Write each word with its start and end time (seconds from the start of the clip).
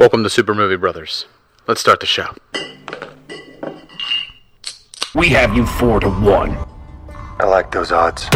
Welcome 0.00 0.22
to 0.24 0.30
Super 0.30 0.54
Movie 0.54 0.78
Brothers. 0.78 1.26
Let's 1.66 1.82
start 1.82 2.00
the 2.00 2.06
show. 2.06 2.34
We 5.14 5.28
have 5.28 5.54
you 5.54 5.66
four 5.66 6.00
to 6.00 6.08
one. 6.08 6.56
I 7.38 7.44
like 7.44 7.70
those 7.70 7.92
odds. 7.92 8.26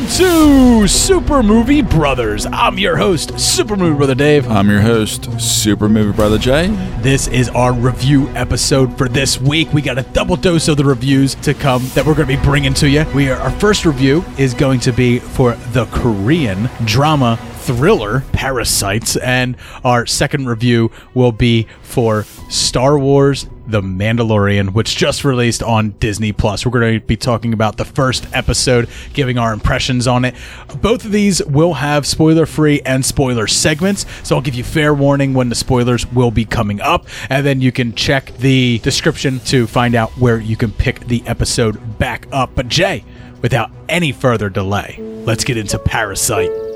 Welcome 0.00 0.16
to 0.16 0.88
Super 0.88 1.42
Movie 1.42 1.82
Brothers. 1.82 2.46
I'm 2.46 2.78
your 2.78 2.96
host, 2.96 3.38
Super 3.38 3.76
Movie 3.76 3.98
Brother 3.98 4.14
Dave. 4.14 4.48
I'm 4.48 4.70
your 4.70 4.80
host, 4.80 5.38
Super 5.38 5.90
Movie 5.90 6.16
Brother 6.16 6.38
Jay. 6.38 6.68
This 7.02 7.28
is 7.28 7.50
our 7.50 7.74
review 7.74 8.30
episode 8.30 8.96
for 8.96 9.10
this 9.10 9.38
week. 9.38 9.70
We 9.74 9.82
got 9.82 9.98
a 9.98 10.02
double 10.02 10.36
dose 10.36 10.68
of 10.68 10.78
the 10.78 10.86
reviews 10.86 11.34
to 11.36 11.52
come 11.52 11.86
that 11.92 12.06
we're 12.06 12.14
going 12.14 12.28
to 12.28 12.34
be 12.34 12.42
bringing 12.42 12.72
to 12.74 12.88
you. 12.88 13.04
We 13.14 13.28
are, 13.28 13.38
our 13.40 13.50
first 13.50 13.84
review 13.84 14.24
is 14.38 14.54
going 14.54 14.80
to 14.80 14.92
be 14.92 15.18
for 15.18 15.52
the 15.72 15.84
Korean 15.92 16.70
drama 16.86 17.36
thriller 17.58 18.20
Parasites, 18.32 19.16
and 19.18 19.54
our 19.84 20.06
second 20.06 20.46
review 20.46 20.90
will 21.12 21.32
be 21.32 21.66
for 21.82 22.22
Star 22.48 22.98
Wars 22.98 23.44
The 23.70 23.80
Mandalorian, 23.80 24.72
which 24.72 24.96
just 24.96 25.24
released 25.24 25.62
on 25.62 25.90
Disney 25.92 26.32
Plus. 26.32 26.66
We're 26.66 26.72
going 26.72 27.00
to 27.00 27.06
be 27.06 27.16
talking 27.16 27.52
about 27.52 27.76
the 27.76 27.84
first 27.84 28.26
episode, 28.32 28.88
giving 29.12 29.38
our 29.38 29.52
impressions 29.52 30.06
on 30.06 30.24
it. 30.24 30.34
Both 30.80 31.04
of 31.04 31.12
these 31.12 31.44
will 31.44 31.74
have 31.74 32.06
spoiler 32.06 32.46
free 32.46 32.80
and 32.84 33.04
spoiler 33.04 33.46
segments, 33.46 34.06
so 34.22 34.36
I'll 34.36 34.42
give 34.42 34.54
you 34.54 34.64
fair 34.64 34.92
warning 34.92 35.34
when 35.34 35.48
the 35.48 35.54
spoilers 35.54 36.06
will 36.12 36.30
be 36.30 36.44
coming 36.44 36.80
up, 36.80 37.06
and 37.28 37.46
then 37.46 37.60
you 37.60 37.72
can 37.72 37.94
check 37.94 38.36
the 38.38 38.78
description 38.80 39.40
to 39.46 39.66
find 39.66 39.94
out 39.94 40.10
where 40.18 40.38
you 40.38 40.56
can 40.56 40.72
pick 40.72 41.00
the 41.06 41.22
episode 41.26 41.98
back 41.98 42.26
up. 42.32 42.50
But 42.54 42.68
Jay, 42.68 43.04
without 43.42 43.70
any 43.88 44.12
further 44.12 44.48
delay, 44.48 44.96
let's 45.24 45.44
get 45.44 45.56
into 45.56 45.78
Parasite. 45.78 46.69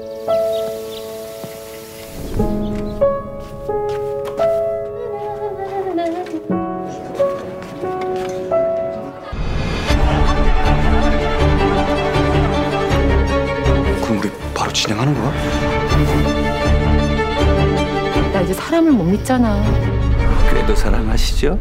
진행하는 14.74 15.14
거야? 15.14 15.32
나 18.32 18.42
이제 18.42 18.54
사람을 18.54 18.92
못 18.92 19.04
믿잖아. 19.04 19.64
그래도 20.50 20.76
사랑하시죠? 20.76 21.60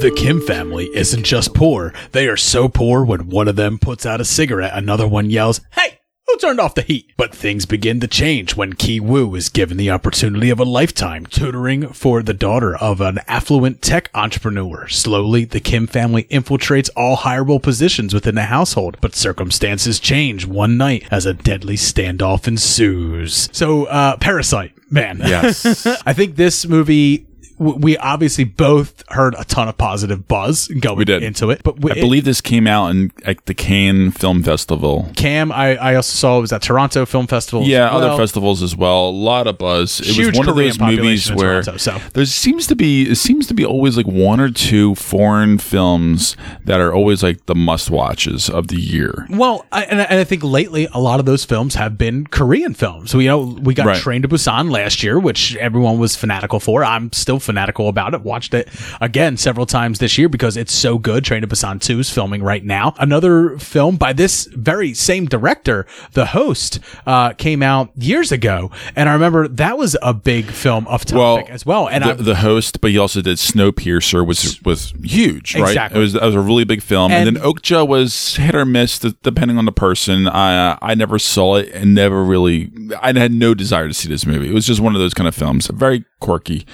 The 0.00 0.10
Kim 0.16 0.40
family 0.40 0.90
isn't 0.96 1.22
just 1.22 1.54
poor. 1.54 1.92
They 2.10 2.26
are 2.26 2.36
so 2.36 2.68
poor 2.68 3.04
when 3.04 3.30
one 3.30 3.46
of 3.46 3.54
them 3.54 3.78
puts 3.78 4.04
out 4.04 4.20
a 4.20 4.24
cigarette, 4.24 4.72
another 4.74 5.06
one 5.06 5.30
yells, 5.30 5.60
Hey! 5.70 5.95
Turned 6.37 6.59
off 6.59 6.75
the 6.75 6.83
heat? 6.83 7.11
But 7.17 7.33
things 7.33 7.65
begin 7.65 7.99
to 7.99 8.07
change 8.07 8.55
when 8.55 8.73
Ki 8.73 8.99
Woo 8.99 9.33
is 9.35 9.49
given 9.49 9.77
the 9.77 9.89
opportunity 9.89 10.49
of 10.49 10.59
a 10.59 10.63
lifetime 10.63 11.25
tutoring 11.25 11.87
for 11.89 12.21
the 12.21 12.33
daughter 12.33 12.75
of 12.77 13.01
an 13.01 13.19
affluent 13.27 13.81
tech 13.81 14.09
entrepreneur. 14.13 14.87
Slowly, 14.87 15.45
the 15.45 15.59
Kim 15.59 15.87
family 15.87 16.23
infiltrates 16.25 16.89
all 16.95 17.17
hireable 17.17 17.61
positions 17.61 18.13
within 18.13 18.35
the 18.35 18.43
household, 18.43 18.97
but 19.01 19.15
circumstances 19.15 19.99
change 19.99 20.45
one 20.45 20.77
night 20.77 21.07
as 21.09 21.25
a 21.25 21.33
deadly 21.33 21.75
standoff 21.75 22.47
ensues. 22.47 23.49
So, 23.51 23.85
uh, 23.85 24.17
Parasite, 24.17 24.73
man. 24.91 25.17
Yes. 25.19 25.85
I 26.05 26.13
think 26.13 26.35
this 26.35 26.67
movie 26.67 27.25
we 27.59 27.97
obviously 27.97 28.43
both 28.43 29.03
heard 29.09 29.35
a 29.37 29.43
ton 29.43 29.67
of 29.67 29.77
positive 29.77 30.27
buzz 30.27 30.67
going 30.67 30.97
We 30.97 31.05
did. 31.05 31.23
into 31.23 31.49
it. 31.49 31.61
But 31.63 31.79
we, 31.81 31.91
I 31.91 31.95
believe 31.95 32.23
this 32.25 32.41
came 32.41 32.67
out 32.67 32.89
in 32.91 33.11
at 33.25 33.45
the 33.45 33.53
Cannes 33.53 34.11
Film 34.11 34.43
Festival. 34.43 35.09
Cam, 35.15 35.51
I, 35.51 35.75
I 35.77 35.95
also 35.95 36.15
saw 36.15 36.37
it 36.37 36.41
was 36.41 36.53
at 36.53 36.61
Toronto 36.61 37.05
Film 37.05 37.27
Festival. 37.27 37.63
Yeah, 37.63 37.91
well. 37.93 38.03
other 38.03 38.17
festivals 38.17 38.61
as 38.61 38.75
well. 38.75 39.09
A 39.09 39.11
lot 39.11 39.47
of 39.47 39.57
buzz. 39.57 39.99
It 39.99 40.07
Huge 40.07 40.27
was 40.27 40.37
one 40.37 40.45
Korean 40.47 40.71
of 40.71 40.77
those 40.77 40.97
movies 40.97 41.31
where 41.33 41.63
Toronto, 41.63 41.77
so. 41.77 41.99
there 42.13 42.25
seems 42.25 42.67
to 42.67 42.75
be 42.75 43.09
it 43.09 43.15
seems 43.15 43.47
to 43.47 43.53
be 43.53 43.65
always 43.65 43.97
like 43.97 44.07
one 44.07 44.39
or 44.39 44.49
two 44.49 44.95
foreign 44.95 45.57
films 45.57 46.35
that 46.65 46.79
are 46.79 46.93
always 46.93 47.23
like 47.23 47.45
the 47.47 47.55
must 47.55 47.89
watches 47.89 48.49
of 48.49 48.67
the 48.67 48.77
year. 48.79 49.25
Well, 49.29 49.65
I, 49.71 49.83
and, 49.85 50.01
I, 50.01 50.03
and 50.05 50.19
I 50.19 50.23
think 50.23 50.43
lately 50.43 50.87
a 50.93 50.99
lot 50.99 51.19
of 51.19 51.25
those 51.25 51.43
films 51.45 51.75
have 51.75 51.97
been 51.97 52.27
Korean 52.27 52.73
films. 52.73 53.15
We 53.15 53.23
you 53.23 53.29
know 53.29 53.57
we 53.61 53.73
got 53.73 53.87
Right. 53.87 53.97
Train 54.01 54.21
to 54.23 54.27
Busan 54.27 54.69
last 54.69 55.01
year, 55.01 55.17
which 55.17 55.55
everyone 55.55 55.97
was 55.97 56.15
fanatical 56.15 56.59
for. 56.59 56.83
I'm 56.83 57.11
still 57.13 57.39
fanatical 57.47 57.89
about 57.89 58.13
it. 58.13 58.21
Watched 58.21 58.53
it 58.53 58.69
again 59.01 59.37
several 59.37 59.65
times 59.65 59.97
this 59.97 60.17
year 60.17 60.29
because 60.29 60.55
it's 60.55 60.73
so 60.73 60.99
good. 60.99 61.23
Train 61.23 61.41
to 61.41 61.47
Busan 61.47 61.81
2 61.81 61.99
is 61.99 62.09
filming 62.11 62.43
right 62.43 62.63
now. 62.63 62.93
Another 62.99 63.57
film 63.57 63.95
by 63.95 64.13
this 64.13 64.45
very 64.51 64.93
same 64.93 65.25
director, 65.25 65.87
The 66.11 66.27
Host, 66.27 66.79
uh, 67.07 67.33
came 67.33 67.63
out 67.63 67.89
years 67.97 68.31
ago, 68.31 68.69
and 68.95 69.09
I 69.09 69.13
remember 69.13 69.47
that 69.47 69.77
was 69.77 69.97
a 70.01 70.13
big 70.13 70.45
film 70.45 70.85
of 70.87 71.05
topic 71.05 71.17
Well, 71.17 71.43
as 71.49 71.65
well. 71.65 71.87
And 71.89 72.03
the, 72.03 72.13
the 72.15 72.35
host, 72.35 72.81
but 72.81 72.91
he 72.91 72.97
also 72.97 73.21
did 73.21 73.37
Snowpiercer, 73.37 74.25
which 74.27 74.61
was 74.63 74.93
huge, 75.03 75.55
right? 75.55 75.69
Exactly. 75.69 75.99
It 75.99 76.03
was 76.03 76.13
that 76.13 76.23
was 76.23 76.35
a 76.35 76.41
really 76.41 76.65
big 76.65 76.81
film, 76.81 77.11
and, 77.11 77.27
And- 77.27 77.37
then 77.37 77.43
Okja 77.43 77.87
was 77.87 78.35
hit 78.35 78.53
or 78.53 78.65
miss 78.65 78.99
depending 78.99 79.57
on 79.57 79.65
the 79.65 79.71
person. 79.71 80.27
I 80.27 80.77
I 80.81 80.93
never 80.95 81.17
saw 81.17 81.55
it 81.55 81.69
and 81.73 81.95
never 81.95 82.23
really. 82.23 82.71
I 83.01 83.17
had 83.17 83.31
no 83.31 83.53
desire 83.53 83.87
to 83.87 83.93
see 83.93 84.09
this 84.09 84.25
movie. 84.25 84.49
It 84.49 84.53
was 84.53 84.65
just 84.67 84.81
one 84.81 84.95
of 84.95 84.99
those 84.99 85.13
kind 85.13 85.27
of 85.27 85.35
films, 85.35 85.67
very 85.67 86.03
quirky. 86.19 86.65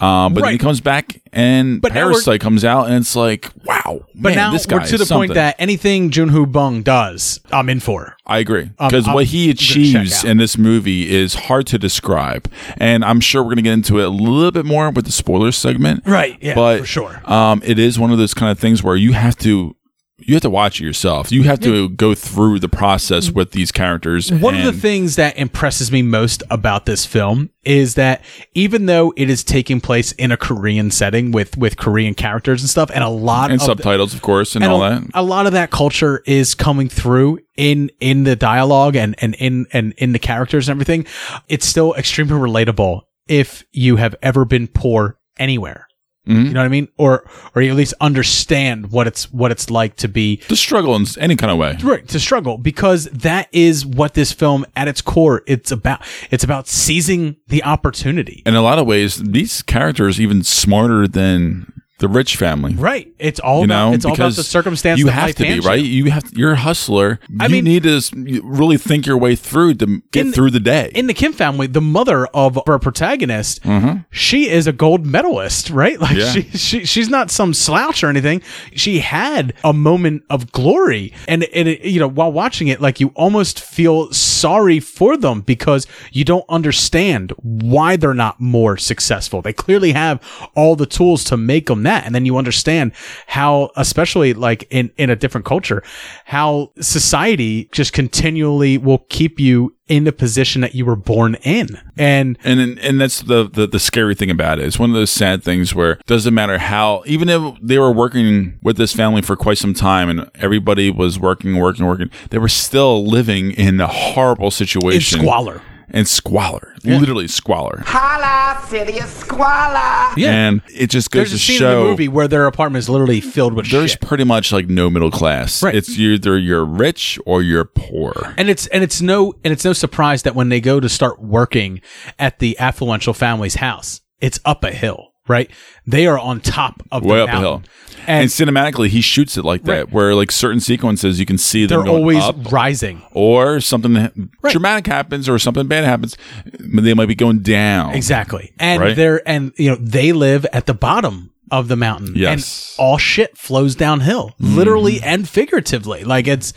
Um, 0.00 0.32
but 0.34 0.42
then 0.44 0.52
he 0.52 0.58
comes 0.58 0.80
back, 0.80 1.20
and 1.32 1.80
But 1.82 1.92
Parasite 1.92 2.40
comes 2.40 2.64
out, 2.64 2.86
and 2.86 2.96
it's 2.96 3.16
like, 3.16 3.50
wow, 3.64 4.06
but 4.14 4.30
man, 4.30 4.36
now 4.36 4.52
this 4.52 4.64
guy 4.64 4.78
we're 4.78 4.86
to 4.86 4.98
the 4.98 5.06
point 5.06 5.34
that 5.34 5.56
anything 5.58 6.10
Joon-ho 6.10 6.46
Bong 6.46 6.82
does, 6.82 7.40
I'm 7.50 7.68
in 7.68 7.80
for. 7.80 8.16
I 8.26 8.38
agree 8.38 8.70
Um, 8.78 8.88
because 8.90 9.08
I'm 9.08 9.14
what 9.14 9.26
he 9.26 9.50
achieves 9.50 10.22
in 10.24 10.36
this 10.36 10.56
movie 10.56 11.10
is 11.10 11.34
hard 11.34 11.66
to 11.68 11.78
describe, 11.78 12.50
and 12.76 13.04
I'm 13.04 13.20
sure 13.20 13.42
we're 13.42 13.48
going 13.48 13.56
to 13.56 13.62
get 13.62 13.72
into 13.72 13.98
it 13.98 14.04
a 14.04 14.08
little 14.10 14.52
bit 14.52 14.64
more 14.64 14.90
with 14.90 15.06
the 15.06 15.12
spoiler 15.12 15.50
segment. 15.50 16.02
Right, 16.06 16.38
yeah, 16.40 16.54
but 16.54 16.80
for 16.80 16.86
sure. 16.86 17.20
um, 17.24 17.60
it 17.64 17.78
is 17.78 17.98
one 17.98 18.12
of 18.12 18.18
those 18.18 18.34
kind 18.34 18.52
of 18.52 18.58
things 18.58 18.82
where 18.82 18.96
you 18.96 19.12
have 19.12 19.36
to. 19.38 19.74
You 20.20 20.34
have 20.34 20.42
to 20.42 20.50
watch 20.50 20.80
it 20.80 20.84
yourself. 20.84 21.30
You 21.30 21.44
have 21.44 21.60
to 21.60 21.88
go 21.90 22.12
through 22.12 22.58
the 22.58 22.68
process 22.68 23.26
mm-hmm. 23.28 23.36
with 23.36 23.52
these 23.52 23.70
characters. 23.70 24.32
One 24.32 24.56
of 24.56 24.64
the 24.64 24.72
things 24.72 25.14
that 25.16 25.38
impresses 25.38 25.92
me 25.92 26.02
most 26.02 26.42
about 26.50 26.86
this 26.86 27.06
film 27.06 27.50
is 27.64 27.94
that 27.94 28.24
even 28.54 28.86
though 28.86 29.12
it 29.16 29.30
is 29.30 29.44
taking 29.44 29.80
place 29.80 30.10
in 30.12 30.32
a 30.32 30.36
Korean 30.36 30.90
setting 30.90 31.30
with 31.30 31.56
with 31.56 31.76
Korean 31.76 32.14
characters 32.14 32.62
and 32.62 32.68
stuff, 32.68 32.90
and 32.92 33.04
a 33.04 33.08
lot 33.08 33.50
and 33.50 33.54
of 33.54 33.60
the- 33.60 33.66
subtitles, 33.66 34.12
of 34.12 34.22
course, 34.22 34.56
and, 34.56 34.64
and 34.64 34.72
all 34.72 34.82
a, 34.82 34.90
that. 34.90 35.10
a 35.14 35.22
lot 35.22 35.46
of 35.46 35.52
that 35.52 35.70
culture 35.70 36.22
is 36.26 36.54
coming 36.54 36.88
through 36.88 37.38
in 37.56 37.90
in 38.00 38.24
the 38.24 38.34
dialogue 38.34 38.96
and 38.96 39.14
and 39.18 39.36
in 39.36 39.66
and 39.72 39.94
in 39.98 40.12
the 40.12 40.18
characters 40.18 40.68
and 40.68 40.74
everything. 40.74 41.06
It's 41.48 41.66
still 41.66 41.94
extremely 41.94 42.34
relatable 42.34 43.02
if 43.28 43.64
you 43.72 43.96
have 43.96 44.16
ever 44.22 44.44
been 44.44 44.66
poor 44.66 45.18
anywhere. 45.38 45.87
Mm-hmm. 46.28 46.46
You 46.46 46.52
know 46.52 46.60
what 46.60 46.66
I 46.66 46.68
mean? 46.68 46.88
Or 46.98 47.24
or 47.54 47.62
you 47.62 47.70
at 47.70 47.76
least 47.76 47.94
understand 48.00 48.92
what 48.92 49.06
it's 49.06 49.32
what 49.32 49.50
it's 49.50 49.70
like 49.70 49.96
to 49.96 50.08
be 50.08 50.36
The 50.48 50.56
struggle 50.56 50.94
in 50.96 51.06
any 51.18 51.36
kind 51.36 51.50
of 51.50 51.58
way. 51.58 51.76
right 51.82 52.06
to 52.08 52.20
struggle 52.20 52.58
because 52.58 53.06
that 53.06 53.48
is 53.52 53.84
what 53.86 54.14
this 54.14 54.32
film 54.32 54.66
at 54.76 54.88
its 54.88 55.00
core 55.00 55.42
it's 55.46 55.70
about 55.72 56.02
it's 56.30 56.44
about 56.44 56.68
seizing 56.68 57.36
the 57.48 57.64
opportunity 57.64 58.42
In 58.46 58.54
a 58.54 58.62
lot 58.62 58.78
of 58.78 58.86
ways, 58.86 59.16
these 59.16 59.62
characters 59.62 60.20
even 60.20 60.42
smarter 60.44 61.08
than 61.08 61.72
the 61.98 62.08
rich 62.08 62.36
family. 62.36 62.74
right 62.74 63.12
it's 63.18 63.40
all 63.40 63.58
you 63.60 63.64
about 63.64 63.88
know, 63.90 63.94
it's 63.94 64.04
all 64.04 64.12
about 64.12 64.16
because 64.16 64.36
the 64.36 64.42
circumstance 64.44 65.00
You 65.00 65.08
have 65.08 65.34
to 65.34 65.42
be 65.42 65.60
right. 65.60 65.80
you. 65.80 66.04
You 66.04 66.10
have. 66.12 66.32
You're 66.32 66.52
a 66.52 66.56
hustler. 66.56 67.18
I 67.40 67.46
you 67.46 67.52
mean- 67.62 67.64
need 67.64 67.82
to 67.82 68.00
really 68.44 68.76
think 68.76 69.06
your 69.06 69.16
way 69.16 69.34
through 69.34 69.74
to 69.74 70.02
get 70.12 70.32
through 70.34 70.50
the 70.52 70.60
day. 70.60 70.92
in 70.94 71.06
the 71.08 71.14
Kim 71.14 71.32
family, 71.32 71.66
the 71.66 71.80
mother 71.80 72.26
of 72.28 72.58
our 72.68 72.78
protagonist, 72.78 73.62
mm-hmm. 73.64 73.98
she 74.10 74.48
is 74.48 74.66
a 74.66 74.72
gold 74.72 75.04
medalist, 75.06 75.70
right? 75.70 75.98
Like 76.08 76.16
Yeah. 76.16 76.30
she, 76.32 76.42
she 76.42 76.84
she's 76.84 77.08
not 77.08 77.30
some 77.30 77.52
slouch 77.52 78.04
or 78.04 78.08
anything. 78.08 78.40
She 78.74 79.00
had 79.00 79.52
a 79.64 79.72
moment 79.72 80.22
of 80.30 80.52
glory, 80.52 81.12
and 81.26 81.42
and 81.52 81.68
it, 81.68 81.84
you 81.84 81.98
know 81.98 82.08
while 82.08 82.30
watching 82.32 82.68
it, 82.68 82.80
like 82.80 83.00
you 83.00 83.08
almost 83.16 83.60
feel 83.60 84.12
sorry 84.12 84.78
for 84.80 85.16
them 85.16 85.40
because 85.40 85.86
you 86.12 86.24
don't 86.24 86.44
understand 86.48 87.32
why 87.42 87.96
they're 87.96 88.14
not 88.14 88.40
more 88.40 88.76
successful. 88.76 89.42
They 89.42 89.52
clearly 89.52 89.92
have 89.92 90.22
all 90.54 90.76
the 90.76 90.86
tools 90.86 91.24
to 91.24 91.36
make 91.36 91.66
them 91.66 91.82
that. 91.88 92.04
And 92.04 92.14
then 92.14 92.24
you 92.26 92.36
understand 92.36 92.92
how, 93.26 93.70
especially 93.76 94.34
like 94.34 94.66
in, 94.70 94.90
in 94.96 95.10
a 95.10 95.16
different 95.16 95.46
culture, 95.46 95.82
how 96.26 96.70
society 96.80 97.68
just 97.72 97.92
continually 97.92 98.78
will 98.78 99.04
keep 99.08 99.40
you 99.40 99.74
in 99.88 100.04
the 100.04 100.12
position 100.12 100.60
that 100.60 100.74
you 100.74 100.84
were 100.84 100.96
born 100.96 101.36
in. 101.42 101.68
And 101.96 102.38
And 102.44 102.78
and 102.78 103.00
that's 103.00 103.22
the, 103.22 103.48
the 103.48 103.66
the 103.66 103.78
scary 103.78 104.14
thing 104.14 104.30
about 104.30 104.58
it. 104.58 104.66
It's 104.66 104.78
one 104.78 104.90
of 104.90 104.94
those 104.94 105.10
sad 105.10 105.42
things 105.42 105.74
where 105.74 105.92
it 105.92 106.06
doesn't 106.06 106.34
matter 106.34 106.58
how 106.58 107.02
even 107.06 107.28
if 107.28 107.54
they 107.62 107.78
were 107.78 107.92
working 107.92 108.58
with 108.62 108.76
this 108.76 108.92
family 108.92 109.22
for 109.22 109.36
quite 109.36 109.58
some 109.58 109.74
time 109.74 110.10
and 110.10 110.30
everybody 110.34 110.90
was 110.90 111.18
working, 111.18 111.56
working, 111.56 111.86
working, 111.86 112.10
they 112.30 112.38
were 112.38 112.48
still 112.48 113.06
living 113.06 113.52
in 113.52 113.80
a 113.80 113.86
horrible 113.86 114.46
in 114.46 114.50
situation. 114.50 115.20
squalor. 115.20 115.62
And 115.90 116.06
squalor. 116.06 116.74
Literally 116.84 117.28
squalor. 117.28 117.82
Holla, 117.86 118.60
city 118.66 118.98
of 118.98 119.08
squalor. 119.08 120.12
Yeah. 120.16 120.32
And 120.32 120.62
it 120.74 120.90
just 120.90 121.10
goes 121.10 121.30
There's 121.30 121.32
a 121.32 121.36
to 121.36 121.42
scene 121.42 121.58
show 121.58 121.78
in 121.80 121.84
the 121.84 121.90
movie 121.90 122.08
where 122.08 122.28
their 122.28 122.46
apartment 122.46 122.80
is 122.80 122.88
literally 122.88 123.20
filled 123.20 123.54
with 123.54 123.70
there's 123.70 123.92
shit. 123.92 124.00
pretty 124.00 124.24
much 124.24 124.52
like 124.52 124.68
no 124.68 124.90
middle 124.90 125.10
class. 125.10 125.62
Right. 125.62 125.74
It's 125.74 125.98
either 125.98 126.38
you're 126.38 126.64
rich 126.64 127.18
or 127.26 127.42
you're 127.42 127.64
poor. 127.64 128.34
And 128.36 128.48
it's 128.50 128.66
and 128.68 128.84
it's 128.84 129.00
no 129.00 129.34
and 129.44 129.52
it's 129.52 129.64
no 129.64 129.72
surprise 129.72 130.22
that 130.24 130.34
when 130.34 130.48
they 130.50 130.60
go 130.60 130.80
to 130.80 130.88
start 130.88 131.20
working 131.20 131.80
at 132.18 132.38
the 132.38 132.56
affluential 132.60 133.14
family's 133.16 133.56
house, 133.56 134.00
it's 134.20 134.40
up 134.44 134.64
a 134.64 134.70
hill, 134.70 135.07
right? 135.28 135.50
They 135.86 136.06
are 136.06 136.18
on 136.18 136.40
top 136.40 136.82
of 136.90 137.04
Way 137.04 137.18
the 137.18 137.22
up 137.24 137.28
a 137.28 137.32
hill. 137.32 137.50
mountain. 137.52 137.70
And, 138.06 138.22
And, 138.22 138.30
cinematically, 138.30 138.88
he 138.88 139.00
shoots 139.02 139.36
it 139.36 139.44
like 139.44 139.64
that, 139.64 139.72
Right. 139.86 139.92
where 139.92 140.14
like 140.14 140.30
certain 140.32 140.60
sequences 140.60 141.20
you 141.20 141.26
can 141.26 141.36
see 141.36 141.66
them 141.66 141.80
they're 141.80 141.86
going 141.86 142.00
always 142.00 142.22
up, 142.24 142.50
rising. 142.50 143.02
or 143.12 143.60
something 143.60 144.30
dramatic 144.48 144.86
happens, 144.86 145.28
or 145.28 145.38
something 145.38 145.66
bad 145.66 145.84
happens. 145.84 146.16
They 146.58 146.94
might 146.94 147.06
be 147.08 147.14
going 147.14 147.40
down. 147.40 147.94
Exactly. 147.94 148.52
And 148.58 148.80
Right. 148.80 148.96
they're 148.96 149.28
and 149.28 149.52
you 149.58 149.70
know, 149.70 149.76
they 149.78 150.12
live 150.12 150.46
at 150.54 150.64
the 150.66 150.74
bottom 150.74 151.32
of 151.50 151.68
the 151.68 151.76
mountain. 151.76 152.12
Yes. 152.16 152.74
And 152.78 152.84
all 152.86 152.96
shit 152.98 153.36
flows 153.36 153.74
downhill, 153.74 154.34
literally 154.38 155.00
and 155.02 155.28
figuratively. 155.28 156.04
Like 156.04 156.26
it's 156.26 156.52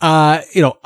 uh, 0.00 0.40
you 0.52 0.62
know, 0.62 0.76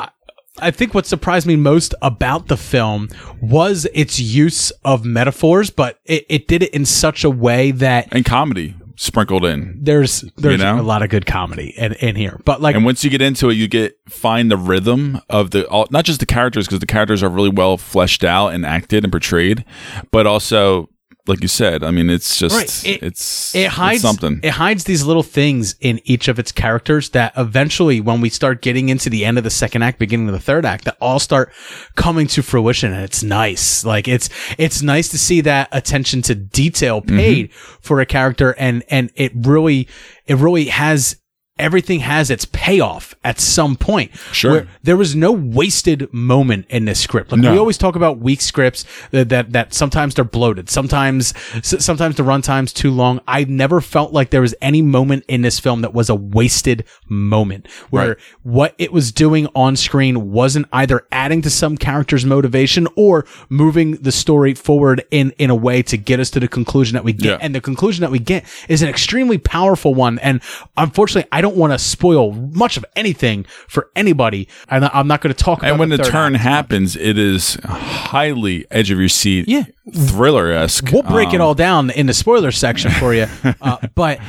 I, 0.62 0.71
think 0.71 0.95
what 0.95 1.07
surprised 1.07 1.47
me 1.47 1.57
most 1.57 1.95
about 2.03 2.49
the 2.49 2.57
film 2.57 3.09
was 3.41 3.87
its 3.95 4.19
use 4.19 4.71
of 4.85 5.05
metaphors, 5.05 5.71
but 5.71 5.99
it, 6.05 6.27
it 6.29 6.49
did 6.49 6.62
it 6.62 6.75
in 6.75 6.85
such 6.85 7.25
a 7.25 7.31
way 7.31 7.71
that 7.73 8.09
And 8.12 8.25
comedy 8.25 8.75
sprinkled 9.01 9.47
in. 9.47 9.79
there's 9.81 10.21
there's 10.37 10.61
know? 10.61 10.79
a 10.79 10.83
lot 10.83 11.03
of 11.03 11.09
good 11.09 11.25
comedy 11.25 11.73
in, 11.79 11.95
in 11.95 12.17
here. 12.17 12.39
But 12.45 12.61
like 12.61 12.77
And 12.77 12.85
once 12.85 13.03
you 13.03 13.09
get 13.11 13.23
into 13.23 13.49
it, 13.49 13.55
you 13.55 13.67
get 13.67 13.99
find 14.09 14.51
the 14.51 14.59
rhythm 14.59 15.21
of 15.31 15.53
the 15.53 15.67
all, 15.69 15.87
not 15.91 16.05
just 16.05 16.21
the 16.21 16.27
characters 16.27 16.67
because 16.67 16.81
the 16.81 16.87
characters 16.87 17.23
are 17.23 17.31
really 17.31 17.49
well 17.49 17.79
fleshed 17.79 18.25
out 18.25 18.49
and 18.49 18.67
acted 18.67 19.05
and 19.05 19.11
portrayed, 19.11 19.65
but 20.11 20.27
also 20.27 20.91
like 21.31 21.41
you 21.41 21.49
said, 21.49 21.82
I 21.82 21.91
mean, 21.91 22.11
it's 22.11 22.37
just 22.37 22.55
Right. 22.55 22.85
It- 22.87 23.03
it's 23.03 23.55
it 23.55 23.61
it's 23.61 23.75
hides 23.75 24.03
something. 24.03 24.41
It 24.43 24.50
hides 24.50 24.85
these 24.85 25.03
little 25.05 25.23
things 25.23 25.75
in 25.81 26.00
each 26.05 26.29
of 26.29 26.38
its 26.38 26.53
characters 26.53 27.09
that 27.11 27.32
eventually, 27.38 28.00
when 28.03 28.21
we 28.21 28.29
start 28.29 28.61
getting 28.61 28.91
into 28.91 29.09
the 29.09 29.25
end 29.25 29.38
of 29.38 29.44
the 29.44 29.50
second 29.50 29.82
act, 29.82 29.99
beginning 29.99 30.29
of 30.29 30.35
the 30.35 30.41
third 30.41 30.67
act, 30.67 30.85
that 30.85 30.97
all 31.00 31.19
start 31.19 31.50
coming 31.97 32.27
to 32.27 32.43
fruition, 32.43 32.93
and 32.93 33.03
it's 33.03 33.23
nice. 33.23 33.82
Like 33.85 34.06
it's 34.09 34.29
it's 34.59 34.82
nice 34.82 35.09
to 35.09 35.19
see 35.19 35.41
that 35.41 35.69
attention 35.73 36.21
to 36.23 36.35
detail 36.35 37.00
Mm-hmm. 37.00 37.17
paid 37.17 37.53
for 37.81 38.00
a 38.00 38.06
character, 38.06 38.55
and 38.59 38.83
and 38.91 39.11
it 39.15 39.33
really 39.35 39.88
it 40.26 40.37
really 40.37 40.67
has. 40.67 41.17
Everything 41.61 42.01
has 42.01 42.31
its 42.31 42.45
payoff 42.47 43.15
at 43.23 43.39
some 43.41 43.77
point. 43.77 44.15
Sure. 44.33 44.51
Where 44.53 44.69
there 44.83 44.97
was 44.97 45.15
no 45.15 45.31
wasted 45.33 46.12
moment 46.12 46.67
in 46.69 46.85
this 46.87 46.99
script. 47.01 47.33
Like 47.33 47.41
No. 47.41 47.53
we 47.53 47.59
always 47.59 47.79
talk 47.79 47.95
about 47.97 48.19
weak 48.19 48.41
scripts 48.41 48.85
that, 49.11 49.29
that 49.29 49.53
that 49.53 49.75
sometimes 49.75 50.15
they're 50.15 50.25
bloated, 50.25 50.69
sometimes 50.71 51.35
sometimes 51.62 52.17
the 52.17 52.23
runtime's 52.23 52.73
too 52.73 52.91
long. 52.91 53.21
I 53.29 53.45
never 53.45 53.81
felt 53.81 54.12
like 54.12 54.31
there 54.31 54.41
was 54.41 54.55
any 54.61 54.83
moment 54.83 55.25
in 55.29 55.43
this 55.43 55.59
film 55.61 55.83
that 55.83 55.95
was 55.95 56.09
a 56.09 56.15
wasted 56.15 56.85
moment 57.09 57.67
where 57.91 58.09
Right. 58.09 58.17
what 58.43 58.75
it 58.79 58.93
was 58.93 59.12
doing 59.12 59.47
on 59.55 59.77
screen 59.77 60.31
wasn't 60.33 60.67
either 60.73 61.07
adding 61.12 61.43
to 61.43 61.51
some 61.51 61.77
character's 61.77 62.25
motivation 62.25 62.89
or 62.97 63.27
moving 63.49 63.93
the 63.97 64.12
story 64.12 64.55
forward 64.55 65.05
in 65.11 65.33
in 65.39 65.51
a 65.51 65.55
way 65.55 65.83
to 65.83 65.97
get 65.97 66.19
us 66.21 66.31
to 66.31 66.41
the 66.41 66.49
conclusion 66.49 66.95
that 66.95 67.05
we 67.05 67.12
get. 67.12 67.27
Yeah. 67.27 67.39
And 67.41 67.55
the 67.55 67.61
conclusion 67.61 68.01
that 68.03 68.11
we 68.11 68.19
get 68.19 68.45
is 68.69 68.83
an 68.83 68.89
extremely 68.89 69.39
powerful 69.39 69.95
one. 69.95 70.19
And 70.21 70.41
unfortunately, 70.77 71.29
I 71.33 71.41
don't 71.41 71.50
want 71.56 71.73
to 71.73 71.79
spoil 71.79 72.32
much 72.32 72.76
of 72.76 72.85
anything 72.97 73.44
for 73.69 73.91
anybody. 73.97 74.49
Not, 74.70 74.94
I'm 74.94 75.06
not 75.08 75.20
going 75.20 75.35
to 75.35 75.44
talk 75.44 75.58
about 75.61 75.70
and 75.70 75.79
when 75.79 75.88
the, 75.88 75.97
third 75.99 76.06
turn 76.06 76.35
happens, 76.35 76.97
it 76.97 77.19
is 77.19 77.55
highly 77.64 78.67
edge 78.70 78.91
of 78.91 78.99
your 78.99 79.08
seat, 79.08 79.47
Yeah. 79.49 79.64
thriller 79.94 80.50
esque. 80.52 80.91
We'll 80.93 81.02
break 81.02 81.32
it 81.35 81.41
all 81.41 81.55
down 81.55 81.91
in 81.91 82.06
the 82.06 82.14
spoiler 82.14 82.52
section 82.52 82.91
for 82.93 83.14
you. 83.14 83.26
Uh, 83.61 83.76
but 83.94 84.20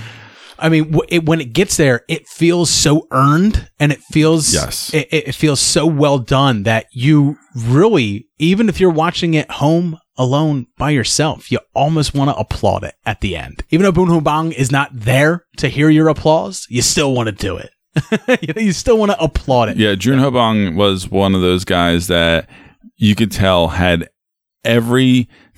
I 0.60 0.70
mean, 0.70 0.96
it, 1.10 1.26
when 1.26 1.42
it 1.42 1.54
gets 1.54 1.78
there, 1.78 2.02
it 2.08 2.28
feels 2.28 2.70
so 2.70 3.08
earned, 3.12 3.70
and 3.80 3.92
it 3.92 4.00
feels 4.12 4.54
Yes. 4.54 4.94
it, 4.94 5.08
it 5.12 5.36
feels 5.36 5.60
so 5.60 5.86
well 5.88 6.20
done 6.20 6.64
that 6.64 6.86
you 6.92 7.38
really, 7.56 8.28
even 8.38 8.70
if 8.70 8.80
you're 8.80 8.92
watching 8.92 9.34
it 9.34 9.50
home 9.50 9.98
alone 10.18 10.68
by 10.78 10.92
yourself, 10.92 11.52
you 11.52 11.60
almost 11.74 12.14
want 12.14 12.30
to 12.30 12.36
applaud 12.36 12.84
it 12.84 12.96
at 13.06 13.22
the 13.22 13.36
end. 13.36 13.64
Even 13.70 13.84
though 13.84 13.92
Boon 13.92 14.24
Bang 14.24 14.52
is 14.52 14.72
not 14.72 14.90
there 14.94 15.46
to 15.58 15.68
hear 15.68 15.90
your 15.90 16.10
applause, 16.10 16.68
you 16.70 16.82
still 16.82 17.14
want 17.14 17.28
to 17.28 17.32
do 17.32 17.58
it. 17.58 17.72
you, 18.58 18.72
still 18.72 18.98
want 18.98 19.12
to 19.12 19.22
applaud 19.22 19.70
it. 19.70 19.78
Yeah, 19.78 19.96
Jun 19.96 20.76
was 20.76 21.10
one 21.10 21.36
of 21.36 21.42
those 21.42 21.66
guys 21.66 22.08
that 22.08 22.50
you 22.96 23.16
could 23.16 23.32
tell 23.32 23.68
had 23.68 24.10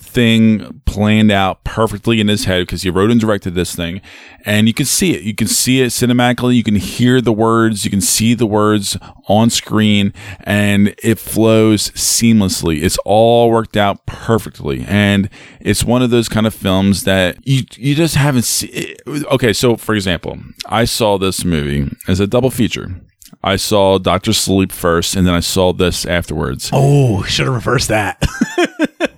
everything 0.03 0.81
planned 0.85 1.31
out 1.31 1.63
perfectly 1.63 2.19
in 2.19 2.27
his 2.27 2.45
head 2.45 2.61
because 2.61 2.83
he 2.83 2.89
wrote 2.89 3.09
and 3.09 3.19
directed 3.19 3.55
this 3.55 3.75
thing. 3.75 4.01
And 4.45 4.67
you 4.67 4.73
can 4.73 4.85
see 4.85 5.15
it. 5.15 5.23
You 5.23 5.33
can 5.33 5.47
see 5.47 5.81
it 5.81 5.87
cinematically. 5.87 6.55
You 6.55 6.63
can 6.63 6.75
hear 6.75 7.21
the 7.21 7.31
words. 7.31 7.85
You 7.85 7.91
can 7.91 8.01
see 8.01 8.33
the 8.33 8.45
words 8.45 8.97
on 9.27 9.49
screen 9.49 10.13
and 10.41 10.93
it 11.01 11.19
flows 11.19 11.89
seamlessly. 11.91 12.83
It's 12.83 12.97
all 13.05 13.49
worked 13.49 13.77
out 13.77 14.05
perfectly. 14.05 14.85
And 14.87 15.29
it's 15.59 15.83
one 15.83 16.01
of 16.01 16.09
those 16.09 16.29
kind 16.29 16.45
of 16.45 16.53
films 16.53 17.03
that 17.03 17.37
you, 17.47 17.63
you 17.75 17.95
just 17.95 18.15
haven't 18.15 18.43
seen. 18.43 18.95
Okay. 19.07 19.53
So 19.53 19.77
for 19.77 19.95
example, 19.95 20.37
I 20.65 20.85
saw 20.85 21.17
this 21.17 21.45
movie 21.45 21.89
as 22.07 22.19
a 22.19 22.27
double 22.27 22.51
feature. 22.51 23.01
I 23.45 23.55
saw 23.55 23.97
Doctor 23.97 24.31
Sleep 24.31 24.71
first, 24.71 25.15
and 25.15 25.27
then 25.27 25.33
I 25.33 25.41
saw 25.41 25.73
this 25.73 26.05
afterwards. 26.05 26.69
Oh, 26.71 27.23
should 27.23 27.47
have 27.47 27.55
reversed 27.55 27.89
that. 27.89 28.23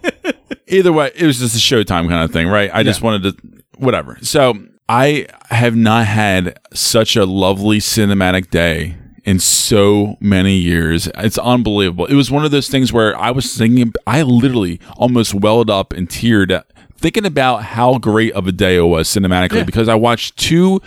Either 0.68 0.92
way, 0.92 1.12
it 1.16 1.26
was 1.26 1.40
just 1.40 1.56
a 1.56 1.60
Showtime 1.60 2.10
kind 2.10 2.24
of 2.24 2.32
thing, 2.32 2.48
right? 2.48 2.70
I 2.74 2.84
just 2.84 3.02
wanted 3.02 3.24
to, 3.24 3.64
whatever. 3.78 4.18
So 4.22 4.56
I 4.90 5.28
have 5.50 5.76
not 5.76 6.06
had 6.08 6.60
such 6.74 7.16
a 7.16 7.26
lovely 7.26 7.80
cinematic 7.80 8.50
day 8.50 8.98
in 9.24 9.40
so 9.40 10.18
many 10.20 10.56
years. 10.56 11.08
It's 11.16 11.38
unbelievable. 11.38 12.06
It 12.06 12.14
was 12.16 12.30
one 12.30 12.46
of 12.46 12.52
those 12.52 12.70
things 12.70 12.94
where 12.94 13.18
I 13.18 13.32
was 13.32 13.58
thinking, 13.58 13.94
I 14.06 14.22
literally 14.22 14.80
almost 14.98 15.34
welled 15.34 15.70
up 15.70 15.94
and 15.94 16.08
teared 16.08 16.62
thinking 16.98 17.26
about 17.26 17.64
how 17.64 17.98
great 17.98 18.34
of 18.34 18.48
a 18.48 18.52
day 18.52 18.78
it 18.78 18.82
was 18.82 19.08
cinematically 19.08 19.66
because 19.66 19.90
I 19.90 19.96
watched 19.96 20.38
two 20.38 20.82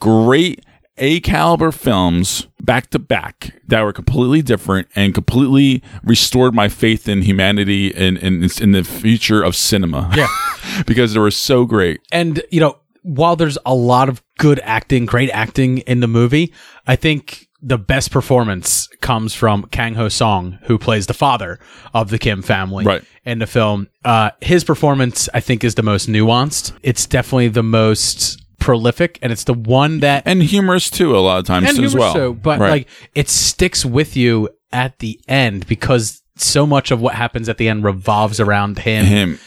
great 0.00 0.64
A 0.98 1.20
caliber 1.20 1.72
films 1.72 2.46
back 2.62 2.90
to 2.90 2.98
back 2.98 3.54
that 3.68 3.82
were 3.82 3.92
completely 3.92 4.40
different 4.42 4.88
and 4.96 5.12
completely 5.14 5.82
restored 6.02 6.54
my 6.54 6.68
faith 6.68 7.06
in 7.08 7.22
humanity 7.22 7.94
and 7.94 8.16
in, 8.18 8.72
the 8.72 8.82
future 8.82 9.42
of 9.42 9.54
cinema. 9.54 10.10
Yeah. 10.16 10.26
because 10.86 11.12
they 11.14 11.20
were 11.20 11.30
so 11.30 11.64
great. 11.64 12.00
and 12.10 12.42
you 12.50 12.60
know 12.60 12.78
while 13.02 13.36
there's 13.36 13.56
a 13.64 13.72
lot 13.74 14.08
of 14.08 14.20
good 14.38 14.58
acting 14.64 15.06
great 15.06 15.30
acting 15.30 15.78
in 15.78 16.00
the 16.00 16.08
movie 16.08 16.52
i 16.88 16.96
think 16.96 17.46
the 17.62 17.78
best 17.78 18.10
performance 18.10 18.88
comes 19.00 19.32
from 19.32 19.62
Kang-ho 19.70 20.08
Song 20.08 20.58
who 20.62 20.76
plays 20.76 21.06
the 21.06 21.14
father 21.14 21.60
of 21.94 22.10
the 22.10 22.18
kim 22.18 22.42
family 22.42 22.84
Right. 22.84 23.04
in 23.24 23.38
the 23.38 23.46
film 23.46 23.88
uh, 24.04 24.30
his 24.40 24.64
performance 24.64 25.28
i 25.32 25.38
think 25.40 25.62
is 25.62 25.76
the 25.76 25.82
most 25.84 26.08
nuanced 26.08 26.72
it's 26.82 27.06
definitely 27.06 27.48
the 27.48 27.62
most 27.62 28.42
prolific 28.66 29.18
and 29.22 29.32
it's 29.32 29.44
the 29.44 29.54
one 29.54 30.00
that 30.00 30.24
And 30.26 30.42
humorous 30.42 30.90
too, 30.90 31.16
a 31.16 31.20
lot 31.20 31.38
of 31.38 31.46
times 31.46 31.68
and 31.68 31.78
as 31.84 31.92
humorous 31.92 31.94
well. 31.94 32.14
too, 32.14 32.34
but 32.42 32.58
Right. 32.58 32.70
like 32.70 32.88
it 33.14 33.28
sticks 33.28 33.84
with 33.84 34.16
you 34.16 34.48
at 34.72 34.98
the 34.98 35.20
end 35.28 35.66
because 35.68 36.20
so 36.36 36.66
much 36.66 36.90
of 36.90 37.00
what 37.00 37.14
happens 37.14 37.48
at 37.48 37.58
the 37.58 37.68
end 37.68 37.84
revolves 37.84 38.40
around 38.40 38.80
him, 38.80 39.04
him 39.06 39.38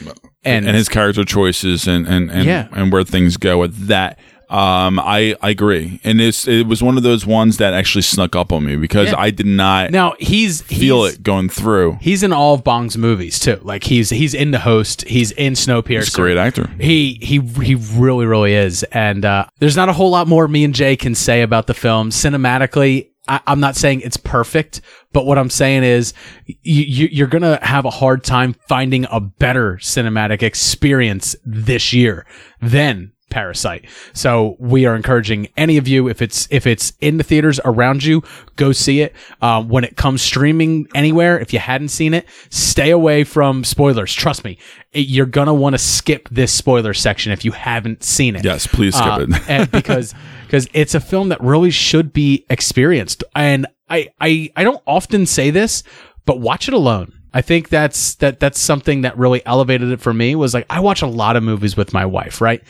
and, 0.43 0.65
and 0.65 0.75
his 0.75 0.88
character 0.89 1.23
choices 1.25 1.85
and 1.88 2.07
and 2.07 2.31
and, 2.31 2.45
Yeah. 2.45 2.67
and 2.71 2.91
where 2.93 3.03
things 3.03 3.35
go 3.38 3.59
with 3.59 3.88
that. 3.88 4.17
Um, 4.49 4.99
I 4.99 5.35
I 5.41 5.51
agree, 5.51 5.99
and 6.03 6.19
it's 6.19 6.47
it 6.47 6.65
was 6.65 6.81
one 6.81 6.97
of 6.97 7.03
those 7.03 7.23
ones 7.25 7.57
that 7.57 7.73
actually 7.75 8.01
snuck 8.01 8.35
up 8.35 8.51
on 8.51 8.65
me 8.65 8.77
because 8.77 9.09
Yeah. 9.09 9.19
I 9.19 9.29
did 9.29 9.45
not 9.45 9.91
now 9.91 10.15
he's 10.19 10.61
feel 10.63 11.03
he's- 11.03 11.15
it 11.15 11.23
going 11.23 11.49
through. 11.49 11.99
He's 12.01 12.23
in 12.23 12.33
all 12.33 12.55
of 12.55 12.63
Bong's 12.63 12.97
movies 12.97 13.39
too. 13.39 13.59
Like 13.61 13.83
he's 13.83 14.09
he's 14.09 14.33
in 14.33 14.49
the 14.51 14.59
host. 14.59 15.03
He's 15.07 15.31
in 15.33 15.53
Snowpiercer. 15.53 15.99
He's 16.05 16.13
a 16.15 16.17
great 16.17 16.37
actor. 16.37 16.67
He 16.79 17.19
he 17.21 17.39
he 17.63 17.75
really 17.75 18.25
really 18.25 18.53
is. 18.55 18.81
And 18.91 19.23
uh, 19.23 19.45
there's 19.59 19.75
not 19.75 19.87
a 19.87 19.93
whole 19.93 20.09
lot 20.09 20.27
more 20.27 20.47
me 20.47 20.63
and 20.63 20.73
Jay 20.73 20.95
can 20.95 21.13
say 21.13 21.43
about 21.43 21.67
the 21.67 21.73
film 21.75 22.09
cinematically. 22.09 23.09
I, 23.27 23.41
I'm 23.45 23.59
not 23.59 23.75
saying 23.75 24.01
it's 24.01 24.17
perfect, 24.17 24.81
but 25.13 25.27
what 25.27 25.37
I'm 25.37 25.51
saying 25.51 25.83
is 25.83 26.13
you, 26.47 26.55
you, 26.83 27.09
you're 27.11 27.27
gonna 27.27 27.59
have 27.61 27.85
a 27.85 27.91
hard 27.91 28.23
time 28.23 28.55
finding 28.67 29.05
a 29.11 29.19
better 29.19 29.75
cinematic 29.81 30.41
experience 30.41 31.35
this 31.45 31.93
year 31.93 32.25
than 32.61 33.11
Parasite. 33.29 33.86
So 34.13 34.55
we 34.59 34.86
are 34.86 34.95
encouraging 34.95 35.48
any 35.57 35.77
of 35.77 35.88
you 35.88 36.07
if 36.07 36.21
it's 36.21 36.48
if 36.51 36.65
it's 36.67 36.93
in 37.00 37.17
the 37.17 37.24
theaters 37.24 37.59
around 37.65 38.03
you, 38.03 38.24
go 38.55 38.71
see 38.71 39.01
it. 39.01 39.15
Um, 39.41 39.69
when 39.69 39.83
it 39.83 39.95
comes 39.95 40.21
streaming 40.21 40.88
anywhere, 40.95 41.39
if 41.39 41.53
you 41.53 41.59
hadn't 41.59 41.89
seen 41.89 42.13
it, 42.13 42.25
stay 42.50 42.89
away 42.91 43.24
from 43.24 43.63
spoilers. 43.63 44.13
Trust 44.13 44.43
me, 44.43 44.57
it- 44.91 45.07
you're 45.07 45.25
gonna 45.25 45.53
want 45.53 45.74
to 45.74 45.77
skip 45.77 46.27
this 46.29 46.51
spoiler 46.51 46.93
section 46.93 47.31
if 47.31 47.45
you 47.45 47.51
haven't 47.51 48.03
seen 48.03 48.36
it. 48.36 48.43
Yes, 48.43 48.67
please 48.67 48.95
skip 48.95 49.07
Uh, 49.07 49.25
it. 49.29 49.41
and 49.50 49.71
because 49.71 50.13
because 50.45 50.67
it's 50.74 50.95
a 50.95 51.00
film 51.00 51.29
that 51.29 51.41
really 51.41 51.71
should 51.71 52.12
be 52.13 52.45
experienced. 52.50 53.24
And 53.36 53.67
I 53.89 54.09
I 54.19 54.51
I 54.55 54.63
don't 54.63 54.81
often 54.88 55.25
say 55.25 55.50
this, 55.51 55.83
but 56.25 56.39
watch 56.39 56.67
it 56.67 56.74
alone. 56.74 57.13
I 57.33 57.41
think 57.41 57.69
that's 57.69 58.15
that 58.15 58.39
that's 58.39 58.59
something 58.59 59.01
that 59.01 59.17
really 59.17 59.45
elevated 59.45 59.91
it 59.91 60.01
for 60.01 60.13
me 60.13 60.36
was 60.36 60.53
like 60.53 60.65
I 60.69 60.79
watch 60.79 61.01
a 61.01 61.07
lot 61.07 61.36
of 61.36 61.43
movies 61.43 61.77
with 61.77 61.93
my 61.93 62.05
wife, 62.05 62.41
right? 62.41 62.63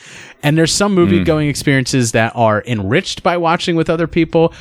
And 0.43 0.57
there's 0.57 0.73
some 0.73 0.93
movie 0.93 1.21
mm. 1.21 1.25
going 1.25 1.47
experiences 1.47 2.11
that 2.11 2.33
are 2.35 2.63
enriched 2.65 3.23
by 3.23 3.37
watching 3.37 3.75
with 3.75 3.89
other 3.89 4.07
people. 4.07 4.53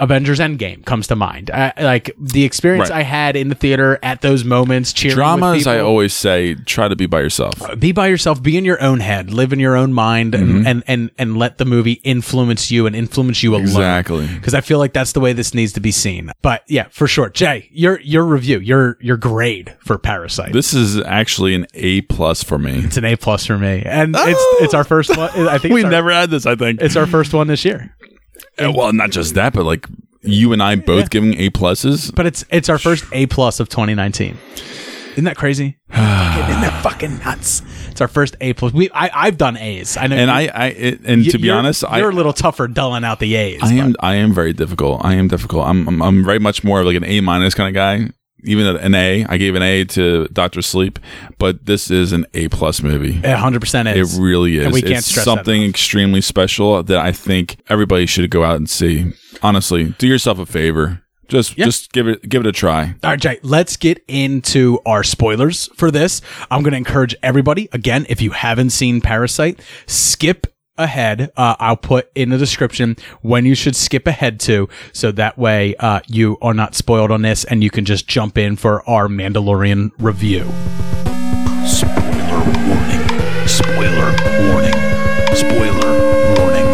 Avengers 0.00 0.40
Endgame 0.40 0.84
comes 0.84 1.06
to 1.06 1.16
mind. 1.16 1.50
I, 1.52 1.72
like 1.80 2.10
the 2.18 2.44
experience 2.44 2.90
Right. 2.90 2.98
I 2.98 3.02
had 3.02 3.36
in 3.36 3.48
the 3.48 3.54
theater 3.54 3.98
at 4.02 4.20
those 4.22 4.44
moments, 4.44 4.92
cheering 4.92 5.14
Dramas, 5.14 5.66
I 5.68 5.78
always 5.78 6.12
say, 6.14 6.54
try 6.56 6.88
to 6.88 6.96
be 6.96 7.06
by 7.06 7.20
yourself. 7.20 7.54
be 7.78 7.92
by 7.92 8.08
yourself, 8.08 8.42
be 8.42 8.56
in 8.56 8.64
your 8.64 8.82
own 8.82 9.00
head, 9.00 9.32
live 9.32 9.52
in 9.52 9.60
your 9.60 9.76
own 9.76 9.92
mind, 9.92 10.34
and, 10.34 10.44
Mm-hmm. 10.44 10.66
and, 10.66 10.82
and, 10.88 11.10
and 11.16 11.36
let 11.36 11.58
the 11.58 11.64
movie 11.64 12.00
influence 12.04 12.70
you 12.70 12.86
and 12.86 12.96
influence 12.96 13.42
you 13.42 13.52
alone. 13.52 13.62
Exactly. 13.62 14.26
Because 14.26 14.52
I 14.54 14.60
feel 14.60 14.78
like 14.78 14.92
that's 14.92 15.12
the 15.12 15.20
way 15.20 15.32
this 15.32 15.54
needs 15.54 15.72
to 15.74 15.80
be 15.80 15.90
seen. 15.92 16.30
But 16.42 16.62
yeah, 16.68 16.88
for 16.90 17.06
sure. 17.06 17.30
Jay, 17.30 17.68
your 17.72 18.00
your 18.00 18.24
review, 18.24 18.58
your 18.58 18.98
your 19.00 19.16
grade 19.16 19.74
for 19.80 19.96
Parasite. 19.98 20.52
This 20.52 20.74
is 20.74 20.98
actually 21.00 21.54
an 21.54 21.66
A 21.74 22.00
plus 22.02 22.42
for 22.42 22.58
me. 22.58 22.78
it's 22.84 22.96
an 22.96 23.04
A 23.04 23.16
plus 23.16 23.46
for 23.46 23.58
me, 23.58 23.82
and 23.86 24.14
it's 24.18 24.44
it's 24.62 24.74
our 24.74 24.84
first 24.84 25.16
one. 25.16 25.30
I 25.48 25.58
think 25.58 25.72
We 25.74 25.84
our, 25.84 25.90
never 25.90 26.10
had 26.10 26.30
this, 26.30 26.46
I 26.46 26.56
think. 26.56 26.80
It's 26.82 26.96
our 26.96 27.06
first 27.06 27.32
one 27.32 27.46
this 27.46 27.64
year, 27.64 27.94
Uh, 28.02 28.03
Uh, 28.58 28.72
well, 28.74 28.92
not 28.92 29.10
just 29.10 29.34
that, 29.34 29.52
but 29.52 29.64
like 29.64 29.86
you 30.22 30.52
and 30.52 30.62
I 30.62 30.76
both 30.76 31.10
giving 31.10 31.34
A 31.38 31.50
pluses. 31.50 32.14
but 32.14 32.26
it's 32.26 32.44
it's 32.50 32.68
our 32.68 32.78
first 32.78 33.04
A 33.12 33.26
plus 33.26 33.60
of 33.60 33.68
2019. 33.68 34.36
Isn't 35.12 35.24
that 35.24 35.36
crazy? 35.36 35.78
Isn't 35.90 36.00
that 36.00 36.80
fucking 36.82 37.18
nuts? 37.18 37.62
It's 37.90 38.00
our 38.00 38.08
first 38.08 38.36
A 38.40 38.52
plus. 38.54 38.72
We 38.72 38.90
I 38.90 39.10
I've 39.14 39.38
done 39.38 39.56
A's. 39.56 39.96
I 39.96 40.08
know. 40.08 40.16
And 40.16 40.30
I, 40.30 40.46
I 40.46 40.66
it, 40.68 41.00
and 41.04 41.24
to 41.30 41.38
be 41.38 41.46
you're- 41.46 41.56
honest, 41.58 41.84
I 41.84 41.98
you're 41.98 42.10
a 42.10 42.14
little 42.14 42.32
tougher 42.32 42.66
dulling 42.66 43.04
out 43.04 43.20
the 43.20 43.34
A's. 43.36 43.60
I 43.62 43.68
but- 43.68 43.78
am 43.84 43.94
I 44.00 44.14
am 44.16 44.34
very 44.34 44.52
difficult. 44.52 45.04
I 45.04 45.14
am 45.14 45.28
difficult. 45.28 45.66
I'm 45.68 45.86
I'm, 45.88 46.02
I'm 46.02 46.24
very 46.24 46.38
much 46.40 46.64
more 46.64 46.80
of 46.80 46.86
like 46.86 46.96
an 46.96 47.04
A 47.04 47.20
minus 47.20 47.54
kind 47.54 47.68
of 47.68 47.74
guy. 47.74 48.10
Even 48.44 48.66
an 48.76 48.94
A, 48.94 49.24
I 49.26 49.36
gave 49.36 49.54
an 49.54 49.62
A 49.62 49.84
to 49.86 50.26
Doctor 50.28 50.62
Sleep, 50.62 50.98
but 51.38 51.66
this 51.66 51.90
is 51.90 52.12
an 52.12 52.26
A 52.34 52.48
plus 52.48 52.82
movie. 52.82 53.16
It 53.18 53.22
100% 53.22 53.96
it 53.96 54.20
really 54.20 54.58
is. 54.58 54.64
And 54.66 54.74
we 54.74 54.82
can't 54.82 54.94
it's 54.98 55.06
stress 55.06 55.24
something 55.24 55.62
extremely 55.62 56.20
special 56.20 56.82
that 56.82 56.98
I 56.98 57.12
think 57.12 57.56
everybody 57.68 58.06
should 58.06 58.28
go 58.30 58.44
out 58.44 58.56
and 58.56 58.68
see. 58.68 59.12
Honestly, 59.42 59.94
do 59.98 60.06
yourself 60.06 60.38
a 60.38 60.46
favor. 60.46 61.00
Just 61.28 61.56
Yeah. 61.56 61.64
just 61.64 61.92
give 61.92 62.06
it 62.06 62.28
give 62.28 62.42
it 62.42 62.46
a 62.46 62.52
try. 62.52 62.94
All 63.02 63.10
right, 63.10 63.18
Jay, 63.20 63.38
let's 63.42 63.76
get 63.78 64.04
into 64.08 64.78
our 64.84 65.02
spoilers 65.02 65.70
for 65.74 65.90
this. 65.90 66.20
I'm 66.50 66.62
going 66.62 66.72
to 66.72 66.76
encourage 66.76 67.14
everybody, 67.22 67.68
again, 67.72 68.04
if 68.10 68.20
you 68.20 68.32
haven't 68.32 68.70
seen 68.70 69.00
Parasite, 69.00 69.58
skip 69.86 70.46
ahead. 70.76 71.32
Uh, 71.36 71.56
I'll 71.58 71.76
put 71.76 72.10
in 72.14 72.30
the 72.30 72.38
description 72.38 72.96
when 73.22 73.44
you 73.44 73.54
should 73.54 73.76
skip 73.76 74.06
ahead 74.06 74.40
to, 74.40 74.68
so 74.92 75.12
that 75.12 75.38
way 75.38 75.74
uh, 75.76 76.00
you 76.06 76.38
are 76.42 76.54
not 76.54 76.74
spoiled 76.74 77.10
on 77.10 77.22
this 77.22 77.44
and 77.44 77.62
you 77.62 77.70
can 77.70 77.84
just 77.84 78.06
jump 78.06 78.38
in 78.38 78.56
for 78.56 78.88
our 78.88 79.08
Mandalorian 79.08 79.90
review. 79.98 80.44
Spoiler 81.66 82.40
warning. 82.68 83.48
Spoiler 83.48 84.14
warning. 84.48 84.74
Spoiler 85.34 85.92
warning. 86.38 86.66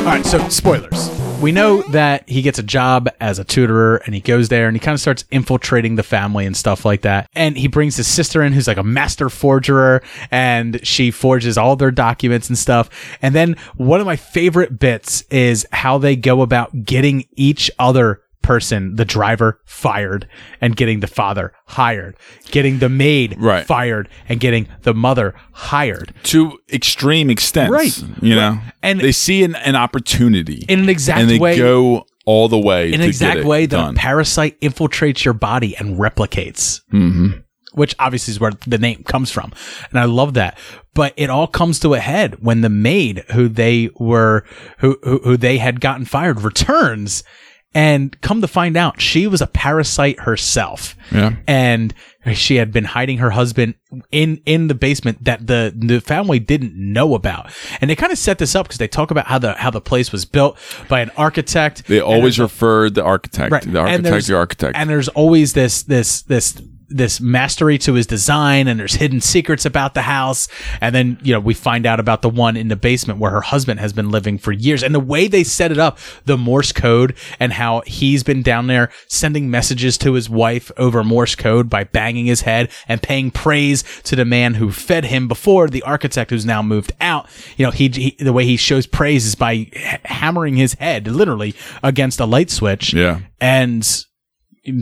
All 0.00 0.06
right, 0.06 0.24
so 0.24 0.48
spoilers. 0.48 1.11
We 1.42 1.50
know 1.50 1.82
that 1.90 2.28
he 2.28 2.40
gets 2.40 2.60
a 2.60 2.62
job 2.62 3.08
as 3.20 3.40
a 3.40 3.44
tutorer 3.44 3.96
and 4.04 4.14
he 4.14 4.20
goes 4.20 4.48
there 4.48 4.68
and 4.68 4.76
he 4.76 4.80
kind 4.80 4.94
of 4.94 5.00
starts 5.00 5.24
infiltrating 5.32 5.96
the 5.96 6.04
family 6.04 6.46
and 6.46 6.56
stuff 6.56 6.84
like 6.84 7.00
that. 7.00 7.28
And 7.34 7.58
he 7.58 7.66
brings 7.66 7.96
his 7.96 8.06
sister 8.06 8.44
in 8.44 8.52
who's 8.52 8.68
like 8.68 8.76
a 8.76 8.84
master 8.84 9.28
forger 9.28 10.04
and 10.30 10.86
she 10.86 11.10
forges 11.10 11.58
all 11.58 11.74
their 11.74 11.90
documents 11.90 12.48
and 12.48 12.56
stuff. 12.56 12.88
And 13.20 13.34
then 13.34 13.56
one 13.76 13.98
of 13.98 14.06
my 14.06 14.14
favorite 14.14 14.78
bits 14.78 15.22
is 15.30 15.66
how 15.72 15.98
they 15.98 16.14
go 16.14 16.42
about 16.42 16.84
getting 16.84 17.26
each 17.32 17.72
other 17.76 18.22
person, 18.42 18.96
the 18.96 19.04
driver, 19.04 19.60
fired 19.64 20.28
and 20.60 20.76
getting 20.76 21.00
the 21.00 21.06
father 21.06 21.52
hired, 21.66 22.16
getting 22.50 22.78
the 22.80 22.88
maid 22.88 23.36
Right. 23.38 23.64
fired 23.66 24.08
and 24.28 24.40
getting 24.40 24.68
the 24.82 24.94
mother 24.94 25.34
hired. 25.52 26.12
To 26.24 26.58
extreme 26.72 27.30
extents, 27.30 27.70
Right. 27.70 28.02
You 28.22 28.34
know, 28.34 28.58
And- 28.82 29.00
they 29.00 29.12
see 29.12 29.42
an, 29.44 29.54
an 29.56 29.76
opportunity 29.76 30.64
In 30.68 30.80
an 30.80 30.88
exact 30.88 31.20
and 31.20 31.30
they 31.30 31.38
way- 31.38 31.56
go 31.56 32.06
all 32.24 32.48
the 32.48 32.58
way 32.58 32.92
in 32.92 33.00
an 33.00 33.06
exact 33.08 33.44
way 33.44 33.66
that 33.66 33.96
parasite 33.96 34.60
infiltrates 34.60 35.24
your 35.24 35.34
body 35.34 35.76
and 35.76 35.98
replicates. 35.98 36.80
Mm-hmm. 36.92 37.38
Which 37.74 37.94
obviously 37.98 38.32
is 38.32 38.38
where 38.38 38.52
the 38.66 38.76
name 38.78 39.02
comes 39.04 39.30
from. 39.30 39.50
And 39.90 39.98
I 39.98 40.04
love 40.04 40.34
that. 40.34 40.58
But 40.94 41.14
it 41.16 41.30
all 41.30 41.46
comes 41.46 41.78
to 41.80 41.94
a 41.94 42.00
head 42.00 42.36
when 42.40 42.60
the 42.60 42.68
maid 42.68 43.24
who 43.32 43.48
they 43.48 43.88
were, 43.98 44.44
who, 44.78 44.98
who, 45.02 45.18
who 45.24 45.36
they 45.38 45.56
had 45.56 45.80
gotten 45.80 46.04
fired 46.04 46.42
returns 46.42 47.24
and 47.74 48.20
come 48.20 48.40
to 48.42 48.48
find 48.48 48.76
out 48.76 49.00
she 49.00 49.26
was 49.26 49.40
a 49.40 49.46
parasite 49.46 50.20
herself. 50.20 50.94
Yeah. 51.10 51.36
And 51.46 51.94
she 52.34 52.56
had 52.56 52.70
been 52.72 52.84
hiding 52.84 53.18
her 53.18 53.30
husband 53.30 53.74
in, 54.12 54.40
in 54.46 54.68
the 54.68 54.74
basement 54.74 55.24
that 55.24 55.46
the, 55.46 55.72
the 55.76 56.00
family 56.00 56.38
didn't 56.38 56.74
know 56.76 57.14
about. 57.14 57.50
And 57.80 57.90
they 57.90 57.96
kind 57.96 58.12
of 58.12 58.18
set 58.18 58.38
this 58.38 58.54
up 58.54 58.66
because 58.66 58.78
they 58.78 58.88
talk 58.88 59.10
about 59.10 59.26
how 59.26 59.38
the, 59.38 59.54
how 59.54 59.70
the 59.70 59.80
place 59.80 60.12
was 60.12 60.24
built 60.24 60.56
by 60.88 61.00
an 61.00 61.10
architect. 61.16 61.86
they 61.88 62.00
always 62.00 62.36
there's 62.36 62.38
a- 62.38 62.42
refer 62.44 62.90
the 62.90 63.02
architect, 63.02 63.50
the 63.64 63.68
and 63.70 63.76
architect, 63.78 64.02
there's- 64.04 64.26
the 64.28 64.36
architect. 64.36 64.76
And 64.76 64.88
there's 64.88 65.08
always 65.08 65.52
this 65.54 65.82
this 65.82 66.22
this 66.22 66.60
this 66.92 67.20
mastery 67.20 67.78
to 67.78 67.94
his 67.94 68.06
design 68.06 68.68
and 68.68 68.78
there's 68.78 68.94
hidden 68.94 69.20
secrets 69.20 69.64
about 69.64 69.94
the 69.94 70.02
house. 70.02 70.48
And 70.80 70.94
then 70.94 71.18
you 71.22 71.32
know 71.32 71.40
we 71.40 71.54
find 71.54 71.86
out 71.86 72.00
about 72.00 72.22
the 72.22 72.28
one 72.28 72.56
in 72.56 72.68
the 72.68 72.76
basement 72.76 73.18
where 73.18 73.30
her 73.30 73.40
husband 73.40 73.80
has 73.80 73.92
been 73.92 74.10
living 74.10 74.38
for 74.38 74.52
years. 74.52 74.82
And 74.82 74.94
the 74.94 75.00
way 75.00 75.28
they 75.28 75.44
set 75.44 75.72
it 75.72 75.78
up 75.78 75.98
the 76.24 76.36
morse 76.38 76.72
code 76.72 77.14
and 77.40 77.52
how 77.52 77.82
he's 77.86 78.22
been 78.22 78.42
down 78.42 78.66
there 78.66 78.90
sending 79.08 79.50
messages 79.50 79.98
to 79.98 80.14
his 80.14 80.28
wife 80.28 80.70
over 80.76 81.02
morse 81.02 81.34
code 81.34 81.68
by 81.68 81.84
banging 81.84 82.26
his 82.26 82.42
head 82.42 82.70
and 82.88 83.02
paying 83.02 83.30
praise 83.30 83.82
to 84.04 84.16
the 84.16 84.24
man 84.24 84.54
who 84.54 84.70
fed 84.70 85.04
him 85.06 85.28
before 85.28 85.68
the 85.68 85.82
architect 85.82 86.30
who's 86.30 86.46
now 86.46 86.62
moved 86.62 86.92
out. 87.00 87.28
You 87.56 87.66
know 87.66 87.70
he, 87.72 87.88
he 87.88 88.16
the 88.18 88.32
way 88.32 88.44
he 88.44 88.56
shows 88.56 88.86
praise 88.86 89.26
is 89.26 89.34
by 89.34 89.52
h- 89.52 90.00
hammering 90.04 90.56
his 90.56 90.74
head 90.74 91.06
literally 91.06 91.54
against 91.82 92.20
a 92.20 92.26
light 92.26 92.50
switch. 92.50 92.92
Yeah. 92.92 93.20
and 93.40 94.04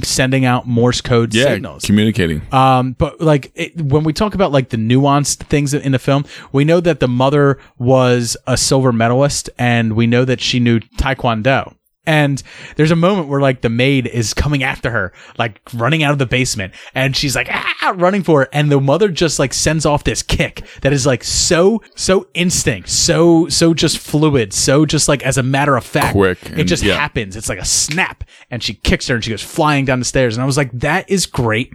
sending 0.02 0.44
out 0.44 0.66
Morse 0.66 1.00
code 1.00 1.34
yeah, 1.34 1.44
signals. 1.44 1.84
communicating. 1.84 2.42
Um, 2.52 2.92
but 2.92 3.20
like 3.20 3.50
it, 3.54 3.80
when 3.80 4.04
we 4.04 4.12
talk 4.12 4.34
about 4.34 4.52
like 4.52 4.68
the 4.68 4.76
nuanced 4.76 5.38
things 5.44 5.72
in 5.74 5.92
the 5.92 5.98
film, 5.98 6.24
we 6.52 6.64
know 6.64 6.80
that 6.80 7.00
the 7.00 7.08
mother 7.08 7.58
was 7.78 8.36
a 8.46 8.56
silver 8.56 8.92
medalist, 8.92 9.50
and 9.58 9.94
we 9.94 10.06
know 10.06 10.24
that 10.24 10.40
she 10.40 10.60
knew 10.60 10.80
Taekwondo. 10.80 11.74
And 12.06 12.42
there's 12.76 12.90
a 12.90 12.96
moment 12.96 13.28
where 13.28 13.40
like 13.40 13.60
the 13.60 13.68
maid 13.68 14.06
is 14.06 14.32
coming 14.32 14.62
after 14.62 14.90
her, 14.90 15.12
like 15.38 15.60
running 15.74 16.02
out 16.02 16.12
of 16.12 16.18
the 16.18 16.26
basement, 16.26 16.72
and 16.94 17.14
she's 17.14 17.36
like 17.36 17.48
ah, 17.50 17.94
running 17.96 18.22
for 18.22 18.42
it, 18.42 18.48
and 18.52 18.72
the 18.72 18.80
mother 18.80 19.08
just 19.08 19.38
like 19.38 19.52
sends 19.52 19.84
off 19.84 20.04
this 20.04 20.22
kick 20.22 20.64
that 20.80 20.94
is 20.94 21.04
like 21.04 21.22
so 21.22 21.82
so 21.94 22.26
instinct, 22.32 22.88
so 22.88 23.48
so 23.48 23.74
just 23.74 23.98
fluid, 23.98 24.54
so 24.54 24.86
just 24.86 25.08
like 25.08 25.22
as 25.22 25.36
a 25.36 25.42
matter 25.42 25.76
of 25.76 25.84
fact, 25.84 26.12
Quick 26.12 26.38
It 26.56 26.64
just 26.64 26.82
yeah. 26.82 26.94
happens. 26.94 27.36
It's 27.36 27.50
like 27.50 27.60
a 27.60 27.66
snap, 27.66 28.24
and 28.50 28.62
she 28.62 28.74
kicks 28.74 29.06
her, 29.08 29.16
and 29.16 29.22
she 29.22 29.30
goes 29.30 29.42
flying 29.42 29.84
down 29.84 29.98
the 29.98 30.06
stairs, 30.06 30.36
and 30.36 30.42
I 30.42 30.46
was 30.46 30.56
like, 30.56 30.72
that 30.72 31.08
is 31.10 31.26
great 31.26 31.72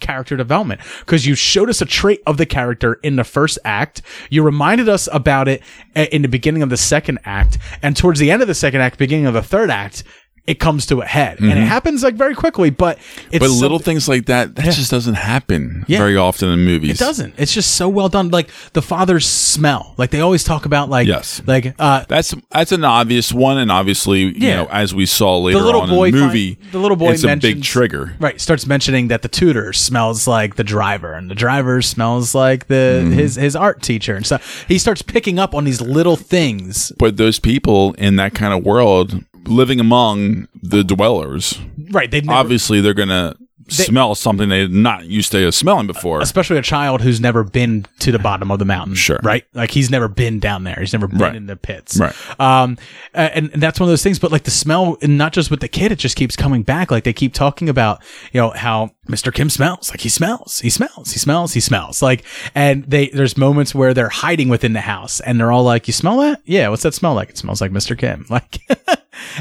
character 0.00 0.36
development 0.36 0.80
because 1.00 1.26
you 1.26 1.34
showed 1.34 1.68
us 1.68 1.80
a 1.80 1.84
trait 1.86 2.20
of 2.26 2.36
the 2.36 2.46
character 2.46 2.94
in 3.02 3.16
the 3.16 3.24
first 3.24 3.58
act. 3.64 4.02
You 4.30 4.42
reminded 4.42 4.88
us 4.88 5.08
about 5.12 5.48
it 5.48 5.62
a- 5.96 6.14
in 6.14 6.22
the 6.22 6.28
beginning 6.28 6.62
of 6.62 6.70
the 6.70 6.76
second 6.76 7.18
act, 7.24 7.58
and 7.82 7.96
towards 7.96 8.20
the 8.20 8.30
end 8.30 8.42
of 8.42 8.48
the 8.48 8.54
second 8.54 8.80
act, 8.80 8.98
beginning 8.98 9.26
of 9.26 9.34
the 9.34 9.42
third 9.42 9.70
act, 9.70 10.04
it 10.48 10.58
comes 10.58 10.86
to 10.86 11.00
a 11.02 11.06
head, 11.06 11.38
and 11.40 11.50
it 11.52 11.56
happens 11.76 12.02
like 12.02 12.14
very 12.14 12.34
quickly. 12.34 12.70
But 12.70 12.98
it's 12.98 13.04
Mm-hmm. 13.28 13.38
but 13.38 13.50
little 13.50 13.78
something- 13.78 13.84
things 13.94 14.08
like 14.08 14.26
that, 14.26 14.54
that 14.56 14.64
just 14.74 14.90
doesn't 14.90 15.14
happen 15.14 15.84
Yeah. 15.86 15.98
very 15.98 16.16
often 16.16 16.48
in 16.48 16.60
movies. 16.64 16.92
It 16.92 16.98
doesn't. 16.98 17.34
It's 17.36 17.52
just 17.54 17.74
so 17.76 17.88
well 17.88 18.08
done. 18.08 18.30
Like 18.30 18.48
the 18.72 18.82
father's 18.82 19.26
smell. 19.26 19.94
Like 19.96 20.10
they 20.10 20.20
always 20.20 20.44
talk 20.44 20.64
about. 20.66 20.88
Like 20.90 21.06
Yes. 21.06 21.42
Like 21.46 21.74
uh, 21.78 22.04
That's 22.08 22.34
that's 22.50 22.72
an 22.72 22.84
obvious 22.84 23.32
one, 23.32 23.58
and 23.58 23.70
obviously, 23.70 24.20
you 24.20 24.32
Yeah. 24.48 24.56
know, 24.62 24.68
as 24.72 24.94
we 24.94 25.06
saw 25.06 25.38
later 25.38 25.58
the 25.58 25.64
little 25.64 25.82
on 25.82 25.88
boy 25.90 26.08
in 26.08 26.14
the 26.14 26.20
find- 26.20 26.32
movie, 26.32 26.58
the 26.72 26.78
little 26.78 26.96
boy 26.96 27.12
it's 27.12 27.24
a 27.24 27.36
big 27.36 27.62
trigger. 27.62 28.14
Right, 28.18 28.40
starts 28.40 28.66
mentioning 28.66 29.08
that 29.08 29.22
the 29.22 29.28
tutor 29.28 29.72
smells 29.72 30.26
like 30.26 30.56
the 30.56 30.64
driver, 30.64 31.12
and 31.14 31.30
the 31.30 31.34
driver 31.34 31.82
smells 31.82 32.34
like 32.34 32.66
the 32.68 32.78
Mm-hmm. 33.02 33.12
his 33.12 33.34
his 33.36 33.54
art 33.54 33.82
teacher, 33.82 34.16
and 34.16 34.24
stuff. 34.24 34.64
He 34.66 34.78
starts 34.78 35.02
picking 35.02 35.38
up 35.38 35.54
on 35.54 35.64
these 35.64 35.80
little 35.80 36.16
things. 36.16 36.90
But 36.98 37.16
those 37.18 37.38
people 37.38 37.92
in 37.98 38.16
that 38.16 38.34
kind 38.34 38.54
of 38.54 38.64
world, 38.64 39.24
living 39.48 39.80
among 39.80 40.48
the 40.62 40.84
dwellers, 40.84 41.58
Right, 41.90 42.10
they 42.10 42.22
obviously 42.28 42.80
they're 42.80 42.94
gonna 42.94 43.34
smell 43.70 44.14
something 44.14 44.48
they're 44.48 44.66
not 44.66 45.04
used 45.04 45.30
to 45.30 45.52
smelling 45.52 45.86
before. 45.86 46.22
especially 46.22 46.56
a 46.56 46.62
child 46.62 47.02
who's 47.02 47.20
never 47.20 47.44
been 47.44 47.84
to 47.98 48.10
the 48.10 48.18
bottom 48.18 48.50
of 48.50 48.58
the 48.58 48.64
mountain. 48.64 48.94
Sure. 48.94 49.20
Right? 49.22 49.44
Like 49.52 49.70
he's 49.72 49.90
never 49.90 50.08
been 50.08 50.40
down 50.40 50.64
there. 50.64 50.76
He's 50.80 50.94
never 50.94 51.06
been 51.06 51.18
Right. 51.18 51.34
in 51.36 51.44
the 51.44 51.56
pits. 51.56 51.98
Right. 52.00 52.14
Um, 52.40 52.78
and, 53.12 53.50
and 53.52 53.62
that's 53.62 53.78
one 53.78 53.86
of 53.86 53.90
those 53.92 54.02
things, 54.02 54.18
but 54.18 54.32
like 54.32 54.44
the 54.44 54.50
smell, 54.50 54.96
and 55.02 55.18
not 55.18 55.34
just 55.34 55.50
with 55.50 55.60
the 55.60 55.68
kid, 55.68 55.92
it 55.92 55.98
just 55.98 56.16
keeps 56.16 56.34
coming 56.34 56.62
back. 56.62 56.90
Like 56.90 57.04
they 57.04 57.12
keep 57.12 57.34
talking 57.34 57.68
about, 57.68 58.02
you 58.32 58.40
know, 58.40 58.50
how 58.52 58.92
Mr. 59.06 59.30
Kim 59.34 59.50
smells. 59.50 59.90
Like 59.90 60.00
he 60.00 60.08
smells, 60.08 60.60
he 60.60 60.70
smells, 60.70 61.12
he 61.12 61.18
smells, 61.18 61.52
he 61.52 61.60
smells. 61.60 62.00
Like, 62.00 62.24
and 62.54 62.84
they, 62.84 63.08
there's 63.10 63.36
moments 63.36 63.74
where 63.74 63.92
they're 63.92 64.08
hiding 64.08 64.48
within 64.48 64.72
the 64.72 64.80
house 64.80 65.20
and 65.20 65.38
they're 65.38 65.52
all 65.52 65.64
like, 65.64 65.86
you 65.86 65.92
smell 65.92 66.16
that? 66.20 66.40
Yeah. 66.46 66.70
What's 66.70 66.84
that 66.84 66.94
smell 66.94 67.12
like? 67.12 67.28
It 67.28 67.36
smells 67.36 67.60
like 67.60 67.72
Mr. 67.72 67.98
Kim. 67.98 68.24
Like, 68.30 68.60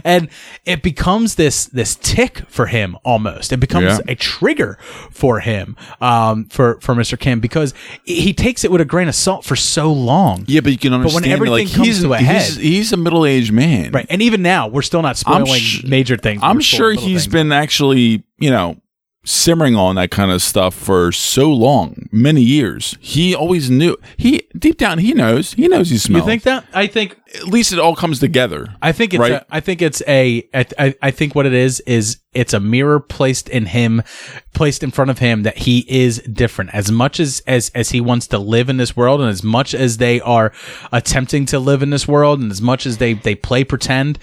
and 0.03 0.29
it 0.65 0.82
becomes 0.84 1.36
this 1.36 1.65
this 1.65 1.96
tick 1.96 2.39
for 2.48 2.67
him 2.67 2.98
almost. 3.03 3.51
It 3.53 3.58
becomes 3.58 3.86
Yeah. 3.86 4.00
a 4.08 4.15
trigger 4.15 4.77
for 5.12 5.39
him, 5.39 5.75
um, 6.01 6.46
for 6.46 6.79
for 6.82 6.96
Mr. 6.96 7.20
Kim 7.20 7.39
because 7.39 7.74
he 8.03 8.34
takes 8.34 8.63
it 8.63 8.72
with 8.72 8.82
a 8.82 8.86
grain 8.86 9.08
of 9.08 9.15
salt 9.15 9.46
for 9.46 9.56
so 9.56 9.91
long. 9.91 10.44
yeah, 10.48 10.62
but 10.62 10.72
you 10.72 10.77
can 10.77 10.94
understand. 10.94 11.24
But 11.24 11.29
when 11.29 11.32
everything 11.32 11.67
like, 11.67 11.75
comes 11.75 11.88
he's, 11.88 12.01
to 12.03 12.13
a 12.13 12.17
he's, 12.17 12.27
head- 12.27 12.63
he's 12.63 12.94
a 12.94 12.98
middle 12.98 13.25
aged 13.25 13.51
man, 13.51 13.91
Right, 13.91 14.06
and 14.10 14.22
even 14.22 14.41
now 14.41 14.67
we're 14.67 14.82
still 14.82 15.01
not 15.01 15.17
spoiling 15.17 15.60
sh- 15.62 15.84
major 15.84 16.17
things. 16.17 16.41
I'm 16.44 16.60
sure 16.60 16.91
he's 16.91 17.01
things. 17.24 17.27
been 17.27 17.51
actually, 17.51 18.24
you 18.39 18.50
know, 18.51 18.77
simmering 19.29 19.75
on 19.75 19.96
that 19.96 20.10
kind 20.10 20.31
of 20.31 20.41
stuff 20.41 20.74
for 20.74 21.12
so 21.12 21.51
long, 21.51 22.07
many 22.13 22.41
years. 22.41 22.96
He 23.01 23.36
always 23.36 23.69
knew. 23.69 23.98
He 24.15 24.48
deep 24.57 24.77
down, 24.77 25.00
he 25.00 25.13
knows. 25.13 25.53
He 25.53 25.67
knows 25.67 25.89
he 25.89 25.98
smells. 25.98 26.24
You 26.24 26.29
think 26.31 26.43
that? 26.43 26.65
I 26.74 26.88
think 26.88 27.17
At 27.36 27.43
least 27.43 27.74
it 27.74 27.79
all 27.79 27.93
comes 27.93 28.19
together. 28.19 28.74
I 28.81 28.93
think 28.93 29.13
it's 29.13 29.19
Right. 29.19 29.34
a, 29.34 29.46
I 29.50 29.60
think 29.60 29.81
it's 29.81 30.01
a 30.07 30.48
I, 30.53 30.96
I- 31.01 31.12
think 31.12 31.36
what 31.36 31.46
it 31.46 31.53
is 31.53 31.81
is 31.81 32.19
it's 32.34 32.53
a 32.53 32.60
mirror 32.62 33.01
placed 33.01 33.50
in 33.50 33.65
him 33.65 34.01
placed 34.53 34.81
in 34.81 34.91
front 34.91 35.12
of 35.12 35.19
him 35.19 35.43
that 35.43 35.57
he 35.57 35.79
is 35.89 36.19
different 36.19 36.74
as 36.74 36.89
much 36.89 37.19
as 37.19 37.41
as 37.48 37.69
as 37.75 37.89
he 37.89 38.00
wants 38.00 38.27
to 38.27 38.38
live 38.39 38.69
in 38.69 38.77
this 38.77 38.96
world 38.96 39.19
and 39.19 39.29
as 39.29 39.43
much 39.43 39.74
as 39.75 39.98
they 39.98 40.22
are 40.22 40.53
attempting 40.93 41.46
to 41.48 41.60
live 41.60 41.84
in 41.84 41.89
this 41.89 42.07
world 42.07 42.39
and 42.39 42.50
as 42.50 42.62
much 42.62 42.86
as 42.86 42.98
they 42.98 43.13
they 43.13 43.36
play 43.36 43.63
pretend 43.65 44.19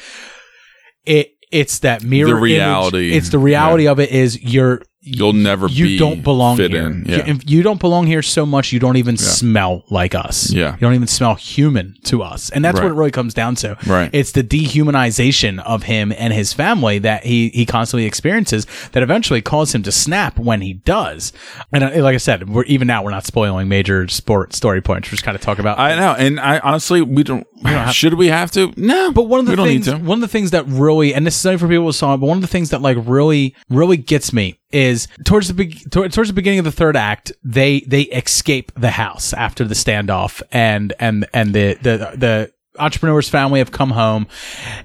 it 1.04 1.32
it's 1.52 1.80
that 1.80 2.02
mirror 2.02 2.30
The 2.30 2.36
image. 2.36 2.42
reality. 2.42 3.12
it's 3.14 3.28
the 3.28 3.38
reality 3.38 3.86
of 3.86 4.00
it 4.00 4.10
is 4.10 4.40
you're 4.42 4.82
You'll 5.06 5.34
never 5.34 5.66
you 5.68 5.84
be 5.84 5.98
don't 5.98 6.22
belong 6.22 6.56
fit 6.56 6.70
here. 6.70 6.86
in. 6.86 7.04
Yeah. 7.06 7.26
You, 7.26 7.38
you 7.46 7.62
don't 7.62 7.78
belong 7.78 8.06
here 8.06 8.22
so 8.22 8.46
much 8.46 8.72
you 8.72 8.80
don't 8.80 8.96
even 8.96 9.16
smell 9.18 9.84
like 9.90 10.14
us. 10.14 10.50
Yeah. 10.50 10.72
You 10.72 10.78
don't 10.80 10.94
even 10.94 11.06
smell 11.08 11.34
human 11.34 11.96
to 12.04 12.22
us. 12.22 12.48
And 12.50 12.64
that's 12.64 12.78
Right. 12.78 12.84
what 12.84 12.92
it 12.92 12.94
really 12.94 13.10
comes 13.10 13.34
down 13.34 13.54
to. 13.56 13.76
Right. 13.86 14.08
It's 14.14 14.32
the 14.32 14.42
dehumanization 14.42 15.58
of 15.64 15.84
him 15.84 16.12
and 16.16 16.32
his 16.32 16.52
family 16.52 16.98
that 17.00 17.24
he 17.24 17.50
he 17.50 17.66
constantly 17.66 18.06
experiences 18.06 18.66
that 18.92 19.02
eventually 19.02 19.42
causes 19.42 19.74
him 19.74 19.82
to 19.84 19.92
snap 19.92 20.38
when 20.38 20.60
he 20.60 20.74
does. 20.74 21.32
And 21.72 21.84
uh, 21.84 21.90
like 22.02 22.14
I 22.14 22.18
said, 22.18 22.48
we're 22.48 22.64
even 22.64 22.86
now 22.86 23.02
we're 23.02 23.10
not 23.10 23.26
spoiling 23.26 23.68
major 23.68 24.08
sport 24.08 24.54
story 24.54 24.80
points. 24.80 25.08
We're 25.08 25.12
just 25.16 25.24
kind 25.24 25.34
of 25.36 25.40
talk 25.42 25.58
about 25.58 25.78
I 25.78 25.96
know, 25.96 26.12
and 26.14 26.40
I 26.40 26.58
honestly, 26.60 27.02
we 27.02 27.22
don't. 27.22 27.46
should 27.92 28.14
we 28.14 28.28
have 28.28 28.50
to? 28.52 28.72
No, 28.76 29.12
but 29.12 29.24
one 29.24 29.40
of 29.40 29.46
the 29.46 29.52
we 29.52 29.56
don't 29.56 29.66
things, 29.66 29.86
to. 29.86 29.96
one 29.98 30.18
of 30.18 30.22
the 30.22 30.28
things 30.28 30.50
that 30.52 30.66
really, 30.66 31.14
and 31.14 31.26
this 31.26 31.38
is 31.38 31.46
only 31.46 31.58
for 31.58 31.68
people 31.68 31.84
who 31.86 31.92
saw 31.92 32.14
it, 32.14 32.18
but 32.18 32.26
one 32.26 32.36
of 32.38 32.42
the 32.42 32.46
things 32.48 32.70
that 32.70 32.82
like 32.82 32.96
really, 33.06 33.54
really 33.68 33.96
gets 33.96 34.32
me 34.32 34.58
is 34.74 35.08
towards 35.24 35.48
the 35.48 35.54
be- 35.54 35.74
towards 35.90 36.28
the 36.28 36.34
beginning 36.34 36.58
of 36.58 36.64
the 36.64 36.72
third 36.72 36.96
act, 36.96 37.32
they 37.42 37.80
they 37.80 38.02
escape 38.02 38.72
the 38.74 38.90
house 38.90 39.32
after 39.32 39.64
the 39.64 39.74
standoff, 39.74 40.42
and 40.52 40.92
and 40.98 41.26
and 41.32 41.54
the 41.54 41.74
the 41.80 42.14
the 42.16 42.52
entrepreneur's 42.78 43.28
family 43.28 43.60
have 43.60 43.70
come 43.70 43.90
home, 43.90 44.26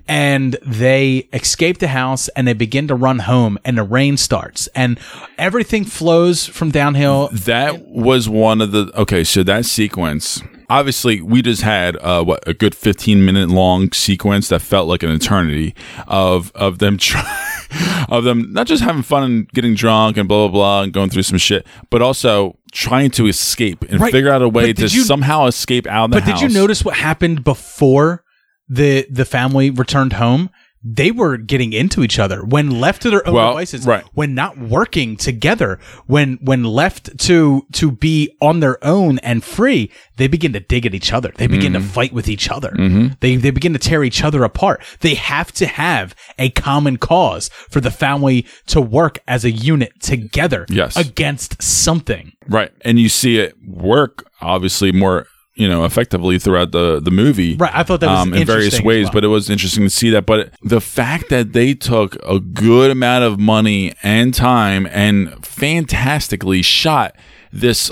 and 0.08 0.58
they 0.66 1.28
escape 1.34 1.80
the 1.80 1.88
house 1.88 2.28
and 2.30 2.48
they 2.48 2.54
begin 2.54 2.88
to 2.88 2.96
run 2.96 3.20
home, 3.20 3.58
and 3.66 3.78
the 3.78 3.84
rain 3.84 4.16
starts, 4.16 4.68
and 4.76 5.00
everything 5.38 5.84
flows 5.86 6.46
from 6.46 6.70
downhill. 6.72 7.30
That 7.32 7.88
was 7.88 8.30
one 8.30 8.62
of 8.62 8.72
the 8.72 8.92
okay. 8.96 9.24
So 9.24 9.44
that 9.44 9.66
sequence, 9.66 10.42
obviously, 10.70 11.20
we 11.22 11.42
just 11.42 11.64
had 11.64 11.98
uh, 11.98 12.24
what 12.24 12.48
a 12.48 12.54
good 12.54 12.76
fifteen 12.76 13.26
minute 13.26 13.50
long 13.50 13.92
sequence 13.92 14.50
that 14.50 14.62
felt 14.62 14.88
like 14.88 15.04
an 15.04 15.10
eternity 15.12 15.74
of 16.08 16.52
of 16.54 16.78
them 16.78 16.98
trying. 17.00 17.49
Of 18.10 18.24
them 18.24 18.52
not 18.54 18.66
just 18.68 18.82
having 18.84 19.02
fun 19.04 19.24
and 19.24 19.50
getting 19.50 19.76
drunk 19.76 20.18
and 20.18 20.28
blah 20.28 20.48
blah 20.48 20.52
blah 20.54 20.82
and 20.84 20.94
going 20.94 21.10
through 21.10 21.24
some 21.24 21.38
shit, 21.38 21.66
but 21.90 22.02
also 22.02 22.58
trying 22.72 23.12
to 23.12 23.28
escape 23.28 23.84
and 23.90 24.00
Right. 24.00 24.12
figure 24.12 24.32
out 24.32 24.42
a 24.42 24.50
way 24.50 24.74
to 24.74 24.82
you- 24.84 25.04
somehow 25.04 25.46
escape 25.46 25.86
out 25.88 26.06
of 26.06 26.12
the 26.12 26.20
But 26.22 26.26
did 26.26 26.42
you 26.42 26.50
notice 26.50 26.84
what 26.84 26.96
happened 26.96 27.44
before 27.44 28.24
the 28.68 29.06
the 29.12 29.26
family 29.26 29.70
returned 29.70 30.14
home? 30.14 30.50
They 30.82 31.12
were 31.12 31.36
getting 31.36 31.74
into 31.74 32.04
each 32.04 32.20
other 32.20 32.44
when 32.46 32.80
left 32.80 33.02
to 33.02 33.10
their 33.10 33.28
own 33.28 33.34
Well, 33.34 33.50
devices. 33.52 33.86
right. 33.86 34.06
When 34.14 34.34
not 34.34 34.58
working 34.58 35.18
together, 35.18 35.78
when 36.08 36.38
when 36.42 36.64
left 36.64 37.18
to 37.28 37.66
to 37.74 37.92
be 37.92 38.36
on 38.42 38.62
their 38.62 38.82
own 38.84 39.20
and 39.20 39.44
free, 39.44 39.92
they 40.16 40.28
begin 40.28 40.54
to 40.54 40.62
dig 40.62 40.86
at 40.86 40.94
each 40.94 41.12
other. 41.12 41.34
They 41.36 41.48
begin 41.48 41.74
Mm-hmm. 41.74 41.84
to 41.84 41.94
fight 41.94 42.14
with 42.14 42.30
each 42.30 42.50
other. 42.50 42.72
They 43.20 43.36
they 43.36 43.52
begin 43.52 43.74
to 43.74 43.80
tear 43.80 44.04
each 44.06 44.24
other 44.24 44.44
apart. 44.46 44.82
They 45.02 45.16
have 45.16 45.52
to 45.54 45.68
have 45.68 46.16
a 46.38 46.50
common 46.52 46.96
cause 46.98 47.50
for 47.70 47.82
the 47.82 47.92
family 47.92 48.46
to 48.68 48.80
work 48.80 49.20
as 49.28 49.44
a 49.44 49.52
unit 49.52 49.92
together 50.02 50.66
Yes. 50.70 50.96
against 50.96 51.62
something. 51.62 52.32
Right. 52.48 52.72
And 52.82 52.98
you 53.00 53.10
see 53.10 53.38
it 53.38 53.56
work 53.68 54.30
obviously 54.42 54.94
more, 54.94 55.28
you 55.60 55.68
know, 55.68 55.84
effectively 55.84 56.40
throughout 56.40 56.72
the 56.72 57.00
the 57.00 57.12
movie. 57.12 57.56
Right, 57.56 57.72
I 57.76 57.84
thought 57.84 58.00
that 58.00 58.08
was 58.10 58.20
um, 58.22 58.34
in 58.34 58.48
various 58.48 58.82
ways, 58.82 59.06
well. 59.06 59.14
but 59.14 59.24
it 59.26 59.28
was 59.28 59.50
interesting 59.50 59.84
to 59.84 59.90
see 59.90 60.10
that. 60.12 60.26
But 60.26 60.52
the 60.64 60.80
fact 60.82 61.30
that 61.30 61.54
they 61.54 61.74
took 61.74 62.16
a 62.26 62.40
good 62.40 62.90
amount 62.92 63.26
of 63.26 63.40
money 63.40 63.94
and 64.02 64.34
time 64.34 64.88
and 64.90 65.46
fantastically 65.46 66.62
shot 66.62 67.16
this 67.52 67.92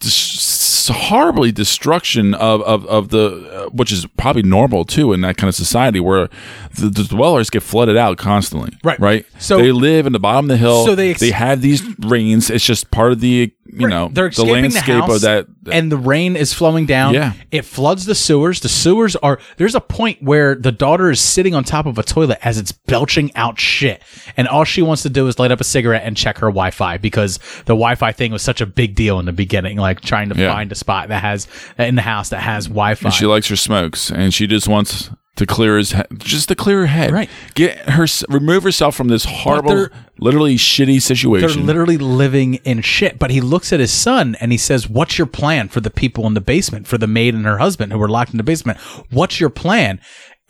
dis- 0.00 0.88
horribly 0.88 1.50
destruction 1.52 2.34
of 2.34 2.60
of, 2.62 2.84
of 2.86 3.08
the 3.08 3.26
uh, 3.66 3.68
which 3.70 3.90
is 3.90 4.06
probably 4.16 4.42
normal 4.42 4.84
too 4.84 5.12
in 5.12 5.20
that 5.22 5.36
kind 5.36 5.48
of 5.48 5.54
society 5.54 5.98
where 6.00 6.28
the, 6.78 6.88
the 6.88 7.02
dwellers 7.04 7.50
get 7.50 7.62
flooded 7.62 7.96
out 7.96 8.16
constantly 8.18 8.70
Right. 8.84 9.00
right 9.00 9.26
So- 9.38 9.58
they 9.58 9.72
live 9.72 10.06
in 10.06 10.12
the 10.12 10.20
bottom 10.20 10.44
of 10.44 10.48
the 10.48 10.56
hill 10.58 10.84
So 10.84 10.94
they 10.94 11.10
ex- 11.10 11.20
they 11.20 11.30
have 11.32 11.60
these 11.60 11.82
rains 12.00 12.50
it's 12.50 12.64
just 12.64 12.90
part 12.92 13.10
of 13.12 13.20
the 13.20 13.52
you 13.78 13.88
know 13.88 14.08
they're 14.12 14.30
the 14.30 14.44
landscape 14.44 15.04
the 15.06 15.12
of 15.12 15.20
that 15.22 15.46
and 15.70 15.90
the 15.92 15.96
rain 15.96 16.36
is 16.36 16.52
flowing 16.52 16.86
down. 16.86 17.14
Yeah. 17.14 17.32
it 17.50 17.64
floods 17.64 18.04
the 18.06 18.14
sewers. 18.14 18.60
The 18.60 18.68
sewers 18.68 19.16
are 19.16 19.38
there's 19.56 19.74
a 19.74 19.80
point 19.80 20.22
where 20.22 20.54
the 20.54 20.72
daughter 20.72 21.10
is 21.10 21.20
sitting 21.20 21.54
on 21.54 21.64
top 21.64 21.86
of 21.86 21.98
a 21.98 22.02
toilet 22.02 22.38
as 22.42 22.58
it's 22.58 22.72
belching 22.72 23.34
out 23.36 23.58
shit, 23.60 24.02
and 24.36 24.48
all 24.48 24.64
she 24.64 24.82
wants 24.82 25.02
to 25.02 25.10
do 25.10 25.26
is 25.26 25.38
light 25.38 25.50
up 25.50 25.60
a 25.60 25.64
cigarette 25.64 26.02
and 26.04 26.16
check 26.16 26.38
her 26.38 26.46
Wi-Fi 26.48 26.98
because 26.98 27.38
the 27.66 27.74
Wi-Fi 27.74 28.12
thing 28.12 28.32
was 28.32 28.42
such 28.42 28.60
a 28.60 28.66
big 28.66 28.94
deal 28.94 29.18
in 29.18 29.26
the 29.26 29.32
beginning, 29.32 29.76
like 29.78 30.00
trying 30.00 30.28
to 30.30 30.36
Yeah. 30.36 30.52
find 30.52 30.70
a 30.72 30.74
spot 30.74 31.08
that 31.08 31.20
has 31.22 31.46
in 31.78 31.94
the 31.96 32.02
house 32.02 32.30
that 32.30 32.40
has 32.40 32.66
Wi-Fi. 32.66 33.08
and 33.08 33.14
she 33.14 33.26
likes 33.26 33.48
her 33.48 33.56
smokes 33.56 34.10
and 34.10 34.32
she 34.32 34.46
just 34.46 34.68
wants 34.68 35.10
to 35.36 35.46
clear 35.46 35.76
his 35.78 35.92
head 35.92 36.06
just 36.18 36.48
to 36.48 36.54
clear 36.54 36.80
her 36.80 36.86
head 36.86 37.12
Right. 37.12 37.28
get 37.54 37.78
her 37.90 38.06
remove 38.28 38.62
herself 38.62 38.94
from 38.96 39.08
this 39.08 39.24
horrible 39.24 39.88
literally 40.18 40.56
shitty 40.56 41.00
situation. 41.02 41.48
They're 41.58 41.66
literally 41.66 41.98
living 41.98 42.54
in 42.64 42.80
shit. 42.80 43.18
But 43.18 43.30
he 43.30 43.40
looks 43.40 43.72
at 43.72 43.80
his 43.80 43.92
son 43.92 44.36
and 44.40 44.50
he 44.50 44.58
says, 44.58 44.88
What's 44.88 45.18
your 45.18 45.26
plan 45.26 45.68
for 45.68 45.80
the 45.80 45.90
people 45.90 46.26
in 46.26 46.34
the 46.34 46.40
basement, 46.40 46.86
for 46.86 46.96
the 46.98 47.06
maid 47.06 47.34
and 47.34 47.44
her 47.44 47.58
husband 47.58 47.92
who 47.92 47.98
were 47.98 48.08
locked 48.08 48.30
in 48.32 48.38
the 48.38 48.42
basement? 48.42 48.78
What's 49.10 49.38
your 49.40 49.50
plan? 49.50 50.00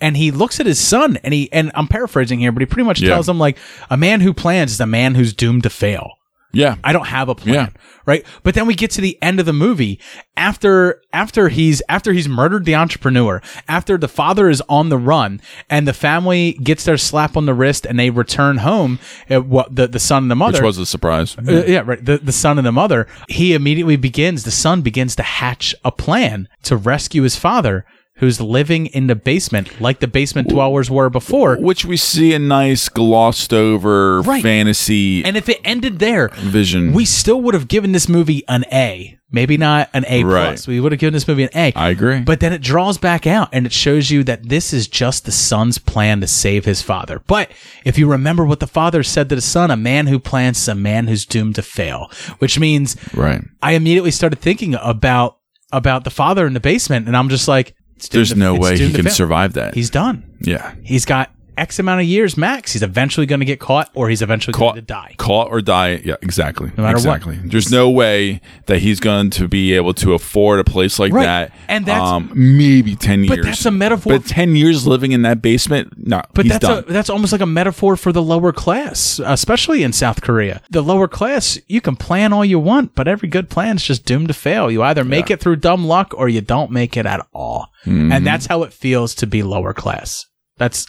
And 0.01 0.17
he 0.17 0.31
looks 0.31 0.61
at 0.61 0.67
his 0.67 0.79
son 0.79 1.17
and 1.25 1.33
he, 1.35 1.51
and 1.53 1.73
I'm 1.75 1.89
paraphrasing 1.89 2.39
here, 2.39 2.53
but 2.53 2.61
he 2.61 2.67
pretty 2.67 2.87
much 2.87 3.01
Yeah. 3.01 3.09
tells 3.09 3.29
him, 3.29 3.39
like, 3.39 3.57
a 3.91 3.97
man 3.97 4.21
who 4.21 4.33
plans 4.35 4.73
is 4.73 4.81
a 4.81 4.87
man 4.87 5.15
who's 5.15 5.33
doomed 5.33 5.63
to 5.63 5.71
fail. 5.71 6.11
Yeah 6.53 6.77
I 6.85 6.93
don't 6.93 7.07
have 7.07 7.29
a 7.29 7.35
plan. 7.35 7.55
Yeah. 7.55 7.81
Right. 8.07 8.25
But 8.45 8.55
then 8.55 8.67
we 8.67 8.75
get 8.75 8.93
to 8.93 9.01
the 9.01 9.21
end 9.21 9.41
of 9.41 9.47
the 9.47 9.53
movie 9.53 9.99
after, 10.37 11.03
after 11.13 11.49
he's, 11.49 11.83
after 11.89 12.13
he's 12.13 12.29
murdered 12.29 12.65
the 12.65 12.75
entrepreneur, 12.75 13.43
after 13.69 13.99
the 13.99 14.07
father 14.09 14.49
is 14.49 14.63
on 14.69 14.89
the 14.89 14.99
run 14.99 15.41
and 15.69 15.89
the 15.89 15.93
family 15.93 16.53
gets 16.63 16.85
their 16.85 16.99
slap 16.99 17.37
on 17.37 17.47
the 17.47 17.55
wrist 17.55 17.85
and 17.85 17.99
they 17.99 18.11
return 18.11 18.59
home, 18.59 18.99
uh, 19.29 19.41
what 19.41 19.75
the, 19.75 19.89
the 19.89 19.99
son 19.99 20.25
and 20.25 20.31
the 20.31 20.37
mother. 20.37 20.59
which 20.59 20.63
was 20.63 20.79
a 20.79 20.87
surprise 20.87 21.37
Uh, 21.37 21.65
yeah, 21.67 21.83
right. 21.85 22.05
The, 22.05 22.19
the 22.19 22.33
son 22.33 22.59
and 22.59 22.67
the 22.67 22.73
mother. 22.73 23.09
He 23.29 23.55
immediately 23.55 23.97
begins, 23.97 24.45
the 24.45 24.51
son 24.53 24.83
begins 24.83 25.17
to 25.17 25.23
hatch 25.25 25.75
a 25.85 25.91
plan 25.91 26.49
to 26.63 26.77
rescue 26.77 27.23
his 27.23 27.35
father, 27.37 27.85
who's 28.17 28.41
living 28.41 28.87
in 28.87 29.07
the 29.09 29.15
basement 29.15 29.81
like 29.81 30.01
the 30.01 30.07
basement 30.09 30.49
dwellers 30.49 30.91
were 30.91 31.11
before. 31.11 31.57
which 31.57 31.85
we 31.85 31.97
see 31.97 32.33
a 32.35 32.39
nice 32.39 32.89
glossed 32.89 33.53
over 33.53 34.21
Right. 34.23 34.43
fantasy 34.43 35.25
And 35.25 35.37
if 35.37 35.49
it 35.49 35.61
ended 35.65 35.99
there, 35.99 36.29
vision 36.35 36.93
we 36.93 37.05
still 37.05 37.41
would 37.43 37.55
have 37.55 37.69
given 37.69 37.93
this 37.93 38.09
movie 38.09 38.43
an 38.49 38.65
A. 38.73 39.13
Maybe 39.31 39.57
not 39.59 39.91
an 39.93 40.05
A 40.09 40.23
Right. 40.25 40.47
plus. 40.51 40.67
We 40.69 40.79
would 40.81 40.93
have 40.93 41.01
given 41.01 41.13
this 41.13 41.27
movie 41.29 41.43
an 41.43 41.51
A. 41.55 41.73
I 41.75 41.91
agree. 41.91 42.21
But 42.21 42.41
then 42.41 42.53
it 42.53 42.63
draws 42.63 42.97
back 42.97 43.27
out 43.27 43.49
and 43.53 43.67
it 43.67 43.73
shows 43.73 44.11
you 44.11 44.23
that 44.25 44.49
this 44.49 44.73
is 44.73 44.87
just 44.89 45.25
the 45.27 45.33
son's 45.33 45.79
plan 45.79 46.21
to 46.21 46.27
save 46.29 46.65
his 46.65 46.81
father. 46.81 47.21
But 47.27 47.51
if 47.85 47.99
you 47.99 48.09
remember 48.09 48.45
what 48.45 48.61
the 48.61 48.67
father 48.69 49.03
said 49.03 49.29
to 49.29 49.35
the 49.35 49.41
son, 49.43 49.71
a 49.71 49.77
man 49.77 50.07
who 50.07 50.19
plans 50.21 50.59
is 50.59 50.69
a 50.69 50.75
man 50.75 51.09
who's 51.09 51.27
doomed 51.27 51.57
to 51.57 51.63
fail, 51.63 52.11
which 52.39 52.59
means 52.59 52.97
right 53.15 53.43
I 53.63 53.73
immediately 53.73 54.13
started 54.13 54.39
thinking 54.39 54.75
about 54.81 55.37
about 55.73 56.05
the 56.05 56.11
father 56.11 56.47
in 56.47 56.55
the 56.55 56.61
basement, 56.61 57.09
and 57.09 57.17
I'm 57.17 57.29
just 57.29 57.49
like, 57.49 57.75
there's 58.11 58.37
no 58.37 58.55
way 58.55 58.77
he 58.79 58.93
can 58.93 59.11
survive 59.11 59.55
that. 59.55 59.75
He's 59.75 59.91
done. 59.91 60.23
yeah. 60.41 60.75
He's 60.83 61.05
got 61.05 61.31
X 61.57 61.79
amount 61.79 62.01
of 62.01 62.07
years 62.07 62.37
max, 62.37 62.73
he's 62.73 62.83
eventually 62.83 63.27
going 63.27 63.41
to 63.41 63.47
get 63.47 63.59
caught 63.61 63.91
or 63.95 64.09
he's 64.09 64.23
eventually 64.23 64.53
Caught, 64.53 64.75
going 64.75 64.77
to 64.77 64.83
die. 64.83 65.15
caught 65.17 65.51
or 65.51 65.61
die. 65.61 66.01
Yeah, 66.05 66.17
exactly. 66.23 66.71
No 66.77 66.83
matter 66.83 66.97
what. 66.97 67.17
exactly. 67.17 67.37
There's 67.45 67.71
no 67.71 67.89
way 67.91 68.41
that 68.67 68.79
he's 68.81 69.01
going 69.01 69.31
to 69.31 69.49
be 69.49 69.73
able 69.73 69.95
to 69.95 70.13
afford 70.15 70.61
a 70.61 70.65
place 70.65 70.99
like 70.99 71.13
Right. 71.13 71.25
that. 71.25 71.53
And 71.69 71.87
that's- 71.87 72.07
um, 72.07 72.31
maybe 72.35 72.95
ten 72.97 73.25
years. 73.25 73.37
But 73.37 73.45
that's 73.45 73.65
a 73.65 73.71
metaphor- 73.71 74.19
But 74.19 74.27
ten 74.27 74.55
years 74.57 74.87
living 74.87 75.13
in 75.13 75.23
that 75.23 75.41
basement, 75.43 75.95
no. 75.97 76.23
But 76.35 76.47
that's 76.49 76.59
done. 76.67 76.85
a, 76.87 76.93
that's 76.93 77.09
almost 77.11 77.33
like 77.33 77.41
a 77.41 77.47
metaphor 77.47 77.97
for 77.97 78.13
the 78.13 78.23
lower 78.23 78.53
class, 78.53 79.21
especially 79.25 79.83
in 79.83 79.93
South 79.93 80.21
Korea. 80.23 80.61
The 80.71 80.83
lower 80.83 81.09
class, 81.09 81.59
you 81.69 81.81
can 81.81 81.97
plan 81.97 82.33
all 82.33 82.45
you 82.45 82.59
want, 82.59 82.95
but 82.95 83.09
every 83.09 83.29
good 83.29 83.49
plan 83.49 83.77
is 83.77 83.83
just 83.83 84.05
doomed 84.05 84.29
to 84.29 84.35
fail. 84.35 84.71
You 84.71 84.83
either 84.83 85.05
make 85.05 85.31
it 85.31 85.41
through 85.41 85.57
dumb 85.57 85.87
luck 85.87 86.13
or 86.17 86.29
you 86.29 86.41
don't 86.41 86.71
make 86.71 86.97
it 86.97 87.07
at 87.07 87.27
all. 87.33 87.69
Mm-hmm. 87.87 88.13
And 88.13 88.27
that's 88.27 88.47
how 88.47 88.63
it 88.63 88.73
feels 88.73 89.15
to 89.17 89.27
be 89.27 89.43
lower 89.43 89.73
class. 89.73 90.27
That's 90.59 90.87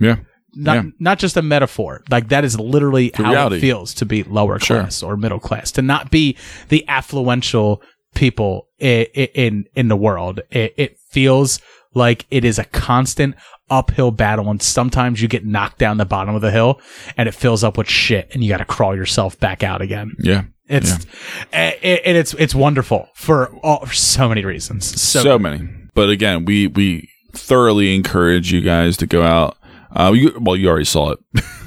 yeah. 0.00 0.16
not 0.54 0.76
Yeah. 0.84 0.90
not 0.98 1.18
just 1.18 1.36
a 1.36 1.42
metaphor. 1.42 2.02
Like 2.10 2.28
that 2.28 2.44
is 2.44 2.58
literally 2.58 3.10
how 3.14 3.30
reality. 3.30 3.56
it 3.56 3.60
feels 3.60 3.94
to 3.94 4.06
be 4.06 4.22
lower 4.22 4.58
Sure. 4.58 4.80
class 4.80 5.02
or 5.02 5.16
middle 5.16 5.40
class. 5.40 5.70
To 5.72 5.82
not 5.82 6.10
be 6.10 6.36
the 6.68 6.84
affluential 6.88 7.80
people 8.14 8.68
in 8.78 9.04
in, 9.14 9.64
in 9.74 9.88
the 9.88 9.96
world. 9.96 10.40
It, 10.50 10.74
it 10.76 10.98
feels 11.10 11.60
like 11.94 12.26
it 12.30 12.44
is 12.44 12.58
a 12.58 12.64
constant 12.64 13.34
uphill 13.68 14.10
battle 14.12 14.48
and 14.48 14.62
sometimes 14.62 15.20
you 15.20 15.26
get 15.28 15.44
knocked 15.44 15.78
down 15.78 15.96
the 15.96 16.04
bottom 16.04 16.34
of 16.34 16.40
the 16.42 16.50
hill 16.52 16.80
and 17.16 17.28
it 17.28 17.32
fills 17.34 17.64
up 17.64 17.76
with 17.76 17.88
shit 17.88 18.28
and 18.32 18.44
you 18.44 18.48
got 18.48 18.58
to 18.58 18.64
crawl 18.64 18.94
yourself 18.94 19.38
back 19.40 19.62
out 19.64 19.82
again. 19.82 20.12
Yeah. 20.20 20.44
It's 20.68 21.04
a- 21.52 21.78
a- 21.82 22.06
and 22.08 22.16
it's 22.16 22.32
it's 22.34 22.54
wonderful 22.54 23.08
for 23.14 23.48
all 23.62 23.84
for 23.86 23.94
so 23.94 24.28
many 24.28 24.44
reasons. 24.44 25.00
So, 25.00 25.20
so, 25.22 25.38
many. 25.38 25.68
But 25.94 26.10
again, 26.10 26.44
we 26.44 26.66
we 26.66 27.08
thoroughly 27.32 27.94
encourage 27.94 28.52
you 28.52 28.60
guys 28.62 28.96
to 28.98 29.06
go 29.06 29.22
out. 29.22 29.56
Uh, 29.96 30.12
you, 30.12 30.36
well, 30.40 30.56
you 30.56 30.68
already 30.68 30.84
saw 30.84 31.12
it. 31.12 31.18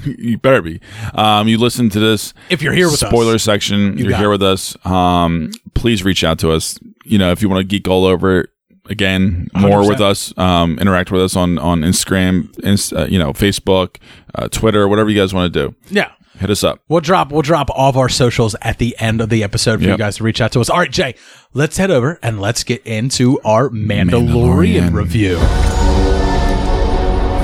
you 0.18 0.38
better 0.38 0.62
be. 0.62 0.80
Um, 1.14 1.48
you 1.48 1.58
listen 1.58 1.90
to 1.90 2.00
this. 2.00 2.32
If 2.48 2.62
you're 2.62 2.72
here 2.72 2.86
with 2.86 3.02
us. 3.02 3.08
spoiler 3.08 3.38
section, 3.38 3.98
you 3.98 4.08
are 4.12 4.16
here 4.16 4.28
it. 4.28 4.38
with 4.38 4.42
us. 4.42 4.76
Um, 4.86 5.50
please 5.74 6.04
reach 6.04 6.22
out 6.22 6.38
to 6.40 6.52
us. 6.52 6.78
You 7.04 7.18
know, 7.18 7.32
if 7.32 7.42
you 7.42 7.48
want 7.48 7.60
to 7.60 7.64
geek 7.64 7.88
all 7.88 8.04
over 8.04 8.40
it, 8.40 8.50
again, 8.88 9.48
more 9.54 9.82
100%. 9.82 9.88
with 9.88 10.00
us. 10.00 10.36
Um, 10.38 10.78
interact 10.78 11.10
with 11.10 11.22
us 11.22 11.36
on 11.36 11.58
on 11.58 11.80
Instagram, 11.82 12.56
Inst- 12.60 12.92
uh, 12.92 13.06
you 13.06 13.18
know, 13.18 13.32
Facebook, 13.32 13.96
uh, 14.34 14.48
Twitter, 14.48 14.86
whatever 14.88 15.10
you 15.10 15.18
guys 15.20 15.34
want 15.34 15.52
to 15.52 15.68
do. 15.68 15.74
yeah. 15.88 16.12
Hit 16.38 16.48
us 16.48 16.64
up. 16.64 16.80
We'll 16.88 17.02
drop 17.02 17.30
we'll 17.32 17.42
drop 17.42 17.68
all 17.68 17.90
of 17.90 17.98
our 17.98 18.08
socials 18.08 18.56
at 18.62 18.78
the 18.78 18.96
end 18.98 19.20
of 19.20 19.28
the 19.28 19.42
episode 19.42 19.82
for 19.82 19.88
you 19.88 19.98
guys 19.98 20.16
to 20.16 20.24
reach 20.24 20.40
out 20.40 20.52
to 20.52 20.60
us. 20.60 20.70
All 20.70 20.78
right, 20.78 20.90
Jay, 20.90 21.14
let's 21.52 21.76
head 21.76 21.90
over 21.90 22.18
and 22.22 22.40
let's 22.40 22.64
get 22.64 22.86
into 22.86 23.38
our 23.44 23.68
Mandalorian, 23.68 24.88
Mandalorian. 24.88 24.94
review. 24.94 25.99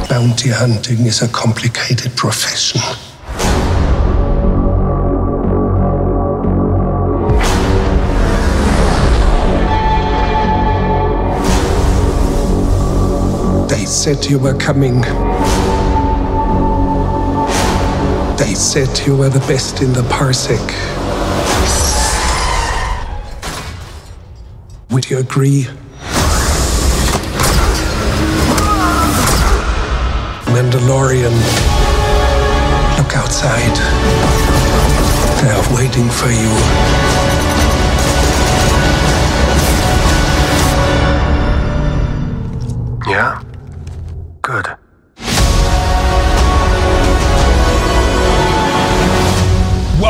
Bounty 0.08 0.50
hunting 0.50 1.04
is 1.06 1.20
a 1.20 1.28
complicated 1.28 2.16
profession. 2.16 2.80
They 13.68 13.84
said 13.84 14.24
you 14.26 14.38
were 14.38 14.54
coming. 14.54 15.00
They 18.36 18.54
said 18.54 18.88
you 19.06 19.16
were 19.16 19.28
the 19.28 19.44
best 19.48 19.82
in 19.82 19.92
the 19.92 20.02
parsec. 20.02 20.62
Would 24.90 25.10
you 25.10 25.18
agree? 25.18 25.66
Mandalorian. 30.66 31.30
Look 32.98 33.14
outside. 33.14 33.76
They're 35.40 35.76
waiting 35.76 36.08
for 36.10 36.26
you. 36.26 36.50
Yeah? 43.08 43.40
Good. 44.42 44.85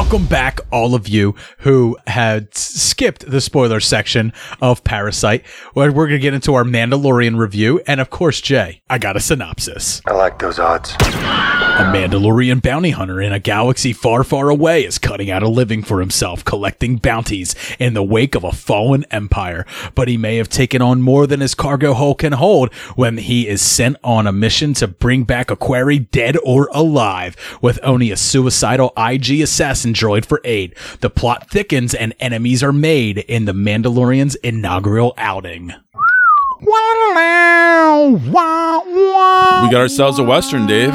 Welcome 0.06 0.28
back, 0.28 0.60
all 0.70 0.94
of 0.94 1.08
you 1.08 1.34
who 1.58 1.98
had 2.06 2.56
skipped 2.56 3.28
the 3.28 3.40
spoiler 3.40 3.80
section 3.80 4.32
of 4.62 4.84
Parasite, 4.84 5.44
where 5.72 5.90
we're 5.90 6.06
going 6.06 6.20
to 6.20 6.22
get 6.22 6.32
into 6.32 6.54
our 6.54 6.62
Mandalorian 6.62 7.36
review. 7.36 7.80
And 7.88 8.00
of 8.00 8.08
course, 8.08 8.40
Jay, 8.40 8.82
I 8.88 8.98
got 8.98 9.16
a 9.16 9.20
synopsis. 9.20 10.02
I 10.06 10.12
like 10.12 10.38
those 10.38 10.60
odds. 10.60 10.92
A 10.92 11.90
Mandalorian 11.92 12.62
bounty 12.62 12.90
hunter 12.90 13.20
in 13.20 13.32
a 13.32 13.40
galaxy 13.40 13.92
far, 13.92 14.22
far 14.22 14.48
away 14.48 14.84
is 14.84 14.96
cutting 15.00 15.28
out 15.28 15.42
a 15.42 15.48
living 15.48 15.82
for 15.82 15.98
himself, 15.98 16.44
collecting 16.44 16.98
bounties 16.98 17.56
in 17.80 17.94
the 17.94 18.04
wake 18.04 18.36
of 18.36 18.44
a 18.44 18.52
fallen 18.52 19.04
empire. 19.10 19.66
But 19.96 20.06
he 20.06 20.16
may 20.16 20.36
have 20.36 20.48
taken 20.48 20.80
on 20.80 21.02
more 21.02 21.26
than 21.26 21.40
his 21.40 21.56
cargo 21.56 21.94
hold 21.94 22.20
can 22.20 22.34
hold 22.34 22.72
when 22.94 23.18
he 23.18 23.48
is 23.48 23.60
sent 23.60 23.96
on 24.04 24.28
a 24.28 24.32
mission 24.32 24.72
to 24.74 24.86
bring 24.86 25.24
back 25.24 25.50
a 25.50 25.56
quarry 25.56 25.98
dead 25.98 26.36
or 26.44 26.70
alive, 26.72 27.36
with 27.60 27.80
only 27.82 28.12
a 28.12 28.16
suicidal 28.16 28.92
IG 28.96 29.40
assassin 29.40 29.94
droid 29.96 30.24
for 30.26 30.40
aid. 30.44 30.76
The 31.00 31.10
plot 31.10 31.50
thickens 31.50 31.94
and 31.94 32.14
enemies 32.20 32.62
are 32.62 32.72
made 32.72 33.18
in 33.18 33.46
the 33.46 33.52
Mandalorian's 33.52 34.34
inaugural 34.36 35.14
outing. 35.16 35.72
We 39.62 39.70
got 39.70 39.80
ourselves 39.80 40.18
a 40.18 40.24
western, 40.24 40.66
Dave. 40.66 40.92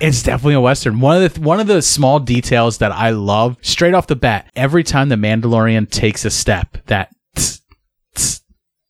It's 0.00 0.22
definitely 0.22 0.54
a 0.54 0.60
western. 0.60 1.00
One 1.00 1.22
of 1.22 1.34
the 1.34 1.40
one 1.40 1.60
of 1.60 1.66
the 1.66 1.82
small 1.82 2.20
details 2.20 2.78
that 2.78 2.92
I 2.92 3.10
love 3.10 3.56
straight 3.62 3.94
off 3.94 4.06
the 4.06 4.16
bat. 4.16 4.50
Every 4.54 4.84
time 4.84 5.08
the 5.08 5.16
Mandalorian 5.16 5.90
takes 5.90 6.24
a 6.24 6.30
step, 6.30 6.78
that 6.86 7.14
tss, 7.34 7.62
tss, 8.14 8.42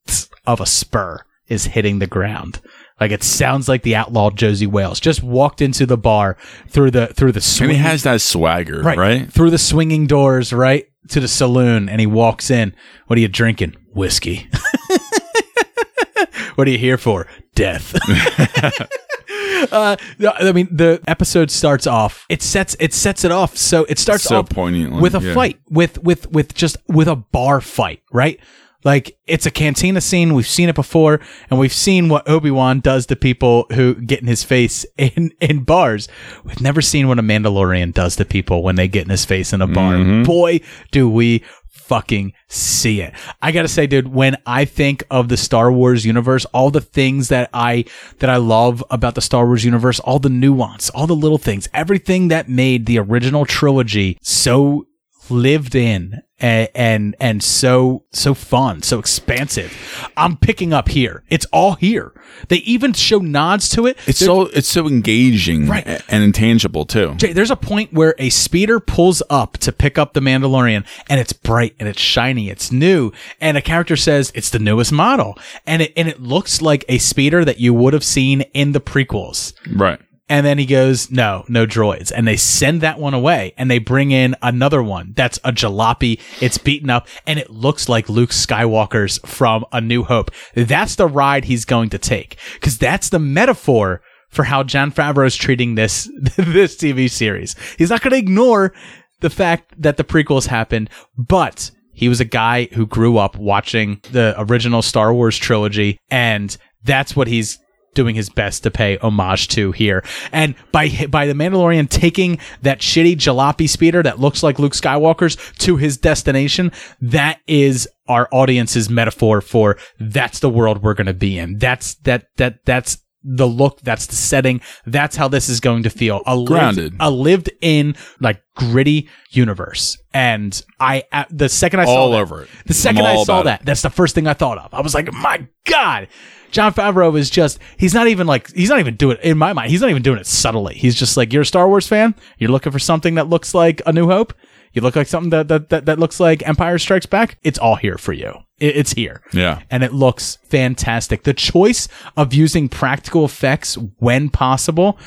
tss 0.06 0.28
of 0.46 0.60
a 0.60 0.66
spur 0.66 1.24
is 1.48 1.66
hitting 1.66 1.98
the 1.98 2.06
ground. 2.06 2.60
Like 3.00 3.10
it 3.10 3.22
sounds 3.22 3.68
like 3.68 3.82
the 3.82 3.94
outlaw 3.94 4.30
Josey 4.30 4.66
Wales 4.66 5.00
just 5.00 5.22
walked 5.22 5.60
into 5.60 5.84
the 5.84 5.98
bar 5.98 6.38
through 6.68 6.92
the 6.92 7.08
through 7.08 7.32
the 7.32 7.38
And 7.38 7.44
swing, 7.44 7.70
he 7.70 7.76
has 7.76 8.04
that 8.04 8.22
swagger, 8.22 8.80
right? 8.80 9.30
through 9.30 9.50
the 9.50 9.58
swinging 9.58 10.06
doors 10.06 10.52
right 10.52 10.88
to 11.08 11.20
the 11.20 11.28
saloon, 11.28 11.88
and 11.88 12.00
he 12.00 12.06
walks 12.06 12.50
in. 12.50 12.74
What 13.06 13.18
are 13.18 13.20
you 13.20 13.28
drinking? 13.28 13.76
Whiskey. 13.92 14.48
what 16.54 16.66
are 16.66 16.70
you 16.70 16.78
here 16.78 16.98
for? 16.98 17.26
Death. 17.54 17.94
uh, 19.72 19.96
I 20.20 20.52
mean, 20.52 20.68
the 20.70 21.00
episode 21.06 21.50
starts 21.50 21.86
off. 21.86 22.26
It 22.28 22.42
sets 22.42 22.76
it 22.80 22.94
sets 22.94 23.24
it 23.24 23.30
off. 23.30 23.56
So 23.56 23.84
it 23.84 23.98
starts 23.98 24.24
So 24.24 24.38
off 24.38 24.50
poignantly, 24.50 25.00
with 25.00 25.14
a 25.14 25.20
yeah. 25.20 25.34
fight, 25.34 25.60
with 25.70 26.02
with 26.02 26.30
with 26.32 26.54
just 26.54 26.76
with 26.88 27.08
a 27.08 27.16
bar 27.16 27.60
fight, 27.60 28.02
right? 28.12 28.40
Like 28.86 29.18
it's 29.26 29.46
a 29.46 29.50
cantina 29.50 30.00
scene. 30.00 30.32
We've 30.32 30.46
seen 30.46 30.68
it 30.68 30.76
before, 30.76 31.20
and 31.50 31.58
we've 31.58 31.72
seen 31.72 32.08
what 32.08 32.28
Obi 32.28 32.52
Wan 32.52 32.78
does 32.78 33.04
to 33.06 33.16
people 33.16 33.66
who 33.72 33.96
get 33.96 34.20
in 34.20 34.28
his 34.28 34.44
face 34.44 34.86
in 34.96 35.32
in 35.40 35.64
bars. 35.64 36.06
We've 36.44 36.60
never 36.60 36.80
seen 36.80 37.08
what 37.08 37.18
a 37.18 37.22
Mandalorian 37.22 37.92
does 37.92 38.14
to 38.16 38.24
people 38.24 38.62
when 38.62 38.76
they 38.76 38.86
get 38.86 39.02
in 39.02 39.10
his 39.10 39.24
face 39.24 39.52
in 39.52 39.60
a 39.60 39.66
bar. 39.66 39.94
Mm-hmm. 39.94 40.22
Boy, 40.22 40.60
do 40.92 41.10
we 41.10 41.42
fucking 41.68 42.32
see 42.48 43.00
it. 43.00 43.12
I 43.42 43.50
gotta 43.50 43.66
say, 43.66 43.88
dude, 43.88 44.08
when 44.08 44.36
I 44.46 44.64
think 44.64 45.02
of 45.10 45.28
the 45.28 45.36
Star 45.36 45.72
Wars 45.72 46.06
universe, 46.06 46.44
all 46.46 46.70
the 46.70 46.80
things 46.80 47.28
that 47.28 47.50
I 47.52 47.86
that 48.20 48.30
I 48.30 48.36
love 48.36 48.84
about 48.88 49.16
the 49.16 49.20
Star 49.20 49.46
Wars 49.46 49.64
universe, 49.64 49.98
all 49.98 50.20
the 50.20 50.28
nuance, 50.28 50.90
all 50.90 51.08
the 51.08 51.16
little 51.16 51.38
things, 51.38 51.68
everything 51.74 52.28
that 52.28 52.48
made 52.48 52.86
the 52.86 53.00
original 53.00 53.46
trilogy 53.46 54.16
so 54.22 54.86
lived 55.30 55.74
in 55.74 56.22
and 56.38 56.68
and, 56.74 57.16
and 57.18 57.42
so 57.42 58.04
so 58.12 58.34
fun, 58.34 58.82
so 58.82 58.98
expansive. 58.98 59.72
I'm 60.16 60.36
picking 60.36 60.72
up 60.72 60.88
here. 60.90 61.22
It's 61.30 61.46
all 61.46 61.74
here. 61.76 62.12
They 62.48 62.56
even 62.58 62.92
show 62.92 63.18
nods 63.18 63.68
to 63.70 63.86
it. 63.86 63.96
It's 64.06 64.18
There- 64.20 64.26
so 64.26 64.42
it's 64.42 64.68
so 64.68 64.86
engaging 64.86 65.66
Right. 65.68 65.86
and 66.08 66.22
intangible 66.22 66.84
too. 66.84 67.14
Jay, 67.16 67.32
there's 67.32 67.50
a 67.50 67.56
point 67.56 67.92
where 67.94 68.14
a 68.18 68.28
speeder 68.28 68.80
pulls 68.80 69.22
up 69.30 69.56
to 69.58 69.72
pick 69.72 69.96
up 69.96 70.12
the 70.12 70.20
Mandalorian 70.20 70.84
and 71.08 71.18
it's 71.20 71.32
bright 71.32 71.74
and 71.80 71.88
it's 71.88 72.00
shiny, 72.02 72.50
it's 72.50 72.70
new, 72.70 73.12
and 73.40 73.56
a 73.56 73.62
character 73.62 73.96
says 73.96 74.30
it's 74.34 74.50
the 74.50 74.58
newest 74.58 74.92
model. 74.92 75.38
And 75.66 75.80
it 75.82 75.92
and 75.96 76.06
it 76.08 76.20
looks 76.20 76.60
like 76.60 76.84
a 76.88 76.98
speeder 76.98 77.44
that 77.46 77.60
you 77.60 77.72
would 77.72 77.94
have 77.94 78.04
seen 78.04 78.42
in 78.52 78.72
the 78.72 78.80
prequels. 78.80 79.54
Right. 79.72 80.00
And 80.28 80.44
then 80.44 80.58
he 80.58 80.66
goes, 80.66 81.10
no, 81.10 81.44
no 81.48 81.66
droids. 81.66 82.10
And 82.14 82.26
they 82.26 82.36
send 82.36 82.80
that 82.80 82.98
one 82.98 83.14
away 83.14 83.54
and 83.56 83.70
they 83.70 83.78
bring 83.78 84.10
in 84.10 84.34
another 84.42 84.82
one 84.82 85.12
that's 85.14 85.38
a 85.44 85.52
jalopy. 85.52 86.20
It's 86.40 86.58
beaten 86.58 86.90
up 86.90 87.06
and 87.26 87.38
it 87.38 87.50
looks 87.50 87.88
like 87.88 88.08
Luke 88.08 88.30
Skywalker's 88.30 89.18
from 89.24 89.64
A 89.72 89.80
New 89.80 90.02
Hope. 90.02 90.32
That's 90.54 90.96
the 90.96 91.06
ride 91.06 91.44
he's 91.44 91.64
going 91.64 91.90
to 91.90 91.98
take. 91.98 92.36
Cause 92.60 92.76
that's 92.76 93.08
the 93.08 93.20
metaphor 93.20 94.02
for 94.28 94.44
how 94.44 94.64
Jon 94.64 94.90
Favreau 94.90 95.26
is 95.26 95.36
treating 95.36 95.76
this, 95.76 96.10
this 96.36 96.76
TV 96.76 97.08
series. 97.08 97.54
He's 97.78 97.90
not 97.90 98.02
going 98.02 98.10
to 98.12 98.18
ignore 98.18 98.72
the 99.20 99.30
fact 99.30 99.80
that 99.80 99.96
the 99.96 100.04
prequels 100.04 100.48
happened, 100.48 100.90
but 101.16 101.70
he 101.92 102.08
was 102.08 102.20
a 102.20 102.26
guy 102.26 102.66
who 102.72 102.84
grew 102.84 103.16
up 103.16 103.36
watching 103.36 104.00
the 104.10 104.34
original 104.36 104.82
Star 104.82 105.14
Wars 105.14 105.38
trilogy 105.38 105.98
and 106.10 106.56
that's 106.84 107.16
what 107.16 107.26
he's 107.26 107.58
doing 107.96 108.14
his 108.14 108.28
best 108.28 108.62
to 108.62 108.70
pay 108.70 108.96
homage 108.98 109.48
to 109.48 109.72
here. 109.72 110.04
And 110.30 110.54
by 110.70 111.06
by 111.10 111.26
the 111.26 111.32
Mandalorian 111.32 111.88
taking 111.88 112.38
that 112.62 112.78
shitty 112.78 113.16
jalopy 113.16 113.68
speeder 113.68 114.02
that 114.04 114.20
looks 114.20 114.44
like 114.44 114.60
Luke 114.60 114.74
Skywalker's 114.74 115.36
to 115.58 115.76
his 115.76 115.96
destination, 115.96 116.70
that 117.00 117.40
is 117.48 117.88
our 118.06 118.28
audience's 118.30 118.88
metaphor 118.88 119.40
for 119.40 119.76
that's 119.98 120.38
the 120.38 120.50
world 120.50 120.82
we're 120.82 120.94
going 120.94 121.06
to 121.08 121.14
be 121.14 121.38
in. 121.38 121.58
That's 121.58 121.94
that 122.04 122.28
that 122.36 122.64
that's 122.64 122.98
the 123.28 123.46
look, 123.48 123.80
that's 123.80 124.06
the 124.06 124.14
setting, 124.14 124.60
that's 124.86 125.16
how 125.16 125.26
this 125.26 125.48
is 125.48 125.58
going 125.58 125.82
to 125.82 125.90
feel. 125.90 126.22
A 126.26 126.36
lived, 126.36 126.48
Grounded. 126.48 126.94
a 127.00 127.10
lived 127.10 127.50
in 127.60 127.96
like 128.20 128.40
gritty 128.54 129.08
universe. 129.30 129.98
And 130.14 130.62
I 130.78 131.02
uh, 131.12 131.24
the 131.30 131.48
second 131.48 131.80
I 131.80 131.84
saw 131.86 131.90
All 131.96 132.10
that- 132.12 132.20
over 132.20 132.42
it. 132.44 132.48
The 132.66 132.74
second 132.74 133.00
I'm 133.02 133.06
I 133.06 133.14
all 133.16 133.24
saw 133.24 133.42
that, 133.42 133.64
that's 133.64 133.82
the 133.82 133.90
first 133.90 134.14
thing 134.14 134.26
I 134.28 134.34
thought 134.34 134.58
of. 134.58 134.72
I 134.72 134.80
was 134.80 134.94
like, 134.94 135.12
my 135.12 135.46
God. 135.64 136.08
Jon 136.52 136.72
Favreau 136.72 137.18
is 137.18 137.28
just, 137.28 137.58
he's 137.76 137.92
not 137.92 138.06
even 138.06 138.26
like, 138.28 138.50
he's 138.54 138.70
not 138.70 138.78
even 138.78 138.94
doing 138.94 139.16
it, 139.18 139.24
in 139.24 139.36
my 139.36 139.52
mind, 139.52 139.70
he's 139.72 139.80
not 139.80 139.90
even 139.90 140.02
doing 140.02 140.18
it 140.18 140.26
subtly. 140.26 140.74
He's 140.74 140.94
just 140.94 141.16
like, 141.16 141.32
you're 141.32 141.42
a 141.42 141.46
Star 141.46 141.68
Wars 141.68 141.88
fan? 141.88 142.14
You're 142.38 142.50
looking 142.52 142.70
for 142.72 142.78
something 142.78 143.16
that 143.16 143.28
looks 143.28 143.52
like 143.52 143.82
A 143.84 143.92
New 143.92 144.06
Hope? 144.06 144.32
You 144.72 144.80
look 144.82 144.94
like 144.94 145.08
something 145.08 145.30
that, 145.30 145.48
that, 145.48 145.68
that, 145.70 145.86
that 145.86 145.98
looks 145.98 146.20
like 146.20 146.46
Empire 146.46 146.78
Strikes 146.78 147.06
Back? 147.06 147.38
It's 147.42 147.58
all 147.58 147.74
here 147.76 147.98
for 147.98 148.12
you. 148.12 148.32
It, 148.58 148.76
it's 148.76 148.92
here. 148.92 149.22
Yeah. 149.32 149.60
And 149.70 149.82
it 149.82 149.92
looks 149.92 150.36
fantastic. 150.44 151.24
The 151.24 151.34
choice 151.34 151.88
of 152.16 152.32
using 152.32 152.68
practical 152.68 153.24
effects 153.24 153.76
when 153.98 154.30
possible, 154.30 154.98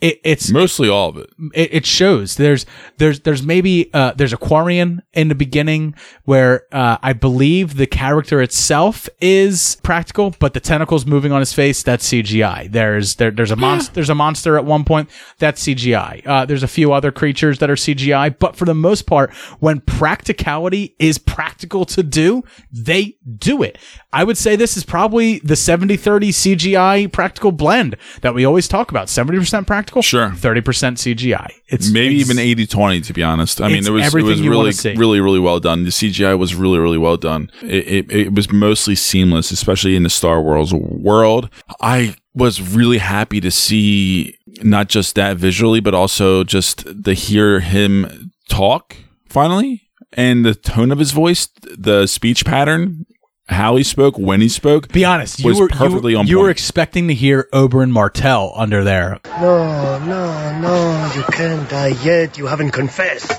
it, 0.00 0.20
it's 0.22 0.50
Mostly 0.50 0.88
all 0.88 1.08
of 1.08 1.16
it. 1.16 1.30
it, 1.54 1.74
it 1.74 1.86
shows 1.86 2.36
there's 2.36 2.66
there's 2.98 3.20
there's 3.20 3.42
maybe 3.42 3.90
uh 3.92 4.12
there's 4.12 4.32
a 4.32 4.36
Quarren 4.36 5.02
in 5.12 5.28
the 5.28 5.34
beginning 5.34 5.94
where 6.24 6.66
uh 6.72 6.98
I 7.02 7.12
believe 7.12 7.76
the 7.76 7.86
character 7.86 8.40
itself 8.40 9.08
is 9.20 9.76
practical, 9.82 10.34
but 10.38 10.54
the 10.54 10.60
tentacles 10.60 11.04
moving 11.06 11.32
on 11.32 11.40
his 11.40 11.52
face 11.52 11.82
that's 11.82 12.08
CGI. 12.08 12.70
There's 12.70 13.16
there 13.16 13.30
there's 13.30 13.50
a 13.50 13.56
monster 13.56 13.92
there's 13.92 14.10
a 14.10 14.14
monster 14.14 14.56
at 14.56 14.64
one 14.64 14.84
point 14.84 15.10
that's 15.38 15.62
CGI. 15.64 16.26
Uh 16.26 16.44
there's 16.44 16.62
a 16.62 16.68
few 16.68 16.92
other 16.92 17.10
creatures 17.10 17.58
that 17.58 17.70
are 17.70 17.74
CGI, 17.76 18.38
but 18.38 18.54
for 18.56 18.64
the 18.64 18.74
most 18.74 19.02
part 19.06 19.32
when 19.58 19.80
practicality 19.80 20.94
is 20.98 21.18
practical 21.18 21.84
to 21.86 22.02
do, 22.02 22.44
they 22.70 23.16
do 23.38 23.62
it. 23.62 23.78
I 24.12 24.24
would 24.24 24.38
say 24.38 24.56
this 24.56 24.76
is 24.76 24.84
probably 24.84 25.38
the 25.40 25.54
70-30 25.54 26.28
CGI 26.28 27.12
practical 27.12 27.52
blend 27.52 27.96
that 28.22 28.34
we 28.34 28.44
always 28.44 28.68
talk 28.68 28.90
about. 28.90 29.08
70% 29.08 29.66
practical, 29.66 29.87
Sure. 30.02 30.30
30% 30.30 30.62
CGI. 30.98 31.50
It's 31.68 31.90
Maybe 31.90 32.16
it's- 32.16 32.30
even 32.30 32.38
80 32.38 32.66
20 32.66 33.00
to 33.02 33.12
be 33.12 33.22
honest. 33.22 33.60
I 33.60 33.68
mean, 33.68 33.86
it 33.86 33.90
was 33.90 34.14
it 34.14 34.22
was 34.22 34.40
really 34.40 34.72
really 34.96 35.20
really 35.20 35.38
well 35.38 35.60
done. 35.60 35.84
The 35.84 35.90
CGI 35.90 36.38
was 36.38 36.54
really 36.54 36.78
really 36.78 36.98
well 36.98 37.16
done. 37.16 37.50
It, 37.62 37.86
it 37.88 38.12
it 38.12 38.34
was 38.34 38.50
mostly 38.52 38.94
seamless, 38.94 39.50
especially 39.50 39.96
in 39.96 40.02
the 40.02 40.10
Star 40.10 40.40
Wars 40.42 40.72
world. 40.74 41.50
I 41.80 42.14
was 42.34 42.60
really 42.60 42.98
happy 42.98 43.40
to 43.40 43.50
see 43.50 44.36
not 44.62 44.88
just 44.88 45.14
that 45.16 45.36
visually, 45.36 45.80
but 45.80 45.94
also 45.94 46.44
just 46.44 46.84
to 47.04 47.12
hear 47.12 47.60
him 47.60 48.30
talk 48.48 48.96
finally 49.28 49.82
and 50.12 50.44
the 50.44 50.54
tone 50.54 50.90
of 50.90 50.98
his 50.98 51.12
voice, 51.12 51.48
the 51.76 52.06
speech 52.06 52.44
pattern, 52.44 53.04
how 53.48 53.76
he 53.76 53.82
spoke, 53.82 54.18
when 54.18 54.40
he 54.40 54.48
spoke. 54.48 54.88
Be 54.92 55.04
honest, 55.04 55.38
you 55.40 55.46
was 55.46 55.58
were 55.60 55.68
perfectly 55.68 56.12
you, 56.12 56.18
on 56.18 56.26
you 56.26 56.38
were 56.38 56.50
expecting 56.50 57.08
to 57.08 57.14
hear 57.14 57.48
Oberyn 57.52 57.90
Martell 57.90 58.52
under 58.56 58.84
there. 58.84 59.18
No, 59.40 59.98
no, 60.04 60.60
no, 60.60 61.12
you 61.14 61.22
can't 61.32 61.68
die 61.68 61.94
yet. 62.04 62.36
You 62.38 62.46
haven't 62.46 62.70
confessed. 62.72 63.30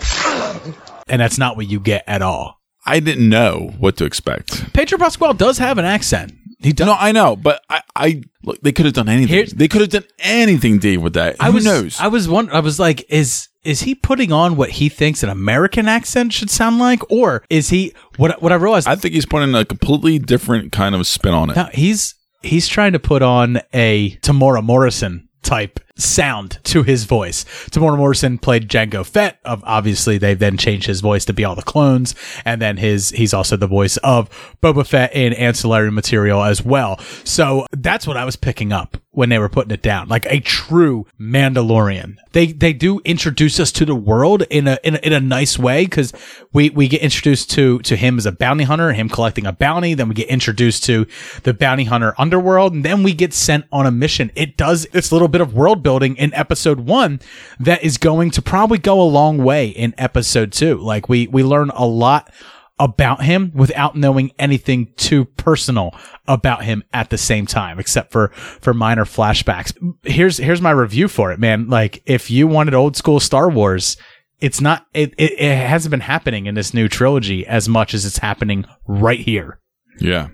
and 1.07 1.21
that's 1.21 1.37
not 1.37 1.57
what 1.57 1.69
you 1.69 1.79
get 1.79 2.03
at 2.07 2.21
all. 2.21 2.59
I 2.85 2.99
didn't 2.99 3.29
know 3.29 3.73
what 3.77 3.97
to 3.97 4.05
expect. 4.05 4.73
Pedro 4.73 4.97
Pascal 4.97 5.33
does 5.33 5.57
have 5.59 5.77
an 5.77 5.85
accent. 5.85 6.33
He 6.61 6.73
does. 6.73 6.87
No, 6.87 6.95
I 6.97 7.11
know, 7.11 7.35
but 7.35 7.61
I, 7.69 7.81
I 7.95 8.21
look, 8.43 8.59
they 8.61 8.71
could 8.71 8.85
have 8.85 8.93
done 8.95 9.09
anything. 9.09 9.27
Here's- 9.35 9.53
they 9.53 9.67
could 9.67 9.81
have 9.81 9.89
done 9.91 10.05
anything, 10.19 10.79
Dave, 10.79 11.01
with 11.01 11.13
that. 11.13 11.35
I 11.39 11.47
Who 11.47 11.53
was 11.53 11.65
knows? 11.65 11.99
I 11.99 12.07
was 12.07 12.27
wondering. 12.27 12.55
I 12.57 12.61
was 12.61 12.79
like, 12.79 13.05
is 13.09 13.48
is 13.63 13.81
he 13.81 13.95
putting 13.95 14.31
on 14.31 14.55
what 14.55 14.71
he 14.71 14.89
thinks 14.89 15.23
an 15.23 15.29
American 15.29 15.87
accent 15.87 16.33
should 16.33 16.49
sound 16.49 16.79
like, 16.79 17.09
or 17.11 17.43
is 17.49 17.69
he 17.69 17.93
what? 18.17 18.41
What 18.41 18.51
I 18.51 18.55
realized, 18.55 18.87
I 18.87 18.95
think 18.95 19.13
he's 19.13 19.25
putting 19.25 19.53
a 19.55 19.65
completely 19.65 20.19
different 20.19 20.71
kind 20.71 20.95
of 20.95 21.05
spin 21.07 21.33
on 21.33 21.49
it. 21.49 21.55
no, 21.55 21.69
he's 21.73 22.15
he's 22.41 22.67
trying 22.67 22.93
to 22.93 22.99
put 22.99 23.21
on 23.21 23.59
a 23.73 24.11
Temuera 24.17 24.63
Morrison 24.63 25.27
type 25.41 25.79
sound 25.95 26.59
to 26.63 26.83
his 26.83 27.03
voice. 27.03 27.43
Temuera 27.69 27.97
Morrison 27.97 28.37
played 28.37 28.69
Jango 28.69 29.05
Fett. 29.05 29.39
Of 29.43 29.63
obviously, 29.65 30.17
they 30.17 30.33
then 30.33 30.57
changed 30.57 30.87
his 30.87 31.01
voice 31.01 31.25
to 31.25 31.33
be 31.33 31.43
all 31.43 31.55
the 31.55 31.61
clones, 31.61 32.15
and 32.45 32.61
then 32.61 32.77
his 32.77 33.09
he's 33.09 33.33
also 33.33 33.57
the 33.57 33.67
voice 33.67 33.97
of 33.97 34.29
Boba 34.61 34.85
Fett 34.85 35.13
in 35.13 35.33
ancillary 35.33 35.91
material 35.91 36.43
as 36.43 36.63
well. 36.63 36.99
So 37.23 37.65
that's 37.71 38.07
what 38.07 38.17
I 38.17 38.25
was 38.25 38.35
picking 38.35 38.71
up 38.71 38.97
when 39.11 39.29
they 39.29 39.39
were 39.39 39.49
putting 39.49 39.71
it 39.71 39.81
down, 39.81 40.07
like 40.07 40.25
a 40.27 40.39
true 40.39 41.07
Mandalorian. 41.19 42.17
They 42.31 42.51
they 42.51 42.73
do 42.73 42.99
introduce 43.03 43.59
us 43.59 43.71
to 43.73 43.85
the 43.85 43.95
world 43.95 44.43
in 44.49 44.67
a 44.67 44.77
in 44.83 44.95
a, 44.95 44.99
in 44.99 45.13
a 45.13 45.19
nice 45.19 45.57
way 45.57 45.85
because 45.85 46.13
we 46.53 46.69
we 46.69 46.87
get 46.87 47.01
introduced 47.01 47.49
to 47.51 47.79
to 47.79 47.95
him 47.95 48.19
as 48.19 48.27
a 48.27 48.31
bounty 48.31 48.65
hunter, 48.65 48.93
him 48.93 49.09
collecting 49.09 49.47
a 49.47 49.51
bounty. 49.51 49.95
Then 49.95 50.09
we 50.09 50.15
get 50.15 50.27
introduced 50.27 50.83
to 50.85 51.07
the 51.43 51.55
bounty 51.55 51.85
hunter 51.85 52.13
underworld, 52.19 52.73
and 52.73 52.85
then 52.85 53.01
we 53.01 53.13
get 53.13 53.33
sent 53.33 53.65
on 53.71 53.87
a 53.87 53.91
mission. 53.91 54.31
It 54.35 54.57
does 54.57 54.85
this 54.91 55.11
little 55.11 55.27
bit 55.27 55.41
of 55.41 55.55
world 55.55 55.81
building 55.81 56.15
in 56.17 56.33
episode 56.35 56.81
one 56.81 57.19
that 57.59 57.83
is 57.83 57.97
going 57.97 58.29
to 58.31 58.43
probably 58.43 58.77
go 58.77 59.01
a 59.01 59.03
long 59.03 59.39
way 59.39 59.69
in 59.69 59.95
episode 59.97 60.51
two. 60.51 60.77
Like 60.77 61.09
we 61.09 61.27
we 61.27 61.43
learn 61.43 61.71
a 61.71 61.85
lot 61.85 62.31
about 62.79 63.23
him 63.23 63.51
without 63.53 63.95
knowing 63.95 64.31
anything 64.39 64.93
too 64.95 65.25
personal 65.25 65.93
about 66.27 66.63
him 66.63 66.83
at 66.93 67.09
the 67.09 67.17
same 67.17 67.45
time 67.45 67.79
except 67.79 68.11
for 68.11 68.29
for 68.29 68.73
minor 68.73 69.05
flashbacks. 69.05 69.73
Here's 70.03 70.37
here's 70.37 70.61
my 70.61 70.71
review 70.71 71.07
for 71.07 71.31
it 71.31 71.39
man. 71.39 71.67
Like 71.67 72.01
if 72.05 72.31
you 72.31 72.47
wanted 72.47 72.73
old 72.73 72.95
school 72.95 73.19
star 73.19 73.49
wars 73.49 73.97
it's 74.39 74.61
not 74.61 74.85
it, 74.93 75.13
it, 75.17 75.33
it 75.39 75.57
hasn't 75.57 75.91
been 75.91 75.99
happening 75.99 76.45
in 76.45 76.55
this 76.55 76.73
new 76.73 76.87
trilogy 76.87 77.45
as 77.45 77.67
much 77.67 77.93
as 77.93 78.05
it's 78.05 78.19
happening 78.19 78.65
right 78.87 79.19
here. 79.19 79.59
Yeah. 79.99 80.29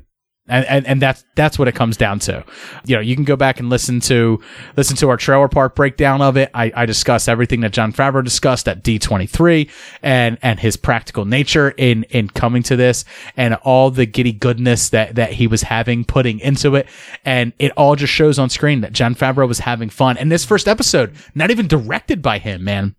And, 0.48 0.64
and 0.68 0.86
and 0.86 1.02
that's 1.02 1.26
that's 1.36 1.58
what 1.58 1.68
it 1.68 1.74
comes 1.74 1.98
down 1.98 2.20
to. 2.20 2.46
You 2.86 2.96
know, 2.96 3.02
you 3.02 3.16
can 3.16 3.26
go 3.26 3.36
back 3.36 3.60
and 3.60 3.68
listen 3.68 4.00
to 4.02 4.40
listen 4.78 4.96
to 4.98 5.10
our 5.10 5.18
trailer 5.18 5.48
park 5.48 5.74
breakdown 5.74 6.22
of 6.22 6.38
it. 6.38 6.52
I, 6.54 6.72
I 6.76 6.86
discuss 6.86 7.28
everything 7.28 7.62
that 7.62 7.74
Jon 7.74 7.92
Favreau 7.92 8.24
discussed 8.24 8.68
at 8.68 8.84
D 8.84 9.00
twenty 9.00 9.26
three 9.26 9.72
and 10.04 10.38
and 10.44 10.60
his 10.60 10.78
practical 10.78 11.26
nature 11.26 11.72
in 11.78 12.04
in 12.12 12.30
coming 12.30 12.62
to 12.64 12.76
this 12.76 13.06
and 13.36 13.56
all 13.64 13.90
the 13.90 14.06
giddy 14.06 14.34
goodness 14.34 14.90
that 14.90 15.16
that 15.16 15.34
he 15.34 15.48
was 15.48 15.64
having 15.64 16.06
putting 16.06 16.40
into 16.42 16.76
it, 16.76 16.88
and 17.26 17.52
it 17.58 17.72
all 17.76 17.96
just 17.96 18.14
shows 18.14 18.38
on 18.38 18.52
screen 18.52 18.82
that 18.82 18.94
Jon 18.94 19.16
Favreau 19.16 19.48
was 19.48 19.60
having 19.60 19.90
fun. 19.90 20.16
And 20.16 20.32
this 20.32 20.46
first 20.46 20.68
episode, 20.68 21.16
not 21.34 21.50
even 21.50 21.68
directed 21.68 22.22
by 22.22 22.38
him, 22.38 22.64
man. 22.64 22.96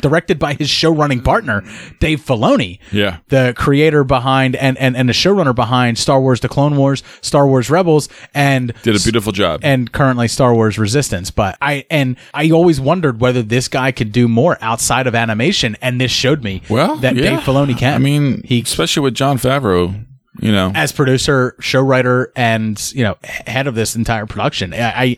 Directed 0.00 0.38
by 0.38 0.54
his 0.54 0.68
show 0.68 0.90
running 0.92 1.22
partner, 1.22 1.62
Dave 2.00 2.20
Filoni 2.20 2.78
Yeah. 2.92 3.18
the 3.28 3.54
creator 3.56 4.02
behind 4.04 4.56
and, 4.56 4.76
and, 4.78 4.96
and 4.96 5.08
the 5.08 5.12
showrunner 5.12 5.54
behind 5.54 5.98
Star 5.98 6.20
Wars 6.20 6.40
The 6.40 6.48
Clone 6.48 6.76
Wars, 6.76 7.02
Star 7.20 7.46
Wars 7.46 7.70
Rebels, 7.70 8.08
and 8.34 8.72
Did 8.82 8.96
a 8.96 9.00
beautiful 9.00 9.32
job. 9.32 9.60
and 9.62 9.90
currently 9.92 10.28
Star 10.28 10.54
Wars 10.54 10.78
Resistance. 10.78 11.30
But 11.30 11.56
I 11.62 11.84
and 11.90 12.16
I 12.32 12.50
always 12.50 12.80
wondered 12.80 13.20
whether 13.20 13.42
this 13.42 13.68
guy 13.68 13.92
could 13.92 14.10
do 14.12 14.26
more 14.28 14.58
outside 14.60 15.06
of 15.06 15.14
animation, 15.14 15.76
and 15.80 16.00
this 16.00 16.10
showed 16.10 16.42
me 16.42 16.62
well, 16.68 16.96
that 16.96 17.14
yeah. 17.16 17.22
Dave 17.36 17.40
Filoni 17.40 17.76
can. 17.78 17.94
I 17.94 17.98
mean, 17.98 18.42
he 18.44 18.60
especially 18.62 19.02
with 19.02 19.14
Jon 19.14 19.38
Favreau, 19.38 20.04
you 20.40 20.50
know. 20.52 20.72
as 20.74 20.92
producer, 20.92 21.54
show 21.60 21.80
writer, 21.82 22.32
and 22.34 22.80
you 22.94 23.04
know 23.04 23.16
head 23.22 23.66
of 23.66 23.74
this 23.74 23.94
entire 23.96 24.26
production. 24.26 24.74
I. 24.74 24.78
I 25.02 25.16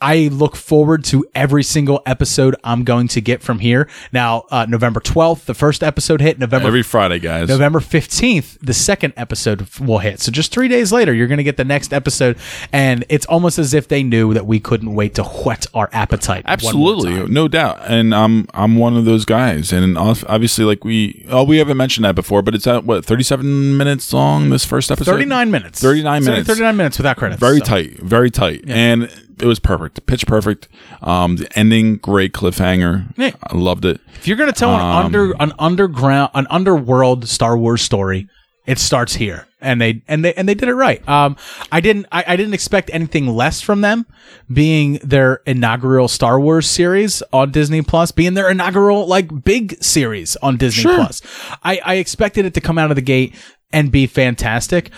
I 0.00 0.28
look 0.28 0.56
forward 0.56 1.04
to 1.04 1.24
every 1.34 1.62
single 1.62 2.02
episode 2.04 2.54
I'm 2.62 2.84
going 2.84 3.08
to 3.08 3.20
get 3.22 3.42
from 3.42 3.60
here. 3.60 3.88
Now, 4.12 4.44
uh, 4.50 4.66
November 4.68 5.00
12th, 5.00 5.46
the 5.46 5.54
first 5.54 5.82
episode 5.82 6.20
hit. 6.20 6.38
November 6.38 6.66
Every 6.68 6.82
Friday, 6.82 7.18
guys. 7.18 7.48
November 7.48 7.80
15th, 7.80 8.58
the 8.60 8.74
second 8.74 9.14
episode 9.16 9.66
will 9.78 9.98
hit. 9.98 10.20
So 10.20 10.30
just 10.30 10.52
three 10.52 10.68
days 10.68 10.92
later, 10.92 11.14
you're 11.14 11.26
going 11.26 11.38
to 11.38 11.44
get 11.44 11.56
the 11.56 11.64
next 11.64 11.94
episode. 11.94 12.36
And 12.72 13.06
it's 13.08 13.24
almost 13.26 13.58
as 13.58 13.72
if 13.72 13.88
they 13.88 14.02
knew 14.02 14.34
that 14.34 14.44
we 14.44 14.60
couldn't 14.60 14.94
wait 14.94 15.14
to 15.14 15.24
whet 15.24 15.66
our 15.72 15.88
appetite. 15.92 16.42
Absolutely, 16.46 17.26
no 17.32 17.48
doubt, 17.48 17.80
and 17.86 18.14
I'm 18.14 18.46
I'm 18.52 18.76
one 18.76 18.96
of 18.96 19.04
those 19.04 19.24
guys, 19.24 19.72
and 19.72 19.96
obviously, 19.96 20.64
like 20.64 20.84
we 20.84 21.26
oh 21.30 21.44
we 21.44 21.58
haven't 21.58 21.76
mentioned 21.76 22.04
that 22.04 22.14
before, 22.14 22.42
but 22.42 22.54
it's 22.54 22.66
at 22.66 22.84
what 22.84 23.04
37 23.04 23.76
minutes 23.76 24.12
long. 24.12 24.50
This 24.50 24.64
first 24.64 24.90
episode, 24.90 25.12
39 25.12 25.50
minutes. 25.50 25.80
39 25.80 26.24
minutes. 26.24 26.48
39 26.48 26.76
minutes 26.76 26.98
without 26.98 27.16
credits. 27.16 27.40
very 27.40 27.58
so. 27.58 27.64
tight, 27.64 27.98
very 27.98 28.30
tight, 28.30 28.64
and 28.66 29.10
it 29.38 29.46
was 29.46 29.58
perfect, 29.58 30.04
pitch 30.06 30.26
perfect. 30.26 30.68
Um, 31.02 31.36
the 31.36 31.58
ending, 31.58 31.96
great 31.96 32.32
cliffhanger. 32.32 33.12
Yeah. 33.16 33.32
I 33.42 33.56
loved 33.56 33.84
it. 33.84 34.00
If 34.14 34.26
you're 34.26 34.36
going 34.36 34.52
to 34.52 34.58
tell 34.58 34.74
an 34.74 34.80
Um, 34.80 35.06
under 35.06 35.32
an 35.38 35.52
underground 35.58 36.30
an 36.34 36.46
underworld 36.50 37.28
Star 37.28 37.56
Wars 37.58 37.82
story, 37.82 38.28
it 38.66 38.78
starts 38.78 39.14
here, 39.14 39.46
and 39.60 39.80
they 39.80 40.02
and 40.08 40.24
they 40.24 40.34
and 40.34 40.48
they 40.48 40.54
did 40.54 40.68
it 40.68 40.74
right. 40.74 41.06
Um, 41.08 41.36
I 41.70 41.80
didn't 41.80 42.06
I, 42.10 42.24
I 42.26 42.36
didn't 42.36 42.54
expect 42.54 42.90
anything 42.92 43.28
less 43.28 43.60
from 43.60 43.80
them, 43.80 44.06
being 44.52 44.94
their 45.04 45.40
inaugural 45.46 46.08
Star 46.08 46.40
Wars 46.40 46.66
series 46.66 47.22
on 47.32 47.52
Disney 47.52 47.82
Plus, 47.82 48.10
being 48.10 48.34
their 48.34 48.50
inaugural 48.50 49.06
like 49.06 49.44
big 49.44 49.80
series 49.82 50.34
on 50.36 50.56
Disney 50.56 50.82
Plus. 50.96 51.22
I 51.62 51.80
I 51.84 51.94
expected 51.96 52.44
it 52.44 52.54
to 52.54 52.60
come 52.60 52.76
out 52.76 52.90
of 52.90 52.96
the 52.96 53.02
gate 53.02 53.36
and 53.72 53.92
be 53.92 54.06
fantastic. 54.08 54.90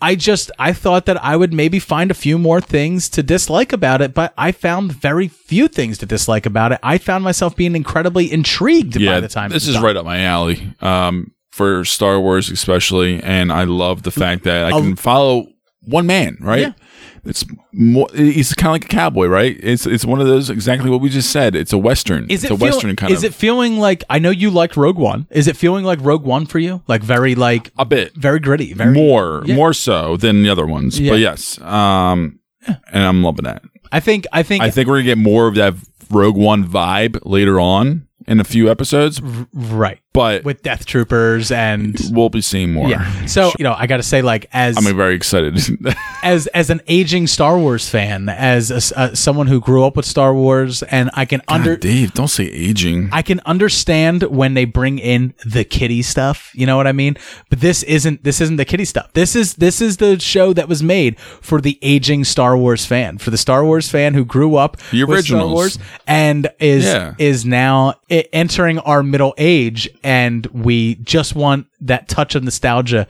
I 0.00 0.14
just 0.14 0.50
I 0.58 0.72
thought 0.72 1.06
that 1.06 1.22
I 1.24 1.36
would 1.36 1.52
maybe 1.52 1.78
find 1.78 2.10
a 2.10 2.14
few 2.14 2.38
more 2.38 2.60
things 2.60 3.08
to 3.10 3.22
dislike 3.22 3.72
about 3.72 4.00
it, 4.00 4.14
but 4.14 4.32
I 4.38 4.52
found 4.52 4.92
very 4.92 5.28
few 5.28 5.66
things 5.68 5.98
to 5.98 6.06
dislike 6.06 6.46
about 6.46 6.72
it. 6.72 6.78
I 6.82 6.98
found 6.98 7.24
myself 7.24 7.56
being 7.56 7.74
incredibly 7.74 8.32
intrigued 8.32 8.94
by 9.04 9.20
the 9.20 9.28
time. 9.28 9.50
this 9.50 9.66
is 9.66 9.74
done. 9.74 9.82
right 9.84 9.96
up 9.96 10.04
my 10.04 10.22
alley. 10.22 10.74
Um, 10.80 11.32
for 11.50 11.84
Star 11.84 12.20
Wars 12.20 12.50
especially, 12.50 13.20
and 13.22 13.50
I 13.52 13.64
love 13.64 14.04
the 14.04 14.12
fact 14.12 14.44
that 14.44 14.66
I 14.66 14.70
can 14.70 14.94
follow 14.94 15.48
one 15.82 16.06
man. 16.06 16.36
Right? 16.40 16.60
Yeah. 16.60 16.72
It's 17.28 17.44
more. 17.72 18.08
He's 18.14 18.54
kind 18.54 18.68
of 18.68 18.72
like 18.72 18.84
a 18.86 18.88
cowboy, 18.88 19.26
right? 19.26 19.56
It's 19.62 19.86
it's 19.86 20.04
one 20.04 20.20
of 20.20 20.26
those 20.26 20.50
exactly 20.50 20.90
what 20.90 21.00
we 21.00 21.08
just 21.08 21.30
said. 21.30 21.54
It's 21.54 21.72
a 21.72 21.78
western. 21.78 22.24
Is 22.30 22.42
it 22.44 22.50
it's 22.50 22.54
a 22.54 22.56
feel- 22.58 22.66
western 22.72 22.96
kind 22.96 23.12
Is 23.12 23.18
of 23.18 23.24
Is 23.24 23.30
it 23.30 23.34
feeling 23.38 23.78
like 23.78 24.04
I 24.10 24.18
know 24.18 24.30
you 24.30 24.50
liked 24.50 24.76
Rogue 24.76 24.96
One? 24.98 25.26
Is 25.30 25.46
it 25.46 25.56
feeling 25.56 25.84
like 25.84 25.98
Rogue 26.02 26.24
One 26.24 26.46
for 26.46 26.58
you? 26.58 26.82
Like 26.88 27.02
very 27.02 27.34
like 27.34 27.70
a 27.78 27.84
bit 27.84 28.14
very 28.16 28.40
gritty, 28.40 28.72
very 28.72 28.92
more 28.92 29.42
Yeah. 29.46 29.54
more 29.54 29.72
so 29.72 30.16
than 30.16 30.42
the 30.42 30.50
other 30.50 30.66
ones. 30.66 30.98
Yeah. 30.98 31.12
But 31.12 31.20
yes, 31.20 31.60
um, 31.60 32.38
yeah. 32.66 32.76
and 32.92 33.02
I'm 33.04 33.22
loving 33.22 33.44
that. 33.44 33.62
I 33.92 34.00
think 34.00 34.26
I 34.32 34.42
think 34.42 34.62
I 34.62 34.70
think 34.70 34.88
we're 34.88 34.96
gonna 34.98 35.04
get 35.04 35.18
more 35.18 35.46
of 35.48 35.54
that 35.56 35.74
Rogue 36.10 36.36
One 36.36 36.64
vibe 36.66 37.18
later 37.24 37.60
on 37.60 38.06
in 38.26 38.40
a 38.40 38.44
few 38.44 38.70
episodes, 38.70 39.20
right 39.52 40.00
but 40.18 40.44
with 40.44 40.62
Death 40.62 40.84
Troopers 40.84 41.50
and 41.52 41.96
we'll 42.10 42.28
be 42.28 42.40
seeing 42.40 42.72
more. 42.72 42.88
yeah. 42.88 43.26
So 43.26 43.52
you 43.58 43.62
know, 43.64 43.74
I 43.76 43.86
got 43.86 43.98
to 43.98 44.02
say, 44.02 44.20
like 44.22 44.46
as 44.52 44.76
I'm 44.76 44.96
very 44.96 45.14
excited. 45.14 45.58
as 46.22 46.46
as 46.48 46.70
an 46.70 46.80
aging 46.88 47.26
Star 47.28 47.56
Wars 47.58 47.88
fan, 47.88 48.28
as 48.28 48.70
a 48.70 48.98
uh, 48.98 49.14
someone 49.14 49.46
who 49.46 49.60
grew 49.60 49.84
up 49.84 49.96
with 49.96 50.06
Star 50.06 50.34
Wars, 50.34 50.82
and 50.82 51.10
I 51.14 51.24
can 51.24 51.40
under 51.48 51.74
God, 51.76 51.80
Dave, 51.80 52.12
don't 52.14 52.28
say 52.28 52.44
aging. 52.46 53.10
I 53.12 53.22
can 53.22 53.40
understand 53.46 54.22
when 54.24 54.54
they 54.54 54.64
bring 54.64 54.98
in 54.98 55.34
the 55.46 55.64
kitty 55.64 56.02
stuff. 56.02 56.50
You 56.54 56.66
know 56.66 56.76
what 56.76 56.86
I 56.86 56.92
mean? 56.92 57.16
But 57.50 57.60
this 57.60 57.82
isn't 57.84 58.24
this 58.24 58.40
isn't 58.40 58.56
the 58.56 58.64
kitty 58.64 58.84
stuff. 58.84 59.12
This 59.12 59.36
is 59.36 59.54
this 59.54 59.80
is 59.80 59.98
the 59.98 60.18
show 60.18 60.52
that 60.52 60.68
was 60.68 60.82
made 60.82 61.18
for 61.20 61.60
the 61.60 61.78
aging 61.82 62.24
Star 62.24 62.56
Wars 62.56 62.84
fan, 62.84 63.18
for 63.18 63.30
the 63.30 63.38
Star 63.38 63.64
Wars 63.64 63.88
fan 63.88 64.14
who 64.14 64.24
grew 64.24 64.56
up 64.56 64.76
The 64.90 65.04
with 65.04 65.26
Star. 65.26 65.46
Wars 65.46 65.78
and 66.06 66.50
is 66.58 66.84
Yeah. 66.84 67.14
is 67.18 67.44
now 67.44 67.94
entering 68.10 68.78
our 68.80 69.02
middle 69.02 69.34
age, 69.38 69.88
and 70.08 70.46
we 70.46 70.94
just 70.96 71.34
want 71.34 71.66
that 71.82 72.08
touch 72.08 72.34
of 72.34 72.42
nostalgia. 72.42 73.06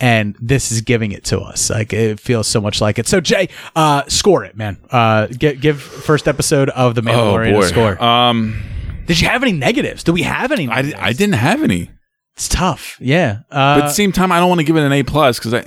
And 0.00 0.34
this 0.40 0.72
is 0.72 0.80
giving 0.80 1.12
it 1.12 1.22
to 1.26 1.38
us. 1.40 1.70
Like 1.70 1.92
it 1.92 2.18
feels 2.18 2.48
so 2.48 2.60
much 2.60 2.80
like 2.80 2.98
it. 2.98 3.06
So 3.06 3.20
Jay, 3.20 3.48
uh, 3.76 4.02
score 4.08 4.44
it, 4.44 4.56
man. 4.56 4.76
Uh, 4.90 5.28
give, 5.28 5.60
give 5.60 5.80
first 5.80 6.26
episode 6.26 6.70
of 6.70 6.94
the 6.96 7.02
Oh 7.02 7.04
Mandalorian 7.04 7.50
a 7.50 7.54
boy. 7.54 7.66
score. 7.66 8.02
Um, 8.02 8.60
Did 9.06 9.20
you 9.20 9.28
have 9.28 9.42
any 9.44 9.52
negatives? 9.52 10.02
Do 10.02 10.12
we 10.12 10.22
have 10.22 10.50
any? 10.50 10.66
I, 10.68 10.76
Negatives? 10.82 11.02
I 11.02 11.12
didn't 11.12 11.34
have 11.36 11.62
any, 11.62 11.90
It's 12.34 12.48
tough. 12.48 12.96
Yeah. 13.00 13.40
but 13.48 13.56
at 13.58 13.78
the 13.78 13.84
Uh, 13.84 13.88
same 13.90 14.10
time, 14.12 14.32
I 14.32 14.40
don't 14.40 14.48
want 14.48 14.58
to 14.60 14.64
give 14.64 14.76
it 14.76 14.82
an 14.82 14.92
A 14.92 15.02
plus 15.04 15.38
because 15.38 15.54
I 15.54 15.62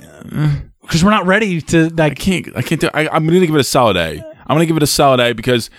because 0.82 1.02
we're 1.02 1.10
not 1.18 1.26
ready 1.26 1.60
to 1.62 1.90
I 1.98 2.10
can't 2.10 2.54
I 2.56 2.62
can't 2.62 2.80
do. 2.80 2.90
I, 2.92 3.08
I'm 3.08 3.26
going 3.26 3.40
to 3.40 3.46
give 3.46 3.56
it 3.56 3.60
a 3.60 3.64
solid 3.64 3.96
A. 3.96 4.10
I'm 4.46 4.54
going 4.56 4.60
to 4.60 4.66
give 4.66 4.76
it 4.76 4.82
a 4.82 4.86
solid 5.00 5.18
A 5.20 5.32
because 5.32 5.70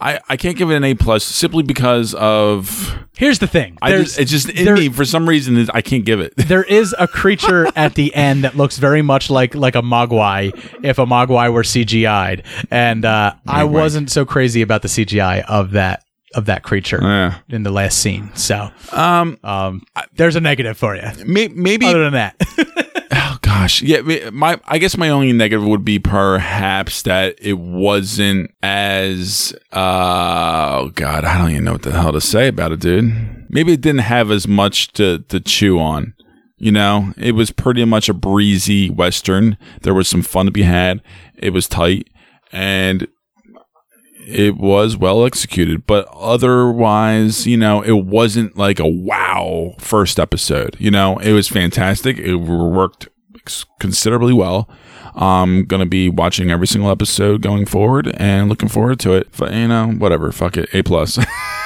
I 0.00 0.20
I 0.28 0.36
can't 0.36 0.56
give 0.56 0.70
it 0.70 0.76
an 0.76 0.84
A 0.84 0.94
plus 0.94 1.24
simply 1.24 1.62
because 1.62 2.14
of 2.14 2.96
Here's 3.16 3.38
the 3.38 3.46
thing. 3.46 3.76
I 3.82 3.90
There's- 3.90 4.04
just 4.16 4.18
it's 4.20 4.30
just 4.30 4.48
in 4.48 4.64
there- 4.64 4.74
me 4.76 4.88
for 4.88 5.04
some 5.04 5.28
reason 5.28 5.68
I 5.74 5.82
can't 5.82 6.04
give 6.04 6.20
it. 6.20 6.32
There 6.50 6.64
is 6.64 6.94
a 6.98 7.06
creature 7.06 7.68
at 7.76 7.94
the 7.94 8.14
end 8.14 8.44
that 8.44 8.56
looks 8.56 8.78
very 8.78 9.02
much 9.02 9.28
like 9.30 9.54
like 9.54 9.74
a 9.76 9.82
Mogwai 9.82 10.52
if 10.82 10.98
a 10.98 11.06
Mogwai 11.06 11.52
were 11.52 11.62
CGI'd, 11.62 12.42
and 12.70 13.04
uh, 13.04 13.34
I 13.46 13.64
wasn't 13.64 14.10
so 14.10 14.24
crazy 14.24 14.62
about 14.62 14.82
the 14.82 14.88
CGI 14.88 15.44
of 15.46 15.72
that 15.72 16.02
of 16.34 16.46
that 16.46 16.62
creature 16.62 16.98
Yeah. 17.02 17.38
in 17.48 17.64
the 17.64 17.70
last 17.72 17.98
scene. 17.98 18.30
So 18.34 18.70
Um, 18.92 19.36
um, 19.42 19.82
there's 20.14 20.36
a 20.36 20.40
negative 20.40 20.78
for 20.78 20.94
you. 20.96 21.02
may, 21.26 21.48
maybe 21.48 21.86
Other 21.86 22.04
than 22.04 22.12
that, 22.14 22.36
gosh, 23.50 23.82
yeah. 23.82 24.30
My 24.30 24.60
I 24.66 24.78
guess 24.78 24.96
my 24.96 25.08
only 25.08 25.32
negative 25.32 25.66
would 25.66 25.84
be 25.84 25.98
perhaps 25.98 27.02
that 27.02 27.36
it 27.40 27.58
wasn't 27.58 28.52
as 28.62 29.52
uh 29.72 30.78
oh 30.80 30.90
god, 30.94 31.24
I 31.24 31.36
don't 31.38 31.50
even 31.50 31.64
know 31.64 31.72
what 31.72 31.82
the 31.82 31.92
hell 31.92 32.12
to 32.12 32.20
say 32.20 32.48
about 32.48 32.72
it, 32.72 32.80
dude. 32.80 33.46
Maybe 33.48 33.72
it 33.72 33.80
didn't 33.80 34.02
have 34.02 34.30
as 34.30 34.46
much 34.46 34.92
to 34.92 35.18
to 35.28 35.40
chew 35.40 35.78
on. 35.80 36.14
You 36.58 36.70
know, 36.70 37.12
it 37.16 37.32
was 37.32 37.50
pretty 37.50 37.84
much 37.84 38.08
a 38.08 38.14
breezy 38.14 38.88
western. 38.88 39.56
There 39.82 39.94
was 39.94 40.08
some 40.08 40.22
fun 40.22 40.46
to 40.46 40.52
be 40.52 40.62
had. 40.62 41.02
It 41.36 41.50
was 41.50 41.66
tight 41.66 42.08
and 42.52 43.08
it 44.26 44.58
was 44.58 44.96
well 44.96 45.24
executed, 45.24 45.86
but 45.86 46.06
otherwise, 46.14 47.46
you 47.46 47.56
know, 47.56 47.82
it 47.82 48.04
wasn't 48.04 48.56
like 48.56 48.78
a 48.78 48.86
wow 48.86 49.74
first 49.78 50.20
episode. 50.20 50.76
You 50.78 50.92
know, 50.92 51.18
it 51.18 51.32
was 51.32 51.48
fantastic. 51.48 52.18
It 52.18 52.36
worked 52.36 53.08
ex- 53.50 53.66
considerably 53.80 54.32
well. 54.32 54.68
I'm 55.14 55.64
gonna 55.64 55.86
be 55.86 56.08
watching 56.08 56.50
every 56.50 56.68
single 56.68 56.90
episode 56.90 57.42
going 57.42 57.66
forward 57.66 58.14
and 58.16 58.48
looking 58.48 58.68
forward 58.68 59.00
to 59.00 59.12
it. 59.14 59.28
But 59.36 59.52
you 59.52 59.66
know, 59.66 59.88
whatever, 59.88 60.30
fuck 60.30 60.56
it, 60.56 60.68
A 60.72 60.82
plus. 60.82 61.18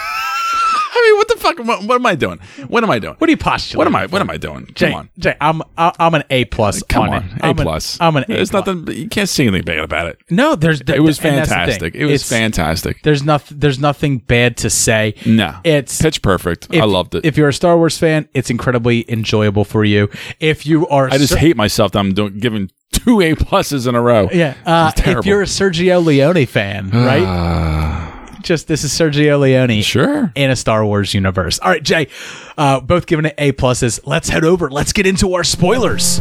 What 1.45 1.57
fuck? 1.57 1.61
Am 1.61 1.71
I, 1.71 1.87
what 1.87 1.95
am 1.97 2.07
I 2.07 2.15
doing? 2.15 2.39
What 2.69 2.83
am 2.85 2.91
I 2.91 2.99
doing? 2.99 3.15
what 3.19 3.29
are 3.29 3.31
you 3.31 3.37
postulating? 3.37 3.79
What 3.79 3.87
am 3.87 3.97
I? 3.97 4.07
What 4.07 4.21
am 4.21 4.31
I 4.31 4.37
doing? 4.37 4.67
Jay, 4.75 4.91
Come 4.91 5.01
on. 5.01 5.11
Jay, 5.19 5.37
I'm 5.41 5.63
I'm 5.77 6.15
an 6.15 6.25
A 6.31 6.45
plus. 6.47 6.83
Come 6.85 7.05
on, 7.05 7.09
on. 7.11 7.25
A 7.41 7.47
I'm 7.47 7.59
an- 7.59 7.65
plus. 7.65 7.99
I'm 8.01 8.17
an 8.17 8.25
A. 8.25 8.27
There's 8.35 8.53
nothing. 8.53 8.87
You 8.91 9.09
can't 9.09 9.29
say 9.29 9.47
anything 9.47 9.65
bad 9.65 9.79
about 9.81 10.07
it. 10.09 10.19
No, 10.31 10.55
there's. 10.57 10.81
It 10.81 11.01
was 11.01 11.19
and 11.21 11.37
that's 11.39 11.49
the 11.49 11.55
thing. 11.55 11.65
fantastic. 11.65 11.95
It 11.95 12.05
was 12.07 12.23
It's- 12.25 12.29
fantastic. 12.29 13.03
There's 13.03 13.23
nothing. 13.23 13.59
There's 13.59 13.79
nothing 13.79 14.19
bad 14.19 14.57
to 14.59 14.71
say. 14.71 15.15
No, 15.27 15.57
It's 15.65 16.01
pitch 16.01 16.23
perfect. 16.23 16.69
if- 16.73 16.83
I 16.83 16.87
loved 16.87 17.15
it. 17.15 17.25
If 17.25 17.37
you're 17.37 17.49
a 17.49 17.53
Star 17.53 17.77
Wars 17.77 17.97
fan, 17.99 18.29
it's 18.35 18.51
incredibly 18.51 19.05
enjoyable 19.11 19.65
for 19.65 19.85
you. 19.85 20.09
If 20.41 20.67
you 20.67 20.87
are, 20.89 21.09
I 21.11 21.19
just 21.19 21.33
Ser- 21.35 21.39
hate 21.39 21.57
myself 21.57 21.93
that 21.93 21.99
I'm 21.99 22.15
doing 22.15 22.39
giving 22.39 22.71
two 22.93 23.21
A 23.21 23.35
pluses 23.35 23.87
in 23.89 23.95
a 23.95 24.01
row. 24.01 24.29
Yeah, 24.33 24.55
uh, 24.65 24.91
terrible. 24.93 25.21
if 25.21 25.27
you're 25.27 25.43
a 25.43 25.47
Sergio 25.47 26.05
Leone 26.05 26.47
fan, 26.47 26.91
right? 26.91 28.11
just 28.45 28.69
this 28.69 28.85
is 28.85 28.93
Sergio 28.93 29.41
Leone. 29.41 29.83
Sure. 29.83 30.31
In 30.35 30.51
a 30.51 30.57
Star 30.57 30.85
Wars 30.85 31.15
universe. 31.15 31.59
All 31.59 31.71
right, 31.71 31.83
Jay, 31.83 32.09
uh, 32.57 32.81
both 32.81 33.07
giving 33.07 33.25
it 33.25 33.35
A 33.39 33.53
pluses. 33.53 34.01
Let's 34.05 34.29
head 34.29 34.45
over. 34.45 34.71
Let's 34.71 34.93
get 34.93 35.07
into 35.07 35.35
our 35.35 35.43
spoilers. 35.43 36.21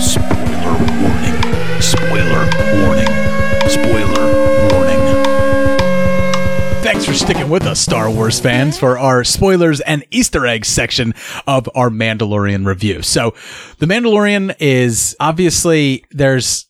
Spoiler 0.00 0.72
warning. 1.02 1.42
Spoiler 1.80 2.48
warning. 2.80 3.06
Spoiler 3.68 4.70
warning. 4.70 4.96
Thanks 6.82 7.04
for 7.04 7.14
sticking 7.14 7.50
with 7.50 7.64
us, 7.64 7.80
Star 7.80 8.08
Wars 8.08 8.38
fans, 8.38 8.78
for 8.78 8.96
our 8.96 9.24
spoilers 9.24 9.80
and 9.80 10.04
Easter 10.12 10.46
eggs 10.46 10.68
section 10.68 11.14
of 11.46 11.68
our 11.74 11.90
Mandalorian 11.90 12.64
review. 12.64 13.02
So, 13.02 13.34
The 13.78 13.86
Mandalorian 13.86 14.54
is 14.60 15.16
obviously 15.18 16.04
there's 16.12 16.66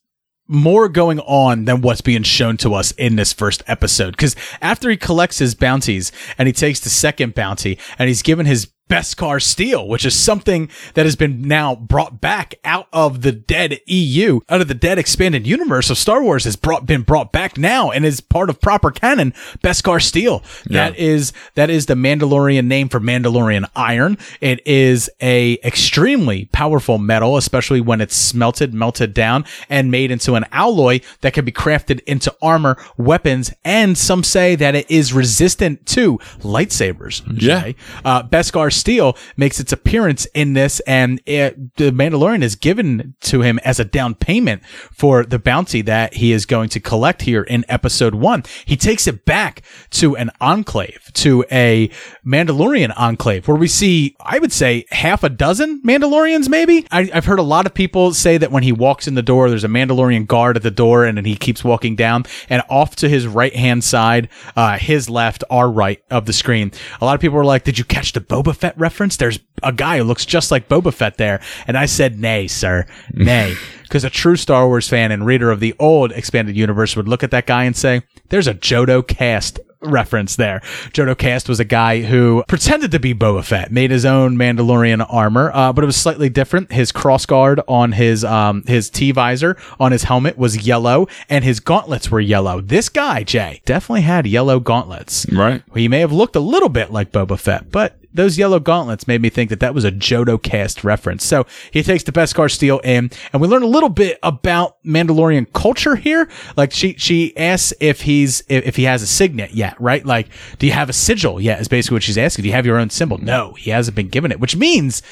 more 0.48 0.88
going 0.88 1.20
on 1.20 1.64
than 1.64 1.80
what's 1.80 2.00
being 2.00 2.22
shown 2.22 2.56
to 2.58 2.74
us 2.74 2.92
in 2.92 3.16
this 3.16 3.32
first 3.32 3.62
episode. 3.66 4.12
Because 4.12 4.36
after 4.60 4.90
he 4.90 4.96
collects 4.96 5.38
his 5.38 5.54
bounties 5.54 6.12
and 6.38 6.46
he 6.46 6.52
takes 6.52 6.80
the 6.80 6.88
second 6.88 7.34
bounty 7.34 7.78
and 7.98 8.08
he's 8.08 8.22
given 8.22 8.46
his 8.46 8.68
Beskar 8.88 9.42
Steel, 9.42 9.88
which 9.88 10.04
is 10.04 10.14
something 10.14 10.68
that 10.94 11.06
has 11.06 11.16
been 11.16 11.42
now 11.42 11.74
brought 11.74 12.20
back 12.20 12.54
out 12.64 12.86
of 12.92 13.22
the 13.22 13.32
dead 13.32 13.80
EU, 13.86 14.40
out 14.48 14.60
of 14.60 14.68
the 14.68 14.74
dead 14.74 14.98
expanded 14.98 15.46
universe 15.46 15.90
of 15.90 15.98
Star 15.98 16.22
Wars 16.22 16.44
has 16.44 16.54
brought 16.54 16.86
been 16.86 17.02
brought 17.02 17.32
back 17.32 17.58
now 17.58 17.90
and 17.90 18.04
is 18.04 18.20
part 18.20 18.48
of 18.48 18.60
proper 18.60 18.90
canon. 18.90 19.32
Beskar 19.62 20.00
Steel. 20.00 20.42
That 20.66 20.96
is 20.96 21.32
that 21.54 21.68
is 21.68 21.86
the 21.86 21.94
Mandalorian 21.94 22.66
name 22.66 22.88
for 22.88 23.00
Mandalorian 23.00 23.68
iron. 23.74 24.18
It 24.40 24.64
is 24.66 25.10
a 25.20 25.58
extremely 25.64 26.46
powerful 26.46 26.98
metal, 26.98 27.36
especially 27.36 27.80
when 27.80 28.00
it's 28.00 28.14
smelted, 28.14 28.72
melted 28.72 29.14
down, 29.14 29.44
and 29.68 29.90
made 29.90 30.10
into 30.10 30.34
an 30.34 30.44
alloy 30.52 31.00
that 31.22 31.32
can 31.32 31.44
be 31.44 31.52
crafted 31.52 32.00
into 32.00 32.34
armor, 32.40 32.76
weapons, 32.96 33.52
and 33.64 33.98
some 33.98 34.22
say 34.22 34.54
that 34.54 34.74
it 34.74 34.90
is 34.90 35.12
resistant 35.12 35.86
to 35.86 36.18
lightsabers. 36.40 37.22
Yeah. 37.40 37.72
Uh, 38.04 38.22
Beskar 38.22 38.72
Steel 38.76 39.16
makes 39.36 39.58
its 39.58 39.72
appearance 39.72 40.26
in 40.34 40.52
this, 40.52 40.80
and 40.80 41.20
it, 41.26 41.76
the 41.76 41.90
Mandalorian 41.90 42.42
is 42.42 42.56
given 42.56 43.14
to 43.22 43.42
him 43.42 43.58
as 43.64 43.80
a 43.80 43.84
down 43.84 44.14
payment 44.14 44.62
for 44.92 45.24
the 45.24 45.38
bounty 45.38 45.82
that 45.82 46.14
he 46.14 46.32
is 46.32 46.46
going 46.46 46.68
to 46.70 46.80
collect 46.80 47.22
here 47.22 47.42
in 47.42 47.64
episode 47.68 48.14
one. 48.14 48.44
He 48.64 48.76
takes 48.76 49.06
it 49.06 49.24
back 49.24 49.62
to 49.90 50.16
an 50.16 50.30
enclave, 50.40 51.10
to 51.14 51.44
a 51.50 51.90
Mandalorian 52.24 52.92
enclave, 52.96 53.48
where 53.48 53.56
we 53.56 53.68
see, 53.68 54.16
I 54.20 54.38
would 54.38 54.52
say, 54.52 54.84
half 54.90 55.22
a 55.22 55.28
dozen 55.28 55.82
Mandalorians, 55.82 56.48
maybe. 56.48 56.86
I, 56.90 57.10
I've 57.12 57.24
heard 57.24 57.38
a 57.38 57.42
lot 57.42 57.66
of 57.66 57.74
people 57.74 58.12
say 58.12 58.38
that 58.38 58.52
when 58.52 58.62
he 58.62 58.72
walks 58.72 59.06
in 59.06 59.14
the 59.14 59.22
door, 59.22 59.48
there's 59.48 59.64
a 59.64 59.68
Mandalorian 59.68 60.26
guard 60.26 60.56
at 60.56 60.62
the 60.62 60.70
door, 60.70 61.04
and 61.04 61.16
then 61.16 61.24
he 61.24 61.36
keeps 61.36 61.64
walking 61.64 61.96
down, 61.96 62.24
and 62.48 62.62
off 62.68 62.96
to 62.96 63.08
his 63.08 63.26
right 63.26 63.54
hand 63.54 63.84
side, 63.84 64.28
uh, 64.56 64.76
his 64.78 65.08
left, 65.08 65.44
our 65.50 65.70
right 65.70 66.02
of 66.10 66.26
the 66.26 66.32
screen. 66.32 66.72
A 67.00 67.04
lot 67.04 67.14
of 67.14 67.20
people 67.20 67.36
were 67.36 67.44
like, 67.44 67.64
"Did 67.64 67.78
you 67.78 67.84
catch 67.84 68.12
the 68.12 68.20
Boba 68.20 68.54
Fett 68.54 68.65
reference? 68.76 69.16
There's 69.16 69.38
a 69.62 69.72
guy 69.72 69.98
who 69.98 70.04
looks 70.04 70.24
just 70.24 70.50
like 70.50 70.68
Boba 70.68 70.92
Fett 70.92 71.18
there," 71.18 71.40
and 71.66 71.76
I 71.76 71.86
said, 71.86 72.18
"Nay, 72.18 72.46
sir, 72.46 72.86
nay." 73.12 73.54
Because 73.86 74.02
a 74.02 74.10
true 74.10 74.34
Star 74.34 74.66
Wars 74.66 74.88
fan 74.88 75.12
and 75.12 75.24
reader 75.24 75.52
of 75.52 75.60
the 75.60 75.72
old 75.78 76.10
expanded 76.10 76.56
universe 76.56 76.96
would 76.96 77.06
look 77.06 77.22
at 77.22 77.30
that 77.30 77.46
guy 77.46 77.62
and 77.62 77.76
say, 77.76 78.02
"There's 78.30 78.48
a 78.48 78.54
Jodo 78.54 79.06
Kast 79.06 79.60
reference 79.82 80.36
there. 80.36 80.60
Jodo 80.92 81.16
Kast 81.16 81.48
was 81.48 81.60
a 81.60 81.64
guy 81.64 82.02
who 82.02 82.44
pretended 82.48 82.90
to 82.92 83.00
be 83.00 83.14
Boba 83.14 83.44
Fett, 83.44 83.70
made 83.70 83.90
his 83.90 84.04
own 84.04 84.36
Mandalorian 84.36 85.06
armor, 85.08 85.50
uh, 85.52 85.72
but 85.72 85.84
it 85.84 85.86
was 85.86 85.96
slightly 85.96 86.28
different. 86.28 86.72
His 86.72 86.92
crossguard 86.92 87.62
on 87.68 87.92
his 87.92 88.24
um, 88.24 88.64
his 88.66 88.90
T 88.90 89.12
visor 89.12 89.56
on 89.78 89.92
his 89.92 90.04
helmet 90.04 90.36
was 90.36 90.66
yellow, 90.66 91.06
and 91.28 91.44
his 91.44 91.60
gauntlets 91.60 92.10
were 92.10 92.20
yellow. 92.20 92.60
This 92.60 92.88
guy, 92.88 93.22
Jay, 93.22 93.62
definitely 93.64 94.02
had 94.02 94.26
yellow 94.26 94.60
gauntlets. 94.60 95.26
Right. 95.30 95.62
He 95.74 95.88
may 95.88 96.00
have 96.00 96.12
looked 96.12 96.36
a 96.36 96.40
little 96.40 96.68
bit 96.68 96.90
like 96.90 97.12
Boba 97.12 97.38
Fett, 97.38 97.70
but 97.70 97.96
those 98.16 98.38
yellow 98.38 98.58
gauntlets 98.58 99.06
made 99.06 99.22
me 99.22 99.30
think 99.30 99.50
that 99.50 99.60
that 99.60 99.74
was 99.74 99.84
a 99.84 99.92
Jodo 99.92 100.42
Kast 100.42 100.84
reference. 100.84 101.24
So 101.24 101.46
he 101.70 101.82
takes 101.82 102.02
the 102.02 102.12
Beskar 102.12 102.50
steel 102.50 102.80
in, 102.80 103.10
and 103.32 103.42
we 103.42 103.48
learn 103.48 103.62
a 103.62 103.66
little 103.66 103.88
bit 103.88 104.18
about 104.22 104.82
Mandalorian 104.84 105.52
culture 105.52 105.96
here. 105.96 106.28
Like 106.56 106.72
she 106.72 106.94
she 106.94 107.36
asks 107.36 107.72
if 107.80 108.02
he's 108.02 108.42
if, 108.48 108.66
if 108.66 108.76
he 108.76 108.84
has 108.84 109.02
a 109.02 109.06
signet 109.06 109.52
yet, 109.52 109.80
right? 109.80 110.04
Like, 110.04 110.28
do 110.58 110.66
you 110.66 110.72
have 110.72 110.88
a 110.88 110.94
sigil 110.94 111.40
yet? 111.40 111.60
Is 111.60 111.68
basically 111.68 111.96
what 111.96 112.02
she's 112.02 112.18
asking. 112.18 112.42
Do 112.42 112.48
you 112.48 112.54
have 112.54 112.66
your 112.66 112.78
own 112.78 112.90
symbol? 112.90 113.18
No, 113.18 113.52
he 113.54 113.70
hasn't 113.70 113.94
been 113.94 114.08
given 114.08 114.32
it, 114.32 114.40
which 114.40 114.56
means. 114.56 115.02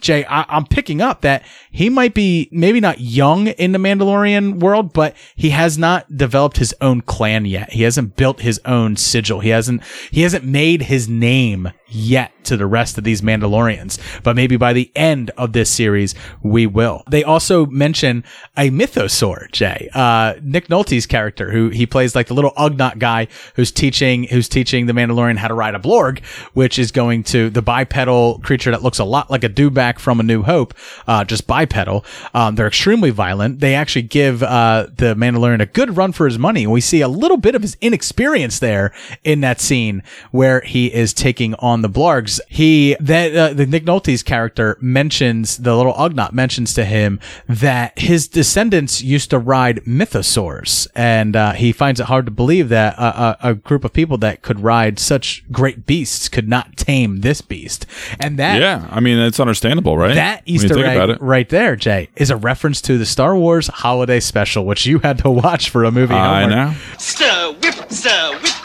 Jay, 0.00 0.24
I, 0.24 0.46
I'm 0.48 0.64
picking 0.64 1.02
up 1.02 1.20
that 1.20 1.44
he 1.70 1.90
might 1.90 2.14
be 2.14 2.48
maybe 2.50 2.80
not 2.80 3.00
young 3.00 3.48
in 3.48 3.72
the 3.72 3.78
Mandalorian 3.78 4.58
world, 4.58 4.94
but 4.94 5.14
he 5.36 5.50
has 5.50 5.76
not 5.76 6.16
developed 6.16 6.56
his 6.56 6.74
own 6.80 7.02
clan 7.02 7.44
yet. 7.44 7.74
He 7.74 7.82
hasn't 7.82 8.16
built 8.16 8.40
his 8.40 8.58
own 8.64 8.96
sigil. 8.96 9.40
He 9.40 9.50
hasn't 9.50 9.82
he 10.10 10.22
hasn't 10.22 10.44
made 10.44 10.82
his 10.82 11.06
name 11.06 11.70
yet 11.90 12.32
to 12.44 12.56
the 12.56 12.66
rest 12.66 12.98
of 12.98 13.04
these 13.04 13.20
Mandalorians. 13.20 13.98
But 14.22 14.36
maybe 14.36 14.56
by 14.56 14.72
the 14.72 14.90
end 14.96 15.30
of 15.36 15.52
this 15.52 15.70
series, 15.70 16.14
we 16.42 16.66
will. 16.66 17.02
They 17.10 17.22
also 17.24 17.66
mention 17.66 18.24
a 18.56 18.70
mythosaur, 18.70 19.50
Jay. 19.52 19.88
Uh, 19.94 20.34
Nick 20.42 20.68
Nolte's 20.68 21.06
character, 21.06 21.50
who 21.50 21.68
he 21.68 21.86
plays 21.86 22.14
like 22.14 22.28
the 22.28 22.34
little 22.34 22.52
Ugnaught 22.52 22.98
guy 22.98 23.28
who's 23.54 23.70
teaching 23.70 24.24
who's 24.24 24.48
teaching 24.48 24.86
the 24.86 24.92
Mandalorian 24.92 25.36
how 25.36 25.48
to 25.48 25.54
ride 25.54 25.74
a 25.74 25.78
Blurrg, 25.78 26.24
which 26.54 26.78
is 26.78 26.90
going 26.90 27.22
to 27.24 27.50
the 27.50 27.62
bipedal 27.62 28.40
creature 28.42 28.70
that 28.70 28.82
looks 28.82 28.98
a 28.98 29.04
lot 29.04 29.30
like 29.30 29.44
a 29.44 29.48
dewback 29.48 29.98
from 29.98 30.20
A 30.20 30.22
New 30.22 30.42
Hope, 30.42 30.74
uh, 31.06 31.24
just 31.24 31.46
bipedal. 31.46 32.04
Um, 32.34 32.54
they're 32.54 32.66
extremely 32.66 33.10
violent. 33.10 33.60
They 33.60 33.74
actually 33.74 34.02
give 34.02 34.42
uh, 34.42 34.88
the 34.94 35.14
Mandalorian 35.14 35.60
a 35.60 35.66
good 35.66 35.96
run 35.96 36.12
for 36.12 36.26
his 36.26 36.38
money. 36.38 36.66
We 36.66 36.80
see 36.80 37.00
a 37.00 37.08
little 37.08 37.36
bit 37.36 37.54
of 37.54 37.62
his 37.62 37.76
inexperience 37.80 38.58
there 38.58 38.92
in 39.24 39.40
that 39.40 39.60
scene 39.60 40.02
where 40.30 40.60
he 40.60 40.92
is 40.92 41.12
taking 41.12 41.54
on 41.56 41.79
the 41.82 41.88
Blurrgs. 41.90 42.40
He 42.48 42.96
that 43.00 43.34
uh, 43.36 43.52
the 43.54 43.66
Nick 43.66 43.84
Nolte's 43.84 44.22
character 44.22 44.76
mentions 44.80 45.58
the 45.58 45.76
little 45.76 45.92
Ugnaught 45.94 46.32
mentions 46.32 46.74
to 46.74 46.84
him 46.84 47.20
that 47.48 47.98
his 47.98 48.28
descendants 48.28 49.02
used 49.02 49.30
to 49.30 49.38
ride 49.38 49.80
mythosaurs, 49.84 50.86
and 50.94 51.36
uh, 51.36 51.52
he 51.52 51.72
finds 51.72 52.00
it 52.00 52.06
hard 52.06 52.24
to 52.26 52.30
believe 52.30 52.68
that 52.68 52.96
a, 52.98 53.02
a, 53.02 53.50
a 53.50 53.54
group 53.54 53.84
of 53.84 53.92
people 53.92 54.18
that 54.18 54.42
could 54.42 54.60
ride 54.60 54.98
such 54.98 55.44
great 55.50 55.86
beasts 55.86 56.28
could 56.28 56.48
not 56.48 56.76
tame 56.76 57.20
this 57.20 57.40
beast. 57.40 57.86
And 58.18 58.38
that 58.38 58.60
Yeah, 58.60 58.86
I 58.90 59.00
mean 59.00 59.18
it's 59.18 59.40
understandable, 59.40 59.96
right? 59.96 60.14
that 60.14 60.42
Easter 60.46 60.68
think 60.68 60.80
about 60.86 61.10
egg 61.10 61.16
it. 61.16 61.22
right 61.22 61.48
there, 61.48 61.76
Jay, 61.76 62.08
is 62.16 62.30
a 62.30 62.36
reference 62.36 62.80
to 62.82 62.98
the 62.98 63.06
Star 63.06 63.36
Wars 63.36 63.68
Holiday 63.68 64.20
Special, 64.20 64.64
which 64.66 64.86
you 64.86 64.98
had 65.00 65.18
to 65.18 65.30
watch 65.30 65.70
for 65.70 65.84
a 65.84 65.90
movie. 65.90 66.14
I 66.14 66.42
homework. 66.42 66.50
know. 66.56 66.74
Stir, 66.98 67.52
whip, 67.62 67.90
stir, 67.92 68.32
whip, 68.32 68.59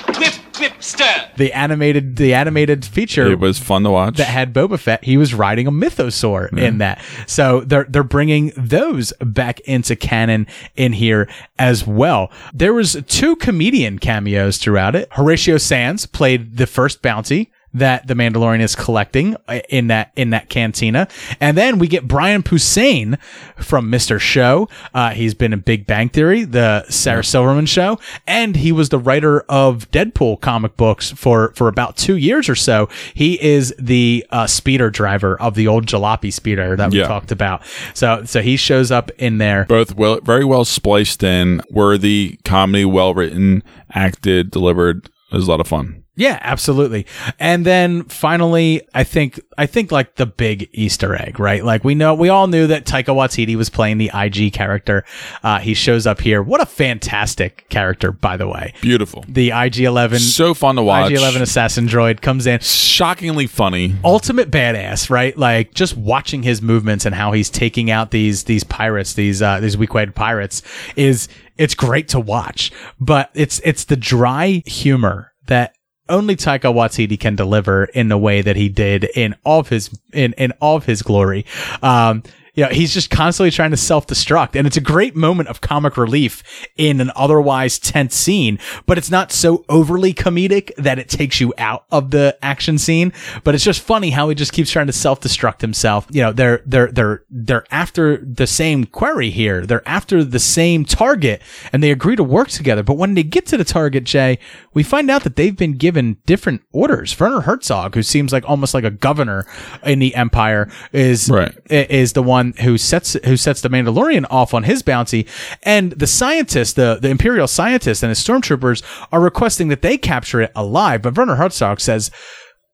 whip, 0.60 0.74
whip. 0.74 1.36
The 1.38 1.53
animated, 1.53 2.16
the 2.16 2.34
animated 2.34 2.86
feature 2.86 3.28
It 3.32 3.39
was 3.39 3.60
fun 3.60 3.84
to 3.84 3.91
watch. 3.91 4.18
that 4.18 4.28
had 4.28 4.53
Boba 4.53 4.80
Fett. 4.80 5.03
He 5.03 5.18
was 5.18 5.34
riding 5.34 5.68
a 5.68 5.72
mythosaur 5.72 6.58
in 6.58 6.78
that. 6.80 7.01
So 7.28 7.62
they're 7.62 7.86
they're 7.86 8.03
bringing 8.03 8.51
those 8.56 9.14
back 9.20 9.60
into 9.62 9.95
canon 9.95 10.47
in 10.76 10.93
here 10.93 11.28
as 11.60 11.86
well. 11.86 12.32
There 12.53 12.74
was 12.74 13.01
two 13.08 13.36
comedian 13.36 13.99
cameos 13.99 14.58
throughout 14.58 14.95
it. 14.95 15.08
Horatio 15.12 15.58
Sanz 15.58 16.06
played 16.06 16.58
the 16.58 16.68
first 16.68 17.01
bounty 17.01 17.51
that 17.76 18.07
the 18.07 18.13
Mandalorian 18.13 18.61
is 18.61 18.76
collecting 18.76 19.36
uh, 19.47 19.59
in 19.69 19.88
that 19.88 20.11
in 20.15 20.32
that 20.32 20.49
cantina, 20.49 21.07
and 21.39 21.57
then 21.57 21.78
we 21.78 21.88
get 21.88 22.07
Brian 22.07 22.41
Posehn 22.41 23.19
from 23.57 23.91
Mr. 23.91 24.19
Show. 24.19 24.67
Uh, 24.93 25.11
he's 25.11 25.34
been 25.34 25.53
in 25.53 25.59
Big 25.59 25.86
Bang 25.86 26.09
Theory, 26.09 26.43
the 26.45 26.86
Sarah 26.89 27.23
Silverman 27.23 27.65
Show, 27.65 27.99
and 28.26 28.55
he 28.55 28.71
was 28.71 28.89
the 28.89 28.97
writer 28.99 29.41
of 29.41 29.89
Deadpool 29.91 30.41
comic 30.41 30.78
books 30.78 31.11
for 31.11 31.51
for 31.55 31.67
about 31.67 31.97
two 31.97 32.15
years 32.15 32.49
or 32.49 32.55
so. 32.55 32.89
He 33.13 33.41
is 33.43 33.73
the 33.78 34.26
uh, 34.32 34.47
speeder 34.47 34.89
driver 34.89 35.39
of 35.39 35.55
the 35.55 35.67
old 35.67 35.86
jalopy 35.86 36.32
speeder 36.32 36.76
that 36.78 36.91
we 36.91 36.99
Yeah. 36.99 37.07
talked 37.07 37.32
about. 37.32 37.61
So 37.93 38.23
so 38.26 38.41
he 38.41 38.55
shows 38.57 38.89
up 38.91 39.11
in 39.17 39.38
there. 39.38 39.65
Both 39.65 39.95
well, 39.95 40.19
very 40.21 40.45
well 40.45 40.63
spliced 40.65 41.23
in, 41.23 41.61
worthy 41.69 42.39
comedy, 42.45 42.86
well 42.86 43.13
written, 43.13 43.63
acted, 43.93 44.49
delivered. 44.51 45.09
It 45.32 45.36
was 45.36 45.47
a 45.47 45.51
lot 45.51 45.59
of 45.59 45.67
fun. 45.67 46.03
Yeah, 46.18 46.39
absolutely. 46.41 47.05
And 47.39 47.66
then 47.66 48.03
finally, 48.05 48.88
I 48.93 49.03
think 49.03 49.39
I 49.57 49.66
think 49.66 49.91
like 49.91 50.16
the 50.16 50.26
big 50.26 50.70
Easter 50.72 51.13
egg, 51.16 51.39
right? 51.39 51.63
Like 51.63 51.84
we 51.84 51.93
know 51.95 52.13
we 52.13 52.30
all 52.30 52.47
knew 52.47 52.68
that 52.68 52.86
Taika 52.86 53.13
Waititi 53.16 53.55
was 53.55 53.70
playing 53.70 53.97
the 53.97 54.09
IG 54.13 54.53
character. 54.53 55.03
Uh, 55.43 55.59
he 55.59 55.74
shows 55.74 56.07
up 56.07 56.22
here. 56.22 56.41
What 56.41 56.61
a 56.61 56.66
fantastic 56.66 57.68
character, 57.70 58.11
by 58.11 58.38
the 58.38 58.47
way. 58.47 58.74
Beautiful. 58.82 59.26
The 59.28 59.51
IG 59.51 59.80
Eleven, 59.82 60.20
So 60.20 60.53
fun 60.53 60.76
to 60.78 60.84
watch. 60.84 61.11
IG 61.11 61.18
Eleven 61.18 61.41
assassin 61.41 61.88
droid 61.88 62.22
comes 62.22 62.47
in. 62.47 62.59
Shockingly 62.61 63.47
funny. 63.47 63.95
ultimate 64.03 64.49
badass, 64.49 65.09
right? 65.09 65.38
Like 65.38 65.74
just 65.74 65.97
watching 65.97 66.43
his 66.43 66.61
movements 66.61 67.05
and 67.05 67.13
how 67.13 67.34
he's 67.34 67.49
taking 67.49 67.91
out 67.91 68.11
these 68.11 68.45
these 68.45 68.63
pirates, 68.63 69.13
these 69.13 69.41
uh, 69.41 69.59
these 69.59 69.78
weak-weighted 69.78 70.16
pirates, 70.16 70.61
is 70.95 71.28
it's 71.57 71.76
great 71.76 72.07
to 72.09 72.20
watch. 72.20 72.72
But 72.99 73.30
it's 73.34 73.59
it's 73.66 73.84
the 73.86 73.95
dry 73.97 74.63
humor 74.66 75.34
that 75.47 75.74
only 76.10 76.36
Taika 76.36 76.74
Waititi 76.74 77.20
can 77.20 77.36
deliver 77.36 77.86
in 77.86 78.10
the 78.10 78.18
way 78.18 78.41
that 78.41 78.56
he 78.56 78.70
did 78.70 79.06
in 79.16 79.36
all 79.43 79.60
of 79.60 79.70
his 79.70 79.89
in 80.14 80.34
in 80.34 80.51
all 80.62 80.78
of 80.78 80.86
his 80.86 81.01
glory. 81.01 81.45
Um, 81.82 82.24
you 82.56 82.64
know, 82.64 82.70
he's 82.70 82.93
just 82.93 83.10
constantly 83.10 83.51
trying 83.51 83.72
to 83.72 83.78
self-destruct 83.78 84.56
and 84.56 84.66
it's 84.66 84.78
a 84.78 84.82
great 84.82 85.16
moment 85.16 85.49
of 85.49 85.62
comic 85.62 85.97
relief 85.97 86.43
in 86.78 87.01
an 87.01 87.12
otherwise 87.16 87.78
tense 87.80 88.16
scene, 88.16 88.58
but 88.86 88.97
it's 88.97 89.12
not 89.12 89.32
so 89.32 89.66
overly 89.70 90.14
comedic 90.14 90.72
that 90.78 90.97
it 90.97 91.10
takes 91.10 91.39
you 91.39 91.53
out 91.58 91.86
of 91.91 92.12
the 92.12 92.38
action 92.41 92.78
scene, 92.78 93.12
but 93.43 93.53
it's 93.56 93.64
just 93.64 93.82
funny 93.82 94.10
how 94.12 94.30
he 94.30 94.36
just 94.36 94.53
keeps 94.53 94.72
trying 94.72 94.88
to 94.88 94.93
self-destruct 94.93 95.62
himself. 95.62 96.08
You 96.12 96.22
know, 96.22 96.32
they're 96.32 96.62
they're 96.66 96.91
they're 96.91 97.24
they're 97.30 97.66
after 97.72 98.18
the 98.18 98.47
same 98.47 98.86
query 98.86 99.30
here. 99.30 99.66
They're 99.66 99.88
after 99.88 100.24
the 100.24 100.39
same 100.39 100.86
target 100.86 101.41
and 101.74 101.84
they 101.84 101.91
agree 101.91 102.16
to 102.16 102.24
work 102.24 102.47
together. 102.49 102.84
But 102.84 102.97
when 102.97 103.14
they 103.16 103.24
get 103.24 103.45
to 103.47 103.58
the 103.58 103.64
target, 103.64 104.03
Jay, 104.06 104.39
we 104.74 104.84
find 104.84 105.12
out 105.12 105.24
that 105.24 105.36
they've 105.36 105.56
been 105.56 105.74
given 105.74 106.18
different 106.26 106.62
orders. 106.72 107.20
Werner 107.20 107.41
Herzog, 107.41 107.95
who 107.95 108.03
seems 108.03 108.32
like 108.32 108.47
almost 108.49 108.74
like 108.74 108.84
a 108.84 108.91
governor 108.91 109.45
in 109.84 109.99
the 109.99 110.16
Empire, 110.16 110.70
is 110.93 111.30
Right. 111.30 111.53
is 111.70 112.14
the 112.14 112.24
one 112.24 112.45
who 112.54 112.78
sets 112.78 113.14
who 113.26 113.38
sets 113.38 113.62
the 113.62 113.70
Mandalorian 113.70 114.26
off 114.30 114.54
on 114.54 114.64
his 114.64 114.82
bounty, 114.82 115.28
and 115.64 115.91
the 115.91 116.08
scientists, 116.08 116.74
the 116.74 117.00
the 117.02 117.10
Imperial 117.10 117.48
scientists 117.48 118.04
and 118.04 118.10
his 118.10 118.20
stormtroopers 118.20 118.84
are 119.12 119.22
requesting 119.22 119.68
that 119.70 119.82
they 119.82 119.98
capture 119.98 120.41
it 120.41 120.52
alive. 120.56 121.02
But 121.02 121.18
Werner 121.18 121.36
Herzog 121.36 121.80
says. 121.80 122.12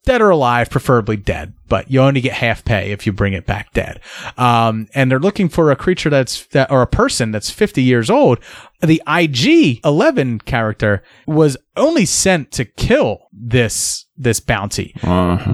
Dead 0.03 0.19
or 0.19 0.31
alive, 0.31 0.71
preferably 0.71 1.15
dead, 1.15 1.53
but 1.69 1.91
you 1.91 2.01
only 2.01 2.21
get 2.21 2.33
half 2.33 2.65
pay 2.65 2.91
if 2.91 3.05
you 3.05 3.13
bring 3.13 3.33
it 3.33 3.45
back 3.45 3.71
dead. 3.71 3.99
Um, 4.35 4.87
and 4.95 5.11
they're 5.11 5.19
looking 5.19 5.47
for 5.47 5.69
a 5.69 5.75
creature 5.75 6.09
that's 6.09 6.47
that 6.47 6.71
or 6.71 6.81
a 6.81 6.87
person 6.87 7.29
that's 7.29 7.51
50 7.51 7.83
years 7.83 8.09
old. 8.09 8.39
The 8.81 8.99
IG 9.07 9.79
11 9.85 10.39
character 10.39 11.03
was 11.27 11.55
only 11.77 12.05
sent 12.05 12.49
to 12.53 12.65
kill 12.65 13.27
this 13.31 14.05
this 14.17 14.39
bounty, 14.39 14.95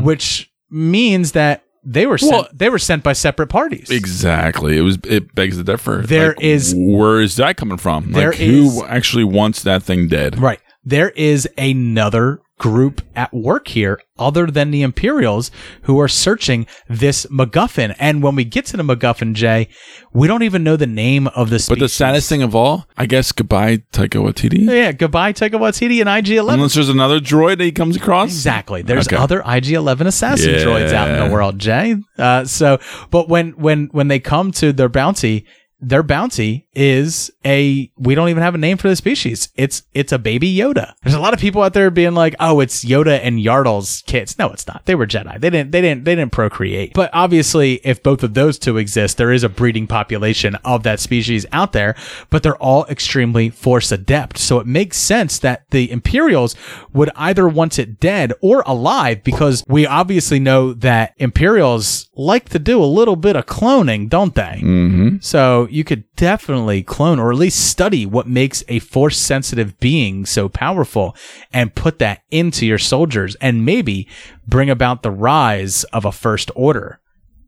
which 0.02 0.50
means 0.70 1.34
that 1.34 1.64
they 1.90 2.06
were 2.06 2.18
sent, 2.18 2.32
Well- 2.32 2.48
they 2.54 2.70
were 2.70 2.80
sent 2.80 3.02
by 3.04 3.14
separate 3.14 3.48
parties. 3.48 3.90
Exactly. 3.90 4.78
It 4.78 4.82
was. 4.82 4.98
It 5.06 5.34
begs 5.34 5.56
the 5.58 5.64
differ. 5.64 6.04
There 6.06 6.30
Like, 6.30 6.44
is- 6.44 6.74
Where 6.78 7.22
is 7.22 7.38
that 7.38 7.56
coming 7.56 7.78
from? 7.78 8.12
There 8.12 8.32
like, 8.32 8.40
who 8.40 8.66
is- 8.68 8.84
actually 8.90 9.24
wants 9.24 9.64
that 9.64 9.84
thing 9.84 10.08
dead? 10.10 10.38
Right. 10.38 10.60
There 10.84 11.10
is 11.12 11.48
another 11.58 12.40
group 12.58 13.02
at 13.16 13.32
work 13.34 13.68
here 13.68 14.00
other 14.18 14.48
than 14.48 14.72
the 14.72 14.82
Imperials 14.82 15.52
who 15.84 16.00
are 16.00 16.08
searching 16.08 16.66
this 16.90 17.26
MacGuffin. 17.28 17.96
And 18.00 18.24
when 18.24 18.36
we 18.36 18.44
get 18.46 18.66
to 18.68 18.78
the 18.78 18.84
MacGuffin, 18.84 19.34
Jay, 19.34 19.68
we 20.12 20.28
don't 20.28 20.42
even 20.44 20.64
know 20.64 20.76
the 20.76 20.88
name 20.88 21.28
of 21.28 21.50
the 21.52 21.64
But 21.70 21.80
the 21.80 21.88
saddest 21.90 22.28
thing 22.30 22.42
of 22.42 22.56
all, 22.56 22.88
I 22.98 23.06
guess, 23.06 23.32
goodbye, 23.32 23.78
Taika 23.94 24.20
Waititi. 24.24 24.66
Yeah, 24.68 24.92
goodbye, 24.92 25.34
Taika 25.34 25.52
Waititi 25.52 26.00
and 26.00 26.10
IG-11. 26.10 26.54
Unless 26.56 26.74
there's 26.74 26.90
another 26.90 27.20
droid 27.20 27.60
that 27.60 27.64
he 27.66 27.72
comes 27.72 27.96
across. 27.96 28.30
Exactly. 28.30 28.82
There's 28.82 29.08
Okay. 29.08 29.18
other 29.18 29.42
IG-11 29.46 30.08
assassin 30.08 30.54
Yeah. 30.56 30.60
droids 30.64 30.94
out 30.94 31.10
in 31.10 31.28
the 31.28 31.32
world, 31.34 31.60
Jay. 31.60 31.96
Uh, 32.18 32.44
so, 32.46 32.80
but 33.12 33.30
when 33.30 33.52
when 33.52 33.90
when 33.92 34.08
they 34.08 34.20
come 34.20 34.52
to 34.54 34.74
their 34.74 34.90
bounty, 34.90 35.46
their 35.80 36.02
bounty 36.04 36.67
is 36.78 37.32
a 37.44 37.92
we 37.98 38.14
don't 38.14 38.30
even 38.30 38.44
have 38.44 38.54
a 38.54 38.60
name 38.60 38.78
for 38.78 38.88
the 38.88 38.96
species. 38.96 39.50
It's 39.56 39.82
it's 39.94 40.12
a 40.12 40.20
baby 40.20 40.56
Yoda. 40.56 40.94
There's 41.02 41.16
a 41.16 41.20
lot 41.20 41.34
of 41.34 41.40
people 41.40 41.64
out 41.64 41.74
there 41.74 41.90
being 41.90 42.14
like, 42.14 42.36
"Oh, 42.40 42.60
it's 42.60 42.86
Yoda 42.86 43.20
and 43.24 43.40
Yaddle's 43.40 44.04
kids." 44.06 44.38
No, 44.38 44.50
it's 44.52 44.68
not. 44.68 44.86
They 44.86 44.94
were 44.94 45.08
Jedi. 45.08 45.42
They 45.42 45.50
didn't 45.50 45.72
they 45.72 45.82
didn't 45.82 46.06
they 46.06 46.16
didn't 46.16 46.32
procreate. 46.32 46.94
But 46.94 47.10
obviously, 47.14 47.82
if 47.84 48.04
both 48.04 48.22
of 48.22 48.36
those 48.36 48.60
two 48.60 48.78
exist, 48.78 49.18
there 49.18 49.32
is 49.32 49.44
a 49.44 49.50
breeding 49.50 49.88
population 49.88 50.54
of 50.64 50.84
that 50.84 51.00
species 51.00 51.48
out 51.52 51.74
there, 51.74 51.96
but 52.30 52.44
they're 52.44 52.58
all 52.58 52.86
extremely 52.86 53.50
force 53.50 53.92
adept. 53.92 54.38
So 54.38 54.60
it 54.60 54.68
makes 54.68 54.98
sense 54.98 55.40
that 55.40 55.68
the 55.72 55.90
Imperials 55.90 56.56
would 56.94 57.10
either 57.16 57.48
want 57.48 57.80
it 57.80 58.00
dead 58.00 58.34
or 58.40 58.62
alive 58.68 59.24
because 59.24 59.64
we 59.68 59.88
obviously 59.88 60.40
know 60.40 60.74
that 60.74 61.16
Imperials 61.18 62.08
like 62.14 62.50
to 62.50 62.60
do 62.60 62.84
a 62.84 62.86
little 62.86 63.16
bit 63.16 63.36
of 63.36 63.48
cloning, 63.48 64.10
don't 64.10 64.36
they? 64.36 64.62
Mm-hmm. 64.62 65.18
So 65.22 65.68
you 65.72 65.84
could 65.84 66.04
definitely 66.18 66.84
clone 66.84 67.20
or 67.20 67.32
at 67.32 67.38
least 67.38 67.70
study 67.70 68.06
what 68.06 68.28
makes 68.28 68.64
a 68.68 68.80
force 68.80 69.18
sensitive 69.18 69.80
being 69.80 70.26
so 70.26 70.50
powerful 70.50 71.16
and 71.54 71.76
put 71.76 72.00
that 72.00 72.22
into 72.30 72.66
your 72.66 72.80
soldiers 72.80 73.36
and 73.36 73.64
maybe 73.66 74.08
bring 74.46 74.70
about 74.70 75.04
the 75.04 75.12
rise 75.12 75.86
of 75.86 76.04
a 76.04 76.12
first 76.12 76.52
order 76.56 77.00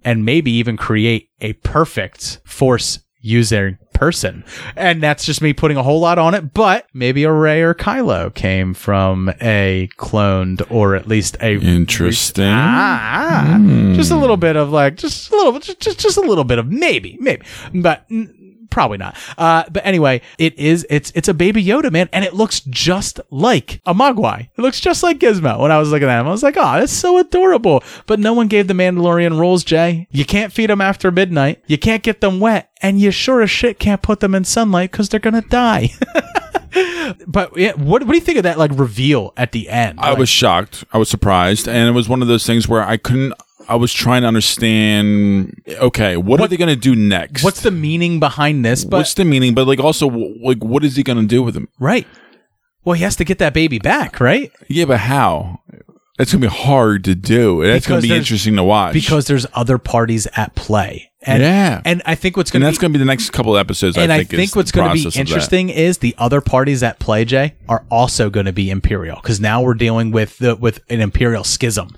and 0.06 0.24
maybe 0.24 0.52
even 0.52 0.78
create 0.78 1.30
a 1.42 1.54
perfect 1.54 2.40
force 2.46 3.00
user 3.22 3.78
person. 3.94 4.46
And 4.78 5.04
that's 5.04 5.26
just 5.26 5.42
me 5.42 5.52
putting 5.52 5.76
a 5.76 5.84
whole 5.84 6.00
lot 6.00 6.18
on 6.18 6.34
it, 6.34 6.54
but 6.54 6.88
maybe 6.94 7.26
a 7.26 7.32
Rey 7.32 7.62
or 7.62 7.74
Kylo 7.74 8.34
came 8.34 8.74
from 8.74 9.30
a 9.42 9.90
cloned 9.98 10.66
or 10.72 10.96
at 10.96 11.08
least 11.08 11.36
a 11.42 11.56
Interesting. 11.56 12.46
Ah, 12.48 13.58
ah. 13.58 13.94
just 13.94 14.12
a 14.12 14.16
little 14.16 14.38
bit 14.38 14.56
of 14.56 14.72
like, 14.72 14.96
just 14.96 15.30
a 15.32 15.36
little, 15.36 15.60
just 15.60 15.80
just, 15.82 16.00
just 16.00 16.18
a 16.18 16.22
little 16.22 16.46
bit 16.46 16.60
of 16.60 16.68
maybe, 16.68 17.18
maybe, 17.20 17.44
but 17.74 18.06
probably 18.70 18.98
not. 18.98 19.16
Uh, 19.38 19.64
but 19.72 19.86
anyway, 19.86 20.22
it 20.38 20.58
is. 20.58 20.86
It's 20.90 21.12
it's 21.16 21.28
a 21.28 21.34
baby 21.34 21.64
Yoda 21.64 21.92
man, 21.92 22.10
and 22.14 22.24
it 22.26 22.34
looks 22.34 22.60
just 22.62 23.20
like 23.30 23.82
a 23.86 23.94
Mogwai. 23.94 24.50
It 24.58 24.62
looks 24.62 24.80
just 24.80 25.04
like 25.04 25.20
Gizmo. 25.20 25.60
When 25.60 25.72
I 25.72 25.78
was 25.80 25.92
looking 25.92 26.08
at 26.10 26.20
him, 26.20 26.28
I 26.28 26.32
was 26.32 26.44
like, 26.44 26.58
oh, 26.58 26.80
that's 26.80 26.92
so 26.94 27.18
adorable. 27.18 27.84
But 28.06 28.20
no 28.20 28.34
one 28.34 28.48
gave 28.48 28.68
the 28.68 28.74
Mandalorian 28.74 29.40
rules, 29.40 29.64
Jay. 29.64 30.08
You 30.12 30.26
can't 30.26 30.54
feed 30.54 30.70
them 30.70 30.82
after 30.82 31.12
midnight. 31.12 31.64
You 31.68 31.78
can't 31.78 32.04
get 32.04 32.22
them 32.22 32.40
wet, 32.40 32.70
and 32.82 33.00
you 33.00 33.12
sure 33.12 33.42
as 33.42 33.50
shit 33.52 33.80
can't 33.80 34.02
put 34.02 34.20
them 34.20 34.36
in 34.36 34.44
sunlight 34.46 34.92
because 34.92 35.10
they're 35.10 35.20
gonna 35.20 35.42
die. 35.42 35.92
but 37.28 37.56
yeah, 37.58 37.74
what 37.74 38.04
what 38.04 38.10
do 38.10 38.16
you 38.16 38.22
think 38.22 38.38
of 38.38 38.44
that 38.44 38.58
like 38.58 38.72
reveal 38.74 39.34
at 39.38 39.52
the 39.52 39.70
end? 39.70 40.00
I 40.00 40.10
Like- 40.12 40.20
was 40.20 40.30
shocked. 40.30 40.84
I 40.94 40.98
was 40.98 41.10
surprised, 41.10 41.68
and 41.68 41.88
it 41.88 41.92
was 41.94 42.08
one 42.10 42.22
of 42.22 42.28
those 42.28 42.46
things 42.46 42.68
where 42.68 42.82
I 42.84 42.98
couldn't. 42.98 43.34
I 43.70 43.76
was 43.76 43.94
trying 43.94 44.24
to 44.24 44.28
understand. 44.28 45.62
Okay, 45.68 46.18
what, 46.18 46.42
are 46.42 46.48
they 46.48 46.58
going 46.58 46.70
to 46.70 46.76
do 46.76 46.96
next? 46.96 47.44
What's 47.44 47.62
the 47.62 47.72
meaning 47.72 48.20
behind 48.20 48.66
this? 48.66 48.84
But 48.84 48.98
What's 48.98 49.14
the 49.14 49.26
meaning? 49.26 49.54
But 49.54 49.68
like, 49.68 49.80
also, 49.80 50.08
like, 50.08 50.64
what 50.64 50.84
is 50.84 50.96
he 50.96 51.04
going 51.04 51.20
to 51.20 51.28
do 51.28 51.44
with 51.44 51.56
him? 51.56 51.70
right. 51.80 52.08
Well, 52.86 52.94
he 52.94 53.04
has 53.04 53.18
to 53.18 53.26
get 53.26 53.40
that 53.40 53.54
baby 53.54 53.78
back, 53.78 54.22
right? 54.22 54.52
Yeah, 54.70 54.86
but 54.86 55.02
how? 55.02 55.62
That's 56.18 56.32
going 56.32 56.42
to 56.42 56.48
be 56.48 56.56
hard 56.56 57.04
to 57.04 57.14
do. 57.14 57.62
That's 57.62 57.86
going 57.86 58.02
to 58.02 58.08
be 58.08 58.16
interesting 58.16 58.56
to 58.56 58.64
watch 58.64 58.94
Because 58.94 59.28
there's 59.28 59.46
other 59.54 59.78
parties 59.78 60.28
at 60.36 60.56
play. 60.56 61.09
And, 61.22 61.44
Yeah. 61.44 61.82
And 61.84 62.02
I 62.06 62.16
think 62.16 62.38
what's 62.38 62.50
going 62.50 62.62
to 62.62 62.66
that's 62.66 62.78
going 62.78 62.94
to 62.94 62.98
be 62.98 63.04
the 63.04 63.06
next 63.06 63.32
couple 63.32 63.56
of 63.56 63.60
episodes. 63.60 63.98
and 63.98 64.12
I 64.12 64.16
I 64.16 64.18
think, 64.20 64.30
think, 64.30 64.44
is 64.44 64.56
what's 64.56 64.72
going 64.72 64.88
to 64.88 64.94
be 64.94 65.02
process 65.04 65.20
of 65.20 65.26
that. 65.26 65.32
interesting 65.32 65.70
is 65.70 65.98
the 65.98 66.16
other 66.18 66.40
parties 66.40 66.82
at 66.82 67.00
play, 67.00 67.26
Jay, 67.26 67.56
are 67.68 67.84
also 67.92 68.30
going 68.30 68.46
to 68.46 68.54
be 68.54 68.70
imperial 68.70 69.18
because 69.18 69.40
now 69.42 69.62
we're 69.62 69.74
dealing 69.74 70.12
with 70.12 70.38
the 70.38 70.56
with 70.56 70.80
an 70.90 71.02
imperial 71.02 71.44
schism, 71.44 71.94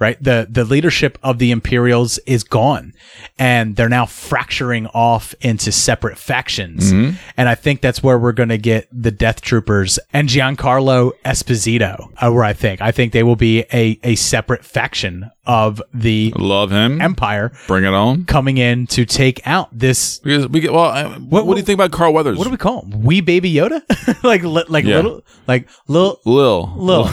right? 0.00 0.20
The 0.22 0.48
the 0.50 0.64
leadership 0.64 1.18
of 1.22 1.38
the 1.38 1.52
Imperials 1.52 2.18
is 2.26 2.42
gone, 2.42 2.94
and 3.38 3.76
they're 3.76 3.88
now 3.88 4.06
fracturing 4.06 4.86
off 4.88 5.34
into 5.40 5.70
separate 5.70 6.18
factions. 6.18 6.92
Mm-hmm. 6.92 7.16
And 7.36 7.48
I 7.48 7.54
think 7.54 7.80
that's 7.80 8.02
where 8.02 8.18
we're 8.18 8.32
going 8.32 8.48
to 8.48 8.58
get 8.58 8.88
the 8.90 9.12
Death 9.12 9.40
Troopers 9.40 10.00
and 10.12 10.28
Giancarlo 10.28 11.12
Esposito. 11.24 12.10
Uh, 12.16 12.32
where 12.32 12.44
I 12.44 12.52
think 12.52 12.80
I 12.80 12.90
think 12.90 13.12
they 13.12 13.22
will 13.22 13.36
be 13.36 13.66
a 13.72 14.00
a 14.02 14.16
separate 14.16 14.64
faction 14.64 15.30
of 15.46 15.82
the 15.92 16.32
Love 16.36 16.70
him. 16.70 17.00
Empire 17.00 17.52
Bring 17.66 17.84
it 17.84 17.92
on. 17.92 18.24
coming 18.24 18.56
in 18.58 18.86
to 18.88 19.04
take 19.04 19.40
out 19.46 19.68
this 19.76 20.18
Because 20.20 20.48
we 20.48 20.60
get 20.60 20.72
well. 20.72 20.84
uh, 20.86 21.18
what, 21.18 21.46
what, 21.46 21.54
do 21.54 21.60
you 21.60 21.64
think 21.66 21.76
about 21.76 21.92
Carl 21.92 22.12
Weathers? 22.14 22.38
what 22.38 22.44
do 22.44 22.50
we 22.50 22.56
call 22.56 22.82
him? 22.82 23.02
Wee 23.02 23.20
baby 23.20 23.52
Yoda? 23.52 23.82
like 24.24 24.42
li- 24.42 24.64
like 24.68 24.84
Yeah. 24.84 24.96
little 24.96 25.24
like 25.46 25.68
little 25.86 26.20
Lil, 26.24 26.72
little 26.76 27.04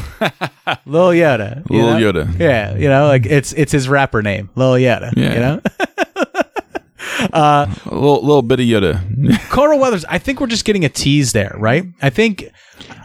Lil 0.85 1.09
Yoda. 1.09 1.69
Lil 1.69 1.99
know? 1.99 2.11
Yoda. 2.13 2.39
Yeah, 2.39 2.75
you 2.77 2.87
know, 2.87 3.07
like 3.07 3.25
it's 3.25 3.51
it's 3.53 3.71
his 3.71 3.89
rapper 3.89 4.21
name, 4.21 4.49
Lil 4.55 4.73
Yoda. 4.75 5.11
Yeah. 5.17 5.33
You 5.33 5.39
know? 5.39 5.61
a 7.33 7.67
little, 7.85 8.21
little 8.21 8.41
bit 8.41 8.59
of 8.59 8.65
Yoda. 8.65 9.39
Carl 9.49 9.79
Weathers, 9.79 10.05
I 10.09 10.17
think 10.17 10.39
we're 10.39 10.47
just 10.47 10.65
getting 10.65 10.85
a 10.85 10.89
tease 10.89 11.33
there, 11.33 11.53
right? 11.57 11.83
I 12.01 12.09
think 12.09 12.49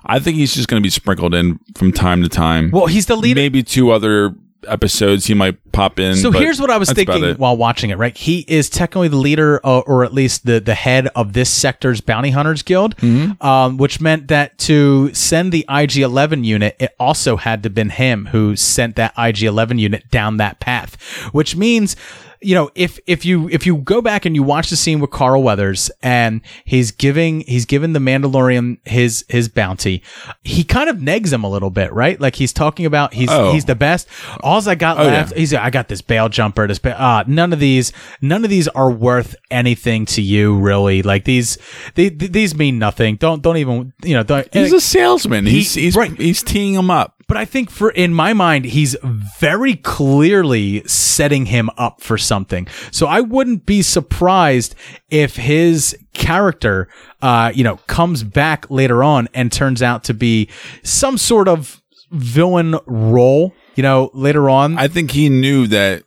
I 0.05 0.18
think 0.18 0.37
he's 0.37 0.55
just 0.55 0.68
going 0.68 0.81
to 0.81 0.85
be 0.87 0.91
sprinkled 0.91 1.35
in 1.35 1.59
from 1.74 1.93
time 1.93 2.22
to 2.22 2.29
time. 2.29 2.70
well 2.70 2.87
he's 2.87 3.07
the 3.07 3.16
leader 3.16 3.39
maybe 3.41 3.62
two 3.62 3.91
other 3.91 4.35
episodes 4.67 5.27
he 5.27 5.35
might 5.35 5.57
pop 5.73 5.99
in. 5.99 6.17
So 6.17 6.31
here's 6.31 6.61
what 6.61 6.71
I 6.71 6.79
was 6.79 6.89
thinking 6.91 7.23
while 7.39 7.57
watching 7.57 7.91
it, 7.91 7.97
right? 7.99 8.17
He 8.17 8.45
is 8.49 8.69
technically 8.71 9.09
the 9.09 9.17
leader, 9.17 9.61
uh, 9.64 9.81
or 9.81 10.05
at 10.05 10.12
least 10.12 10.47
the, 10.47 10.61
the 10.61 10.75
head 10.75 11.09
of 11.17 11.33
this 11.33 11.51
sector's 11.51 12.01
bounty 12.01 12.31
hunters 12.31 12.62
guild, 12.62 12.97
Mm-hmm. 12.97 13.47
um, 13.47 13.77
which 13.77 14.01
meant 14.01 14.29
that 14.29 14.59
to 14.59 15.12
send 15.14 15.53
the 15.53 15.64
IG 15.69 15.99
11 15.99 16.45
unit, 16.45 16.77
it 16.79 16.95
also 16.99 17.37
had 17.37 17.62
to 17.62 17.71
been 17.71 17.91
him 17.91 18.27
who 18.27 18.57
sent 18.57 18.97
that 18.97 19.12
IG 19.19 19.43
11 19.43 19.79
unit 19.79 20.11
down 20.11 20.39
that 20.39 20.61
path, 20.61 21.01
which 21.33 21.57
means. 21.57 21.97
You 22.43 22.55
know, 22.55 22.70
if 22.74 22.99
if 23.07 23.24
you 23.24 23.49
if 23.49 23.66
you 23.66 23.76
go 23.78 24.03
back 24.03 24.24
and 24.26 24.34
you 24.37 24.43
watch 24.43 24.70
the 24.70 24.76
scene 24.76 25.01
with 25.01 25.11
Carl 25.11 25.43
Weathers 25.43 25.91
and 26.03 26.41
he's 26.64 26.91
giving 26.91 27.41
he's 27.43 27.64
giving 27.64 27.93
the 27.93 27.99
Mandalorian 27.99 28.78
his 28.87 29.24
his 29.28 29.49
bounty, 29.49 30.03
he 30.45 30.62
kind 30.64 30.91
of 30.91 30.97
negs 30.99 31.32
him 31.32 31.45
a 31.45 31.49
little 31.51 31.70
bit, 31.70 31.93
right? 31.93 32.20
Like 32.20 32.37
he's 32.37 32.53
talking 32.53 32.84
about 32.87 33.14
he's 33.14 33.30
Oh. 33.30 33.53
he's 33.53 33.64
the 33.64 33.74
best. 33.74 34.07
All's 34.43 34.68
I 34.68 34.74
got 34.74 34.99
Oh, 34.99 35.05
yeah. 35.05 35.09
left 35.12 35.37
he's 35.37 35.55
I 35.55 35.70
got 35.70 35.89
this 35.89 36.03
bail 36.03 36.28
jumper. 36.28 36.66
This 36.66 36.78
ba- 36.78 37.01
uh, 37.01 37.24
none 37.26 37.53
of 37.53 37.59
these 37.61 37.93
none 38.20 38.45
of 38.45 38.51
these 38.51 38.68
are 38.68 38.91
worth 38.91 39.34
anything 39.51 40.05
to 40.07 40.22
you, 40.22 40.59
really. 40.59 41.03
Like 41.03 41.24
these 41.24 41.59
they, 41.95 42.09
these 42.11 42.55
mean 42.55 42.78
nothing. 42.78 43.16
Don't 43.16 43.43
don't 43.43 43.57
even 43.57 43.93
you 44.05 44.14
know. 44.14 44.22
Don't, 44.22 44.47
He's 44.53 44.72
a 44.72 44.80
salesman. 44.80 45.47
He- 45.47 45.53
he's 45.59 45.74
he's 45.74 45.97
right. 45.97 46.11
he's 46.20 46.43
teeing 46.43 46.74
him 46.74 46.91
up. 46.91 47.14
But 47.29 47.37
I 47.37 47.45
think 47.45 47.70
for 47.70 47.91
in 47.91 48.14
my 48.14 48.33
mind, 48.33 48.66
he's 48.66 48.97
very 49.39 49.74
clearly 49.77 50.83
setting 50.87 51.47
him 51.47 51.70
up 51.77 52.01
for 52.01 52.16
something. 52.18 52.66
So 52.91 53.07
I 53.07 53.20
wouldn't 53.20 53.66
be 53.66 53.83
surprised 53.83 54.74
if 55.11 55.37
his 55.37 55.97
character, 56.14 56.89
uh, 57.22 57.53
you 57.55 57.64
know, 57.64 57.77
comes 57.87 58.22
back 58.22 58.70
later 58.70 59.03
on 59.03 59.29
and 59.35 59.51
turns 59.51 59.83
out 59.83 60.05
to 60.05 60.14
be 60.14 60.49
some 60.83 61.18
sort 61.18 61.49
of 61.49 61.83
villain 62.11 62.77
role. 62.87 63.55
You 63.74 63.83
know, 63.83 64.11
later 64.14 64.49
on. 64.49 64.79
I 64.79 64.89
think 64.89 65.11
he 65.11 65.29
knew 65.29 65.66
that 65.66 66.03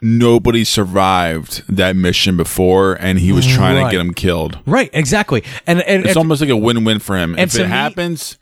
nobody 0.00 0.64
survived 0.64 1.62
that 1.68 1.94
mission 1.94 2.34
before, 2.36 2.94
and 2.94 3.18
he 3.18 3.30
was 3.32 3.46
trying 3.46 3.76
Right. 3.76 3.90
to 3.90 3.96
get 3.96 4.00
him 4.00 4.14
killed. 4.14 4.58
right, 4.64 4.88
exactly. 4.94 5.44
And 5.66 5.82
and, 5.82 6.00
It's 6.04 6.10
and, 6.12 6.16
almost 6.16 6.40
like 6.40 6.48
a 6.48 6.56
win-win 6.56 6.98
for 7.00 7.18
him. 7.18 7.38
If 7.38 7.54
it 7.58 7.66
happens, 7.66 8.38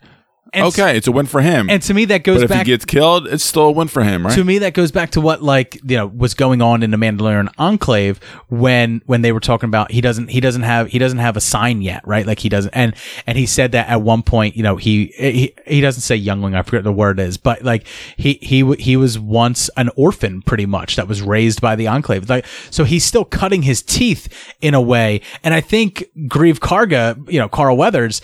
and 0.53 0.65
okay, 0.67 0.97
it's 0.97 1.07
a 1.07 1.11
win 1.11 1.25
for 1.25 1.41
him. 1.41 1.69
and 1.69 1.81
to 1.83 1.93
me 1.93 2.05
that 2.05 2.23
goes 2.23 2.37
but 2.37 2.43
if 2.43 2.49
back 2.49 2.65
he 2.65 2.71
gets 2.71 2.85
killed, 2.85 3.27
it's 3.27 3.43
still 3.43 3.63
a 3.63 3.71
win 3.71 3.87
for 3.87 4.03
him, 4.03 4.25
right? 4.25 4.35
to 4.35 4.43
me 4.43 4.59
that 4.59 4.73
goes 4.73 4.91
back 4.91 5.11
to 5.11 5.21
what 5.21 5.41
like 5.41 5.79
you 5.83 5.97
know 5.97 6.07
was 6.07 6.33
going 6.33 6.61
on 6.61 6.83
in 6.83 6.91
the 6.91 6.97
Mandalorian 6.97 7.49
Enclave 7.57 8.19
when 8.49 9.01
when 9.05 9.21
they 9.21 9.31
were 9.31 9.39
talking 9.39 9.67
about 9.67 9.91
he 9.91 10.01
doesn't 10.01 10.29
he 10.29 10.39
doesn't 10.39 10.63
have 10.63 10.87
he 10.87 10.99
doesn't 10.99 11.19
have 11.19 11.37
a 11.37 11.41
sign 11.41 11.81
yet 11.81 12.05
right 12.07 12.25
like 12.25 12.39
he 12.39 12.49
doesn't 12.49 12.71
and 12.73 12.95
and 13.27 13.37
he 13.37 13.45
said 13.45 13.71
that 13.73 13.87
at 13.89 14.01
one 14.01 14.23
point 14.23 14.55
you 14.55 14.63
know 14.63 14.75
he 14.75 15.07
he, 15.17 15.53
he 15.67 15.81
doesn't 15.81 16.01
say 16.01 16.15
youngling 16.15 16.55
I 16.55 16.61
forget 16.61 16.83
the 16.83 16.91
word 16.93 17.19
is 17.19 17.37
but 17.37 17.63
like 17.63 17.85
he 18.17 18.39
he 18.41 18.73
he 18.75 18.97
was 18.97 19.19
once 19.19 19.69
an 19.77 19.89
orphan 19.95 20.41
pretty 20.41 20.65
much 20.65 20.95
that 20.95 21.07
was 21.07 21.21
raised 21.21 21.61
by 21.61 21.75
the 21.75 21.87
Enclave 21.87 22.29
like 22.29 22.45
so 22.69 22.83
he's 22.83 23.05
still 23.05 23.25
cutting 23.25 23.63
his 23.63 23.81
teeth 23.81 24.53
in 24.61 24.73
a 24.73 24.81
way 24.81 25.21
and 25.43 25.53
I 25.53 25.61
think 25.61 26.05
Greef 26.27 26.59
Karga 26.59 27.31
you 27.31 27.39
know 27.39 27.49
Carl 27.49 27.77
Weathers 27.77 28.21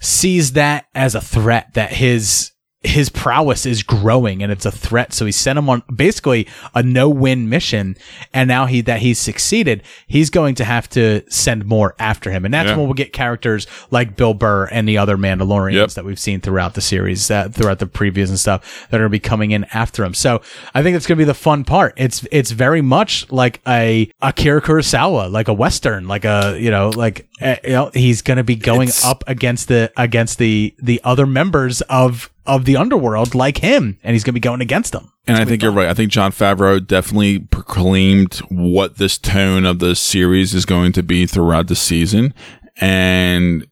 sees 0.00 0.52
that 0.52 0.86
as 0.94 1.14
a 1.14 1.20
threat 1.20 1.74
that 1.74 1.92
his 1.92 2.52
his 2.82 3.08
prowess 3.08 3.66
is 3.66 3.82
growing 3.82 4.40
and 4.40 4.52
it's 4.52 4.64
a 4.64 4.70
threat. 4.70 5.12
So 5.12 5.26
he 5.26 5.32
sent 5.32 5.58
him 5.58 5.68
on 5.68 5.82
basically 5.92 6.46
a 6.76 6.82
no-win 6.82 7.48
mission. 7.48 7.96
And 8.32 8.46
now 8.46 8.66
he 8.66 8.82
that 8.82 9.00
he's 9.00 9.18
succeeded, 9.18 9.82
he's 10.06 10.30
going 10.30 10.54
to 10.56 10.64
have 10.64 10.88
to 10.90 11.22
send 11.28 11.66
more 11.66 11.96
after 11.98 12.30
him. 12.30 12.44
And 12.44 12.54
that's 12.54 12.68
Yeah. 12.68 12.76
when 12.76 12.86
we'll 12.86 12.94
get 12.94 13.12
characters 13.12 13.66
like 13.90 14.14
Bill 14.16 14.32
Burr 14.32 14.66
and 14.66 14.88
the 14.88 14.96
other 14.96 15.16
Mandalorians 15.16 15.74
Yep. 15.74 15.90
that 15.90 16.04
we've 16.04 16.20
seen 16.20 16.40
throughout 16.40 16.74
the 16.74 16.80
series, 16.80 17.28
uh, 17.32 17.48
throughout 17.52 17.80
the 17.80 17.86
previews 17.86 18.28
and 18.28 18.38
stuff 18.38 18.86
that 18.90 18.98
are 18.98 19.00
going 19.02 19.10
to 19.10 19.10
be 19.10 19.18
coming 19.18 19.50
in 19.50 19.66
after 19.74 20.04
him. 20.04 20.14
So 20.14 20.40
I 20.72 20.84
think 20.84 20.96
it's 20.96 21.06
going 21.06 21.16
to 21.16 21.20
be 21.20 21.24
the 21.24 21.34
fun 21.34 21.64
part. 21.64 21.94
It's 21.96 22.24
it's 22.30 22.52
very 22.52 22.80
much 22.80 23.26
like 23.32 23.60
a 23.66 24.08
Akira 24.22 24.62
Kurosawa, 24.62 25.30
like 25.32 25.48
a 25.48 25.52
western, 25.54 26.06
like 26.06 26.24
a 26.24 26.56
you 26.60 26.70
know 26.70 26.90
like 26.90 27.26
uh, 27.42 27.56
you 27.64 27.70
know 27.70 27.90
he's 27.92 28.22
going 28.22 28.36
to 28.36 28.44
be 28.44 28.54
going 28.54 28.88
It's- 28.88 29.04
up 29.04 29.24
against 29.26 29.66
the 29.66 29.90
against 29.96 30.38
the 30.38 30.74
the 30.80 31.00
other 31.02 31.26
members 31.26 31.80
of 31.82 32.30
of 32.48 32.64
the 32.64 32.76
underworld 32.76 33.34
like 33.36 33.58
him, 33.58 33.98
and 34.02 34.14
he's 34.14 34.24
going 34.24 34.32
to 34.32 34.40
be 34.40 34.40
going 34.40 34.60
against 34.60 34.92
them. 34.92 35.12
And 35.28 35.36
I 35.36 35.44
think 35.44 35.62
you're 35.62 35.70
right. 35.70 35.88
I 35.88 35.94
think 35.94 36.10
Jon 36.10 36.32
Favreau 36.32 36.84
definitely 36.84 37.38
proclaimed 37.38 38.38
what 38.48 38.96
this 38.96 39.18
tone 39.18 39.64
of 39.64 39.78
the 39.78 39.94
series 39.94 40.54
is 40.54 40.64
going 40.64 40.92
to 40.92 41.02
be 41.02 41.26
throughout 41.26 41.68
the 41.68 41.76
season. 41.76 42.34
and 42.80 43.66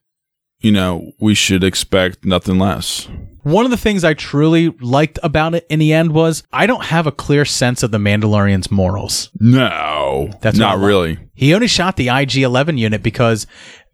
you 0.59 0.71
know 0.71 1.11
we 1.19 1.33
should 1.35 1.63
expect 1.63 2.25
nothing 2.25 2.57
less. 2.59 3.07
One 3.43 3.63
of 3.63 3.71
the 3.71 3.77
things 3.77 4.03
I 4.03 4.13
truly 4.13 4.69
liked 4.81 5.19
about 5.23 5.55
it 5.55 5.65
in 5.69 5.79
the 5.79 5.93
end 5.93 6.11
was 6.13 6.43
I 6.51 6.65
don't 6.65 6.83
have 6.85 7.07
a 7.07 7.11
clear 7.13 7.45
sense 7.45 7.81
of 7.83 7.91
the 7.91 7.97
Mandalorian's 7.97 8.69
morals. 8.69 9.29
No, 9.39 10.29
That's 10.41 10.57
not 10.57 10.65
what 10.65 10.71
I 10.71 10.75
love. 10.79 10.87
really. 10.87 11.19
He 11.33 11.53
only 11.53 11.67
shot 11.67 11.95
the 11.95 12.09
IG 12.09 12.37
11 12.37 12.77
unit 12.77 13.01
because 13.03 13.47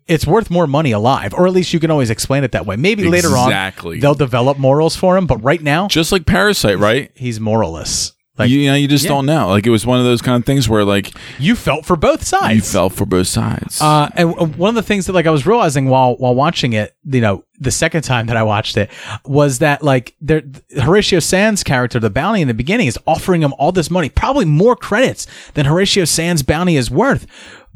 it's 0.07 0.27
worth 0.27 0.49
more 0.49 0.67
money 0.67 0.91
alive, 0.91 1.33
or 1.33 1.47
at 1.47 1.53
least 1.53 1.73
you 1.73 1.79
can 1.79 1.89
always 1.91 2.09
explain 2.09 2.43
it 2.43 2.51
that 2.51 2.65
way. 2.65 2.75
Maybe 2.75 3.07
later 3.07 3.29
on 3.37 3.47
Exactly. 3.49 3.99
they'll 3.99 4.13
develop 4.15 4.57
morals 4.57 4.95
for 4.95 5.17
him, 5.17 5.25
but 5.27 5.37
right 5.43 5.61
now 5.61 5.87
Just 5.87 6.11
like 6.11 6.25
Parasite, 6.25 6.77
right? 6.79 7.11
he's 7.15 7.39
moralless. 7.39 8.11
Like 8.35 8.49
you, 8.49 8.61
you 8.61 8.69
know, 8.71 8.75
you 8.75 8.87
just 8.87 9.03
yeah. 9.03 9.09
don't 9.11 9.27
know. 9.27 9.49
Like 9.49 9.67
it 9.67 9.69
was 9.69 9.85
one 9.85 9.99
of 9.99 10.05
those 10.05 10.19
kind 10.23 10.41
of 10.41 10.43
things 10.43 10.67
where 10.67 10.83
like 10.83 11.11
you 11.37 11.55
felt 11.55 11.85
for 11.85 11.95
both 11.95 12.23
sides. 12.23 12.55
you 12.55 12.61
felt 12.63 12.93
for 12.93 13.05
both 13.05 13.27
sides. 13.27 13.79
Uh, 13.79 14.09
and 14.15 14.55
one 14.55 14.69
of 14.69 14.75
the 14.75 14.81
things 14.81 15.05
that 15.05 15.13
like 15.13 15.27
I 15.27 15.29
was 15.29 15.45
realizing 15.45 15.85
while 15.87 16.15
while 16.15 16.33
watching 16.33 16.73
it, 16.73 16.95
you 17.05 17.21
know, 17.21 17.43
the 17.59 17.69
second 17.69 18.01
time 18.01 18.25
that 18.25 18.35
I 18.35 18.41
watched 18.41 18.75
it 18.75 18.89
was 19.23 19.59
that 19.59 19.83
like 19.83 20.15
there 20.19 20.41
Horatio 20.81 21.19
Sanz' 21.19 21.63
character, 21.63 21.99
the 21.99 22.09
bounty 22.09 22.41
in 22.41 22.47
the 22.47 22.55
beginning, 22.55 22.87
is 22.87 22.97
offering 23.05 23.43
him 23.43 23.53
all 23.59 23.71
this 23.71 23.91
money, 23.91 24.09
probably 24.09 24.45
more 24.45 24.75
credits 24.75 25.27
than 25.53 25.67
Horatio 25.67 26.05
Sanz' 26.05 26.41
bounty 26.41 26.75
is 26.75 26.89
worth. 26.89 27.27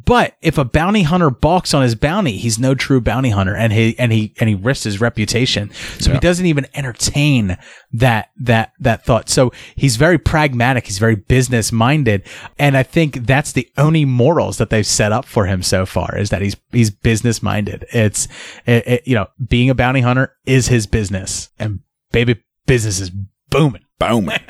But 0.06 0.38
if 0.41 0.58
a 0.58 0.64
bounty 0.64 1.04
hunter 1.04 1.30
balks 1.30 1.74
on 1.74 1.84
his 1.84 1.93
bounty, 1.93 2.38
he's 2.38 2.58
no 2.58 2.74
true 2.76 3.02
bounty 3.02 3.30
hunter, 3.32 3.54
and 3.56 3.74
he 3.74 3.98
and 4.00 4.12
he 4.14 4.34
and 4.39 4.48
he 4.48 4.56
risks 4.56 4.86
his 4.86 5.02
reputation. 5.02 5.70
So 6.00 6.14
he 6.14 6.20
doesn't 6.20 6.45
even 6.45 6.66
entertain 6.74 7.58
that 7.91 8.30
that 8.39 8.72
that 8.80 9.04
thought. 9.04 9.28
So 9.28 9.52
he's 9.76 9.98
very 9.98 10.18
pragmatic. 10.18 10.86
He's 10.86 10.98
very 11.00 11.16
business 11.16 11.74
minded, 11.74 12.24
and 12.58 12.78
I 12.78 12.84
think 12.84 13.26
that's 13.26 13.52
the 13.52 13.70
only 13.78 14.06
morals 14.06 14.60
that 14.60 14.70
they've 14.70 14.86
set 14.88 15.12
up 15.12 15.26
for 15.26 15.45
him 15.45 15.62
so 15.62 15.86
far 15.86 16.18
is 16.18 16.30
that 16.30 16.41
he's 16.41 16.56
he's 16.72 16.89
business 16.89 17.43
minded. 17.43 17.86
It's 17.91 18.30
it, 18.66 18.88
it- 18.88 19.08
you 19.08 19.16
know 19.16 19.28
being 19.45 19.70
a 19.70 19.76
bounty 19.76 20.02
hunter 20.02 20.34
is 20.45 20.68
his 20.68 20.88
business, 20.88 21.50
and 21.60 21.80
baby 22.14 22.41
business 22.66 23.02
is 23.02 23.12
booming. 23.50 23.84
Boom. 24.00 24.30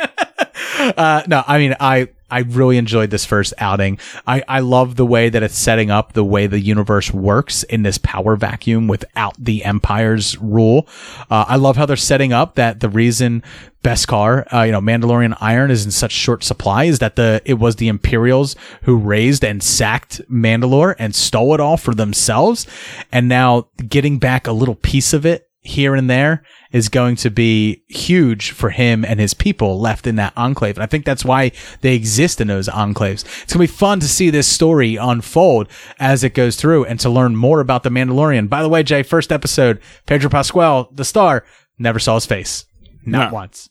Uh, 0.80 1.24
no, 1.28 1.44
I 1.48 1.58
mean, 1.58 1.76
I, 1.80 2.08
I 2.30 2.40
really 2.40 2.78
enjoyed 2.78 3.10
this 3.10 3.26
first 3.26 3.54
outing. 3.58 4.00
I, 4.26 4.44
I 4.48 4.60
love 4.60 4.96
the 4.96 5.06
way 5.06 5.30
that 5.30 5.44
it's 5.44 5.58
setting 5.58 5.92
up 5.92 6.14
the 6.14 6.26
way 6.26 6.48
the 6.48 6.60
universe 6.60 7.14
works 7.14 7.64
in 7.64 7.84
this 7.84 7.98
power 7.98 8.36
vacuum 8.36 8.88
without 8.88 9.36
the 9.38 9.64
Empire's 9.64 10.38
rule. 10.40 10.88
Uh, 11.30 11.46
I 11.48 11.56
love 11.56 11.78
how 11.78 11.86
they're 11.86 11.96
setting 11.96 12.34
up 12.34 12.56
that 12.56 12.80
the 12.82 12.90
reason 12.90 13.44
Beskar, 13.84 14.52
uh, 14.54 14.64
you 14.64 14.72
know, 14.74 14.82
Mandalorian 14.82 15.38
iron 15.40 15.72
is 15.72 15.86
in 15.86 15.92
such 15.92 16.12
short 16.12 16.44
supply 16.44 16.86
is 16.86 17.00
that 17.00 17.16
the, 17.16 17.42
it 17.46 17.54
was 17.54 17.78
the 17.78 17.88
Imperials 17.88 18.56
who 18.82 18.98
razed 18.98 19.46
and 19.46 19.64
sacked 19.64 20.22
Mandalore 20.30 20.96
and 21.00 21.16
stole 21.16 21.54
it 21.54 21.62
all 21.62 21.78
for 21.78 21.94
themselves. 21.94 22.68
And 23.12 23.30
now 23.30 23.68
getting 23.88 24.20
back 24.20 24.48
a 24.48 24.52
little 24.52 24.76
piece 24.76 25.14
of 25.14 25.26
it 25.26 25.47
here 25.62 25.96
and 25.96 26.10
there 26.10 26.44
is 26.72 26.88
going 26.90 27.16
to 27.18 27.30
be 27.30 27.84
huge 27.88 28.52
for 28.52 28.70
him 28.70 29.04
and 29.04 29.20
his 29.20 29.34
people 29.34 29.80
left 29.80 30.08
in 30.08 30.16
that 30.16 30.34
enclave. 30.38 30.78
And 30.78 30.84
I 30.84 30.88
think 30.88 31.04
that's 31.06 31.26
why 31.26 31.52
they 31.82 31.94
exist 31.96 32.40
in 32.40 32.48
those 32.48 32.68
enclaves. 32.70 33.24
It's 33.44 33.54
going 33.54 33.68
to 33.68 33.74
be 33.74 33.78
fun 33.78 34.00
to 34.00 34.08
see 34.08 34.30
this 34.30 34.48
story 34.48 34.96
unfold 34.96 35.68
as 36.00 36.24
it 36.24 36.34
goes 36.34 36.56
through 36.56 36.86
and 36.86 37.00
to 37.02 37.10
learn 37.10 37.36
more 37.36 37.60
about 37.60 37.84
the 37.84 37.90
Mandalorian. 37.90 38.48
By 38.50 38.62
the 38.62 38.70
way, 38.70 38.84
Jay, 38.84 39.04
first 39.04 39.32
episode, 39.32 39.82
Pedro 40.06 40.30
Pascal, 40.30 40.90
the 40.94 41.06
star, 41.06 41.44
never 41.78 42.00
saw 42.00 42.16
his 42.16 42.26
face. 42.26 42.66
Not 43.06 43.32
No. 43.32 43.36
once. 43.36 43.70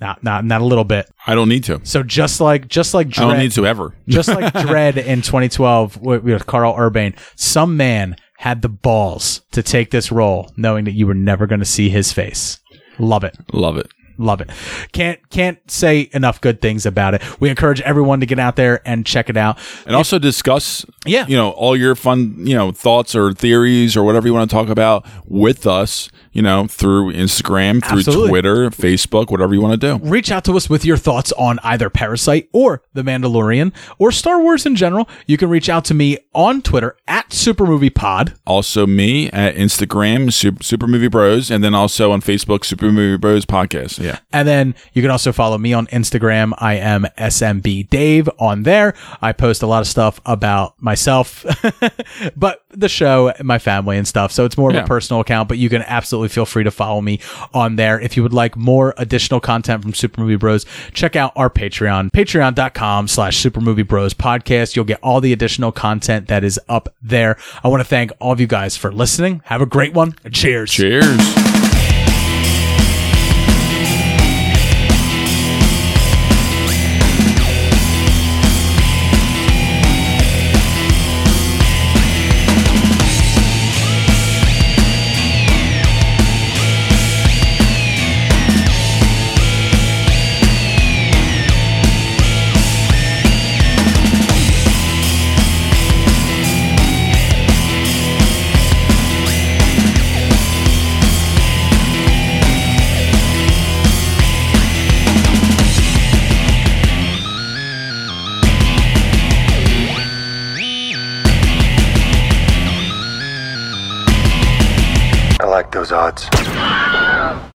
Not, 0.00 0.22
not, 0.22 0.44
not 0.44 0.60
a 0.60 0.64
little 0.64 0.84
bit. 0.84 1.10
I 1.26 1.34
don't 1.34 1.48
need 1.48 1.64
to. 1.64 1.80
So 1.82 2.04
just 2.04 2.40
like, 2.40 2.68
just 2.68 2.94
like 2.94 3.08
I 3.18 3.22
don't 3.22 3.38
need 3.38 3.50
to 3.52 3.66
ever. 3.66 3.94
just 4.06 4.28
like 4.28 4.52
Dread 4.66 4.96
in 4.96 5.22
2012 5.22 5.96
with, 6.00 6.22
with 6.22 6.46
Karl 6.46 6.74
Urban, 6.78 7.16
some 7.34 7.76
man 7.76 8.14
had 8.38 8.62
the 8.62 8.68
balls 8.68 9.42
to 9.50 9.64
take 9.64 9.90
this 9.90 10.12
role, 10.12 10.52
knowing 10.56 10.84
that 10.84 10.94
you 10.94 11.08
were 11.08 11.14
never 11.14 11.46
going 11.46 11.58
to 11.58 11.66
see 11.66 11.88
his 11.88 12.12
face. 12.12 12.60
Love 12.96 13.24
it. 13.24 13.36
Love 13.52 13.76
it. 13.76 13.88
Love 14.18 14.40
it. 14.40 14.50
Can't 14.92 15.18
can't 15.30 15.58
say 15.70 16.10
enough 16.12 16.40
good 16.40 16.60
things 16.60 16.84
about 16.84 17.14
it. 17.14 17.22
We 17.40 17.48
encourage 17.50 17.80
everyone 17.82 18.18
to 18.20 18.26
get 18.26 18.38
out 18.40 18.56
there 18.56 18.80
and 18.86 19.06
check 19.06 19.30
it 19.30 19.36
out. 19.36 19.58
And 19.86 19.94
also 19.94 20.18
discuss, 20.18 20.84
Yeah. 21.06 21.24
you 21.28 21.36
know, 21.36 21.50
all 21.50 21.76
your 21.76 21.94
fun, 21.94 22.34
you 22.44 22.56
know, 22.56 22.72
thoughts 22.72 23.14
or 23.14 23.32
theories 23.32 23.96
or 23.96 24.02
whatever 24.02 24.26
you 24.26 24.34
want 24.34 24.50
to 24.50 24.54
talk 24.54 24.68
about 24.68 25.06
with 25.24 25.66
us, 25.66 26.08
you 26.32 26.42
know, 26.42 26.66
through 26.66 27.12
Instagram, 27.12 27.82
through 27.84 27.98
Absolutely. 27.98 28.28
Twitter, 28.30 28.70
Facebook, 28.70 29.30
whatever 29.30 29.54
you 29.54 29.60
want 29.60 29.80
to 29.80 29.98
do. 29.98 30.04
Reach 30.04 30.30
out 30.32 30.44
to 30.44 30.56
us 30.56 30.68
with 30.68 30.84
your 30.84 30.96
thoughts 30.96 31.30
on 31.38 31.58
either 31.62 31.88
Parasite 31.88 32.48
or 32.52 32.82
The 32.94 33.02
Mandalorian 33.02 33.72
or 33.98 34.10
Star 34.10 34.40
Wars 34.40 34.66
in 34.66 34.74
general. 34.74 35.08
You 35.26 35.36
can 35.36 35.48
reach 35.48 35.68
out 35.68 35.84
to 35.86 35.94
me 35.94 36.18
on 36.34 36.60
Twitter 36.62 36.96
at 37.06 37.28
SuperMoviePod. 37.30 38.34
Also, 38.46 38.86
me 38.86 39.30
at 39.30 39.54
Instagram, 39.54 40.32
Super, 40.32 40.62
Super 40.62 40.86
Movie 40.86 41.08
Bros, 41.08 41.50
and 41.50 41.62
then 41.62 41.74
also 41.74 42.10
on 42.12 42.20
Facebook, 42.20 42.64
Super 42.64 42.90
Movie 42.90 43.16
Bros 43.16 43.44
Podcast. 43.46 44.02
Yeah. 44.02 44.07
And 44.32 44.46
then 44.46 44.74
you 44.92 45.02
can 45.02 45.10
also 45.10 45.32
follow 45.32 45.58
me 45.58 45.72
on 45.72 45.86
Instagram. 45.88 46.52
I 46.58 46.74
am 46.74 47.06
SMB 47.18 47.88
Dave 47.90 48.28
on 48.38 48.62
there. 48.62 48.94
I 49.22 49.32
post 49.32 49.62
a 49.62 49.66
lot 49.66 49.80
of 49.80 49.86
stuff 49.86 50.20
about 50.26 50.74
myself, 50.80 51.44
but 52.36 52.62
the 52.70 52.88
show, 52.88 53.32
my 53.42 53.58
family 53.58 53.96
and 53.98 54.06
stuff. 54.06 54.32
So 54.32 54.44
it's 54.44 54.56
more 54.56 54.70
of 54.70 54.76
Yeah. 54.76 54.84
a 54.84 54.86
personal 54.86 55.20
account, 55.20 55.48
but 55.48 55.58
you 55.58 55.68
can 55.68 55.82
absolutely 55.82 56.28
feel 56.28 56.46
free 56.46 56.64
to 56.64 56.70
follow 56.70 57.00
me 57.00 57.20
on 57.54 57.76
there. 57.76 58.00
If 58.00 58.16
you 58.16 58.22
would 58.22 58.32
like 58.32 58.56
more 58.56 58.94
additional 58.98 59.40
content 59.40 59.82
from 59.82 59.94
Super 59.94 60.20
Movie 60.20 60.36
Bros, 60.36 60.64
check 60.92 61.16
out 61.16 61.32
our 61.36 61.50
Patreon, 61.50 62.10
patreon.com 62.12 63.08
slash 63.08 63.36
Super 63.38 63.60
Movie 63.60 63.82
Bros 63.82 64.14
podcast. 64.14 64.76
You'll 64.76 64.84
get 64.84 65.00
all 65.02 65.20
the 65.20 65.32
additional 65.32 65.72
content 65.72 66.28
that 66.28 66.44
is 66.44 66.60
up 66.68 66.94
there. 67.02 67.36
I 67.64 67.68
want 67.68 67.80
to 67.80 67.88
thank 67.88 68.12
all 68.20 68.32
of 68.32 68.40
you 68.40 68.46
guys 68.46 68.76
for 68.76 68.92
listening. 68.92 69.42
Have 69.46 69.60
a 69.62 69.66
great 69.66 69.94
one. 69.94 70.14
Cheers. 70.32 70.70
Cheers. 70.72 71.57